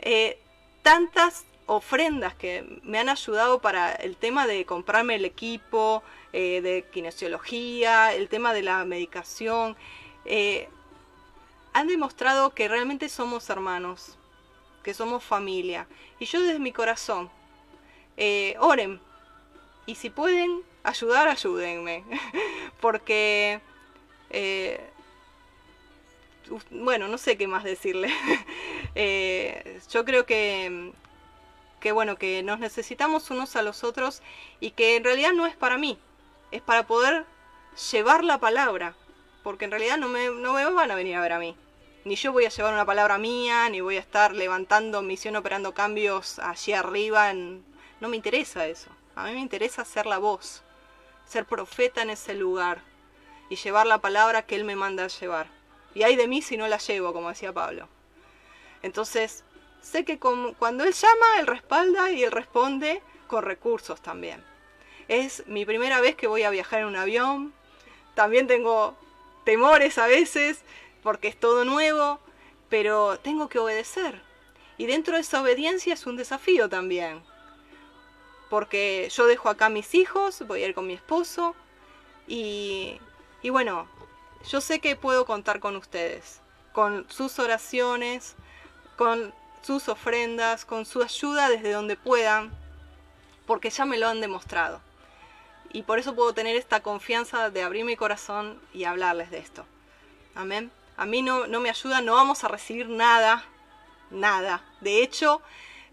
eh, 0.00 0.38
tantas 0.82 1.44
ofrendas 1.66 2.34
que 2.34 2.80
me 2.82 2.98
han 2.98 3.08
ayudado 3.08 3.60
para 3.60 3.92
el 3.92 4.16
tema 4.16 4.46
de 4.46 4.66
comprarme 4.66 5.14
el 5.14 5.24
equipo, 5.24 6.02
eh, 6.32 6.60
de 6.60 6.84
kinesiología, 6.92 8.12
el 8.12 8.28
tema 8.28 8.52
de 8.52 8.62
la 8.62 8.84
medicación. 8.84 9.76
Eh, 10.24 10.68
han 11.72 11.86
demostrado 11.86 12.54
que 12.54 12.68
realmente 12.68 13.08
somos 13.08 13.48
hermanos, 13.50 14.18
que 14.82 14.94
somos 14.94 15.22
familia. 15.22 15.86
Y 16.18 16.24
yo 16.26 16.40
desde 16.40 16.58
mi 16.58 16.72
corazón, 16.72 17.30
oren. 18.58 19.00
Y 19.84 19.94
si 19.96 20.10
pueden 20.10 20.62
ayudar, 20.86 21.28
ayúdenme. 21.28 22.04
Porque, 22.80 23.60
bueno, 26.70 27.08
no 27.08 27.18
sé 27.18 27.36
qué 27.36 27.46
más 27.46 27.64
decirle. 27.64 28.12
yo 29.90 30.04
creo 30.04 30.26
que, 30.26 30.92
que 31.80 31.92
bueno, 31.92 32.16
que 32.16 32.42
nos 32.42 32.58
necesitamos 32.58 33.30
unos 33.30 33.56
a 33.56 33.62
los 33.62 33.84
otros 33.84 34.22
y 34.60 34.70
que 34.70 34.96
en 34.96 35.04
realidad 35.04 35.32
no 35.32 35.46
es 35.46 35.56
para 35.56 35.78
mí, 35.78 35.98
es 36.50 36.62
para 36.62 36.86
poder 36.86 37.26
llevar 37.92 38.24
la 38.24 38.38
palabra, 38.38 38.94
porque 39.42 39.66
en 39.66 39.70
realidad 39.70 39.98
no 39.98 40.08
me, 40.08 40.30
no 40.30 40.54
me 40.54 40.64
van 40.70 40.90
a 40.90 40.94
venir 40.94 41.16
a 41.16 41.20
ver 41.20 41.32
a 41.32 41.38
mí. 41.38 41.56
Ni 42.04 42.14
yo 42.14 42.32
voy 42.32 42.44
a 42.44 42.50
llevar 42.50 42.72
una 42.72 42.84
palabra 42.84 43.18
mía, 43.18 43.68
ni 43.68 43.80
voy 43.80 43.96
a 43.96 44.00
estar 44.00 44.32
levantando 44.32 45.02
misión, 45.02 45.34
operando 45.34 45.74
cambios 45.74 46.38
allí 46.38 46.72
arriba. 46.72 47.32
No 47.32 48.08
me 48.08 48.16
interesa 48.16 48.66
eso. 48.66 48.90
A 49.16 49.24
mí 49.24 49.32
me 49.32 49.40
interesa 49.40 49.84
ser 49.84 50.06
la 50.06 50.18
voz, 50.18 50.62
ser 51.26 51.44
profeta 51.44 52.02
en 52.02 52.10
ese 52.10 52.34
lugar 52.34 52.82
y 53.48 53.56
llevar 53.56 53.86
la 53.86 53.98
palabra 53.98 54.42
que 54.42 54.54
Él 54.54 54.64
me 54.64 54.76
manda 54.76 55.04
a 55.04 55.08
llevar. 55.08 55.48
Y 55.94 56.02
hay 56.02 56.16
de 56.16 56.28
mí 56.28 56.42
si 56.42 56.56
no 56.56 56.68
la 56.68 56.78
llevo, 56.78 57.12
como 57.12 57.28
decía 57.28 57.52
Pablo. 57.52 57.88
Entonces, 58.82 59.44
sé 59.80 60.04
que 60.04 60.18
cuando 60.18 60.84
Él 60.84 60.92
llama, 60.92 61.26
Él 61.40 61.46
respalda 61.46 62.10
y 62.10 62.22
Él 62.22 62.32
responde 62.32 63.02
con 63.26 63.44
recursos 63.44 64.00
también. 64.00 64.42
Es 65.08 65.46
mi 65.46 65.64
primera 65.64 66.00
vez 66.00 66.16
que 66.16 66.26
voy 66.26 66.42
a 66.42 66.50
viajar 66.50 66.80
en 66.80 66.86
un 66.86 66.96
avión. 66.96 67.54
También 68.14 68.46
tengo 68.46 68.96
temores 69.44 69.98
a 69.98 70.06
veces 70.06 70.60
porque 71.02 71.28
es 71.28 71.38
todo 71.38 71.64
nuevo, 71.64 72.20
pero 72.68 73.18
tengo 73.20 73.48
que 73.48 73.58
obedecer. 73.58 74.20
Y 74.78 74.86
dentro 74.86 75.14
de 75.14 75.20
esa 75.20 75.40
obediencia 75.40 75.94
es 75.94 76.06
un 76.06 76.16
desafío 76.16 76.68
también. 76.68 77.22
Porque 78.48 79.08
yo 79.12 79.26
dejo 79.26 79.48
acá 79.48 79.68
mis 79.68 79.94
hijos, 79.94 80.42
voy 80.46 80.62
a 80.62 80.68
ir 80.68 80.74
con 80.74 80.86
mi 80.86 80.94
esposo 80.94 81.54
y, 82.28 83.00
y 83.42 83.50
bueno, 83.50 83.88
yo 84.48 84.60
sé 84.60 84.78
que 84.80 84.94
puedo 84.96 85.26
contar 85.26 85.58
con 85.58 85.76
ustedes, 85.76 86.40
con 86.72 87.06
sus 87.10 87.38
oraciones, 87.38 88.36
con 88.96 89.34
sus 89.62 89.88
ofrendas, 89.88 90.64
con 90.64 90.86
su 90.86 91.02
ayuda 91.02 91.48
desde 91.48 91.72
donde 91.72 91.96
puedan, 91.96 92.52
porque 93.46 93.70
ya 93.70 93.84
me 93.84 93.98
lo 93.98 94.08
han 94.08 94.20
demostrado. 94.20 94.80
Y 95.72 95.82
por 95.82 95.98
eso 95.98 96.14
puedo 96.14 96.32
tener 96.32 96.56
esta 96.56 96.80
confianza 96.80 97.50
de 97.50 97.62
abrir 97.62 97.84
mi 97.84 97.96
corazón 97.96 98.60
y 98.72 98.84
hablarles 98.84 99.30
de 99.30 99.38
esto. 99.38 99.66
Amén. 100.34 100.70
A 100.96 101.04
mí 101.04 101.22
no, 101.22 101.46
no 101.46 101.60
me 101.60 101.68
ayuda, 101.68 102.00
no 102.00 102.14
vamos 102.14 102.44
a 102.44 102.48
recibir 102.48 102.88
nada, 102.88 103.44
nada. 104.10 104.62
De 104.80 105.02
hecho, 105.02 105.42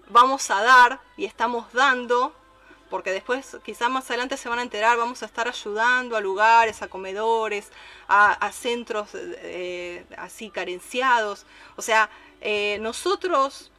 vamos 0.09 0.49
a 0.51 0.61
dar 0.61 1.01
y 1.17 1.25
estamos 1.25 1.71
dando, 1.73 2.35
porque 2.93 3.11
después 3.11 3.57
quizás 3.65 3.89
más 3.89 4.07
adelante 4.11 4.37
se 4.37 4.47
van 4.49 4.59
a 4.59 4.61
enterar, 4.61 4.99
vamos 4.99 5.23
a 5.23 5.25
estar 5.25 5.47
ayudando 5.47 6.15
a 6.15 6.21
lugares, 6.21 6.83
a 6.83 6.87
comedores, 6.87 7.71
a, 8.07 8.51
centros 8.51 9.09
eh, 9.15 10.05
así 10.15 10.51
carenciados. 10.51 11.47
O 11.75 11.81
sea, 11.81 12.11
eh, 12.39 12.77
nosotros, 12.81 13.71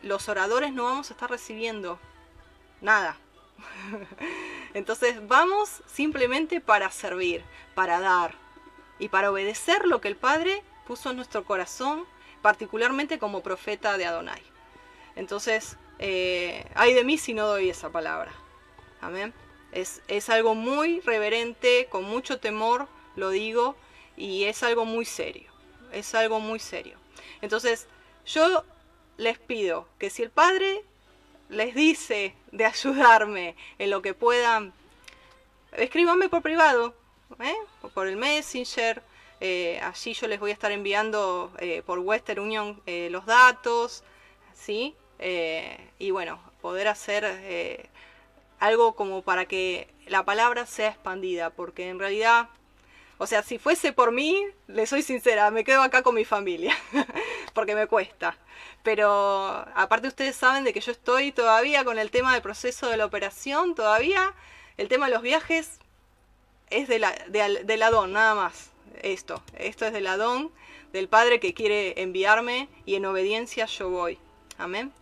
los 0.00 0.30
oradores, 0.30 0.72
no 0.72 0.84
vamos 0.84 1.10
a 1.10 1.12
estar 1.12 1.28
recibiendo 1.28 1.98
nada. 2.80 3.18
Entonces 4.72 5.28
vamos 5.28 5.82
simplemente 5.84 6.62
para 6.62 6.90
servir, 6.90 7.44
para 7.74 8.00
dar 8.00 8.32
y 8.98 9.10
para 9.10 9.30
obedecer 9.30 9.84
lo 9.84 10.00
que 10.00 10.08
el 10.08 10.16
Padre 10.16 10.62
puso 10.86 11.10
en 11.10 11.16
nuestro 11.16 11.44
corazón, 11.44 12.06
particularmente 12.40 13.18
como 13.18 13.42
profeta 13.42 13.98
de 13.98 14.06
Adonai. 14.06 14.42
Entonces, 15.14 15.76
eh, 15.98 16.64
hay 16.74 16.94
de 16.94 17.04
mí 17.04 17.18
si 17.18 17.34
no 17.34 17.46
doy 17.46 17.68
esa 17.68 17.90
palabra. 17.90 18.32
Amén. 19.00 19.32
Es, 19.72 20.02
es 20.08 20.30
algo 20.30 20.54
muy 20.54 21.00
reverente, 21.00 21.86
con 21.90 22.04
mucho 22.04 22.38
temor, 22.38 22.88
lo 23.14 23.30
digo, 23.30 23.76
y 24.16 24.44
es 24.44 24.62
algo 24.62 24.84
muy 24.84 25.04
serio. 25.04 25.50
Es 25.92 26.14
algo 26.14 26.40
muy 26.40 26.58
serio. 26.58 26.96
Entonces, 27.40 27.86
yo 28.24 28.64
les 29.16 29.38
pido 29.38 29.88
que 29.98 30.10
si 30.10 30.22
el 30.22 30.30
Padre 30.30 30.82
les 31.48 31.74
dice 31.74 32.34
de 32.52 32.64
ayudarme 32.64 33.56
en 33.78 33.90
lo 33.90 34.02
que 34.02 34.14
puedan, 34.14 34.72
escríbanme 35.72 36.28
por 36.28 36.42
privado, 36.42 36.94
¿eh? 37.40 37.56
por 37.94 38.08
el 38.08 38.16
Messenger. 38.16 39.02
Eh, 39.40 39.78
allí 39.82 40.14
yo 40.14 40.28
les 40.28 40.40
voy 40.40 40.50
a 40.50 40.54
estar 40.54 40.72
enviando 40.72 41.52
eh, 41.58 41.82
por 41.84 41.98
Western 41.98 42.40
Union 42.40 42.82
los 42.86 43.26
datos, 43.26 44.02
¿sí? 44.54 44.94
y 45.98 46.10
bueno, 46.10 46.38
poder 46.60 46.88
hacer 46.88 47.88
algo 48.58 48.94
como 48.94 49.22
para 49.22 49.46
que 49.46 49.88
la 50.06 50.24
palabra 50.24 50.66
sea 50.66 50.90
expandida, 50.90 51.50
porque 51.50 51.88
en 51.88 51.98
realidad 51.98 52.48
o 53.18 53.26
sea, 53.26 53.42
si 53.42 53.58
fuese 53.58 53.92
por 53.92 54.12
mí, 54.12 54.44
le 54.66 54.86
soy 54.86 55.02
sincera, 55.02 55.50
me 55.50 55.64
quedo 55.64 55.80
acá 55.82 56.02
con 56.02 56.14
mi 56.14 56.26
familia, 56.26 56.76
porque 57.54 57.74
me 57.74 57.86
cuesta. 57.86 58.36
Pero 58.82 59.64
aparte 59.74 60.08
ustedes 60.08 60.36
saben 60.36 60.64
de 60.64 60.74
que 60.74 60.80
yo 60.80 60.92
estoy 60.92 61.32
todavía 61.32 61.84
con 61.84 61.98
el 61.98 62.10
tema 62.10 62.34
del 62.34 62.42
proceso 62.42 62.88
de 62.88 62.98
la 62.98 63.06
operación, 63.06 63.74
todavía 63.74 64.34
el 64.76 64.88
tema 64.88 65.06
de 65.06 65.14
los 65.14 65.22
viajes 65.22 65.78
es 66.68 66.88
de 66.88 66.98
la, 66.98 67.12
de, 67.28 67.76
la 67.76 67.90
don, 67.90 68.12
nada 68.12 68.34
más. 68.34 68.70
Esto, 69.02 69.42
esto 69.56 69.86
es 69.86 69.92
de 69.92 70.00
la 70.00 70.16
don 70.16 70.52
del 70.92 71.08
Padre 71.08 71.40
que 71.40 71.54
quiere 71.54 72.00
enviarme 72.02 72.68
y 72.84 72.96
en 72.96 73.06
obediencia 73.06 73.64
yo 73.66 73.88
voy. 73.88 74.18
Amén. 74.58 74.92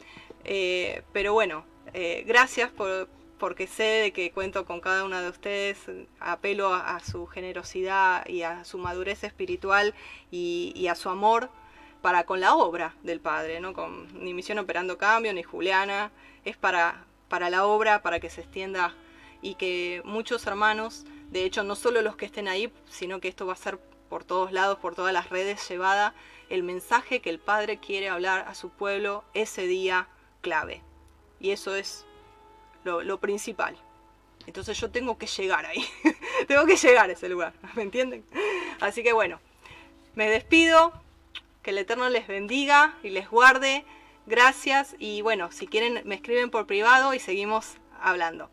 Eh, 0.44 1.02
pero 1.12 1.32
bueno, 1.32 1.64
eh, 1.94 2.22
gracias 2.26 2.70
por, 2.70 3.09
porque 3.45 3.66
sé 3.66 3.83
de 3.83 4.12
que 4.15 4.33
cuento 4.33 4.65
con 4.65 4.81
cada 4.81 5.05
una 5.05 5.21
de 5.21 5.29
ustedes, 5.29 5.77
apelo 6.19 6.73
a, 6.73 6.99
su 7.01 7.27
generosidad 7.27 8.27
y 8.27 8.41
a 8.41 8.65
su 8.65 8.79
madurez 8.79 9.23
espiritual 9.23 9.93
y, 10.31 10.87
a 10.87 10.95
su 10.95 11.11
amor 11.11 11.51
para 12.01 12.25
con 12.25 12.41
la 12.41 12.55
obra 12.55 12.95
del 13.03 13.21
Padre, 13.21 13.61
¿no? 13.61 13.75
Con 13.75 14.09
ni 14.25 14.33
Misión 14.33 14.61
Operando 14.61 14.97
Cambio, 14.97 15.35
ni 15.35 15.43
Juliana, 15.43 16.11
es 16.47 16.57
para, 16.57 17.05
para 17.29 17.51
la 17.51 17.66
obra, 17.66 18.01
para 18.01 18.19
que 18.19 18.31
se 18.31 18.41
extienda 18.41 18.95
y 19.43 19.57
que 19.57 20.01
muchos 20.07 20.47
hermanos, 20.47 21.05
de 21.31 21.45
hecho 21.45 21.65
no 21.65 21.77
solo 21.77 22.01
los 22.01 22.16
que 22.16 22.25
estén 22.25 22.49
ahí, 22.49 22.73
sino 22.89 23.21
que 23.21 23.29
esto 23.29 23.45
va 23.45 23.53
a 23.53 23.57
ser 23.57 23.79
por 24.09 24.25
todos 24.25 24.53
lados, 24.53 24.79
por 24.79 24.95
todas 24.95 25.12
las 25.12 25.29
redes, 25.29 25.69
llevada 25.69 26.15
el 26.49 26.62
mensaje 26.62 27.21
que 27.21 27.29
el 27.29 27.41
Padre 27.41 27.77
quiere 27.77 28.09
hablar 28.09 28.47
a 28.49 28.55
su 28.55 28.71
pueblo 28.71 29.23
ese 29.35 29.66
día 29.66 30.09
clave. 30.41 30.83
Y 31.41 31.51
eso 31.51 31.75
es 31.75 32.07
lo, 32.85 33.19
principal. 33.19 33.77
Entonces 34.47 34.78
yo 34.78 34.90
tengo 34.90 35.19
que 35.19 35.27
llegar 35.27 35.66
ahí. 35.66 35.85
tengo 36.48 36.66
que 36.66 36.77
llegar 36.77 37.09
a 37.09 37.12
ese 37.12 37.28
lugar. 37.28 37.52
¿Me 37.74 37.82
entienden? 37.82 38.24
Así 38.81 39.02
que 39.02 39.12
bueno, 39.12 39.40
me 40.15 40.28
despido. 40.28 40.93
Que 41.62 41.70
el 41.70 41.78
Eterno 41.78 42.11
les 42.11 42.27
bendiga 42.27 42.94
y 43.02 43.09
les 43.09 43.31
guarde. 43.31 43.85
Gracias. 44.27 44.97
Y 44.98 45.23
bueno, 45.23 45.51
si 45.51 45.66
quieren 45.66 46.02
me 46.05 46.15
escriben 46.15 46.51
por 46.51 46.66
privado 46.66 47.15
y 47.15 47.19
seguimos 47.19 47.77
hablando. 48.01 48.51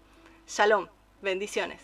Shalom. 0.48 0.88
Bendiciones. 1.22 1.82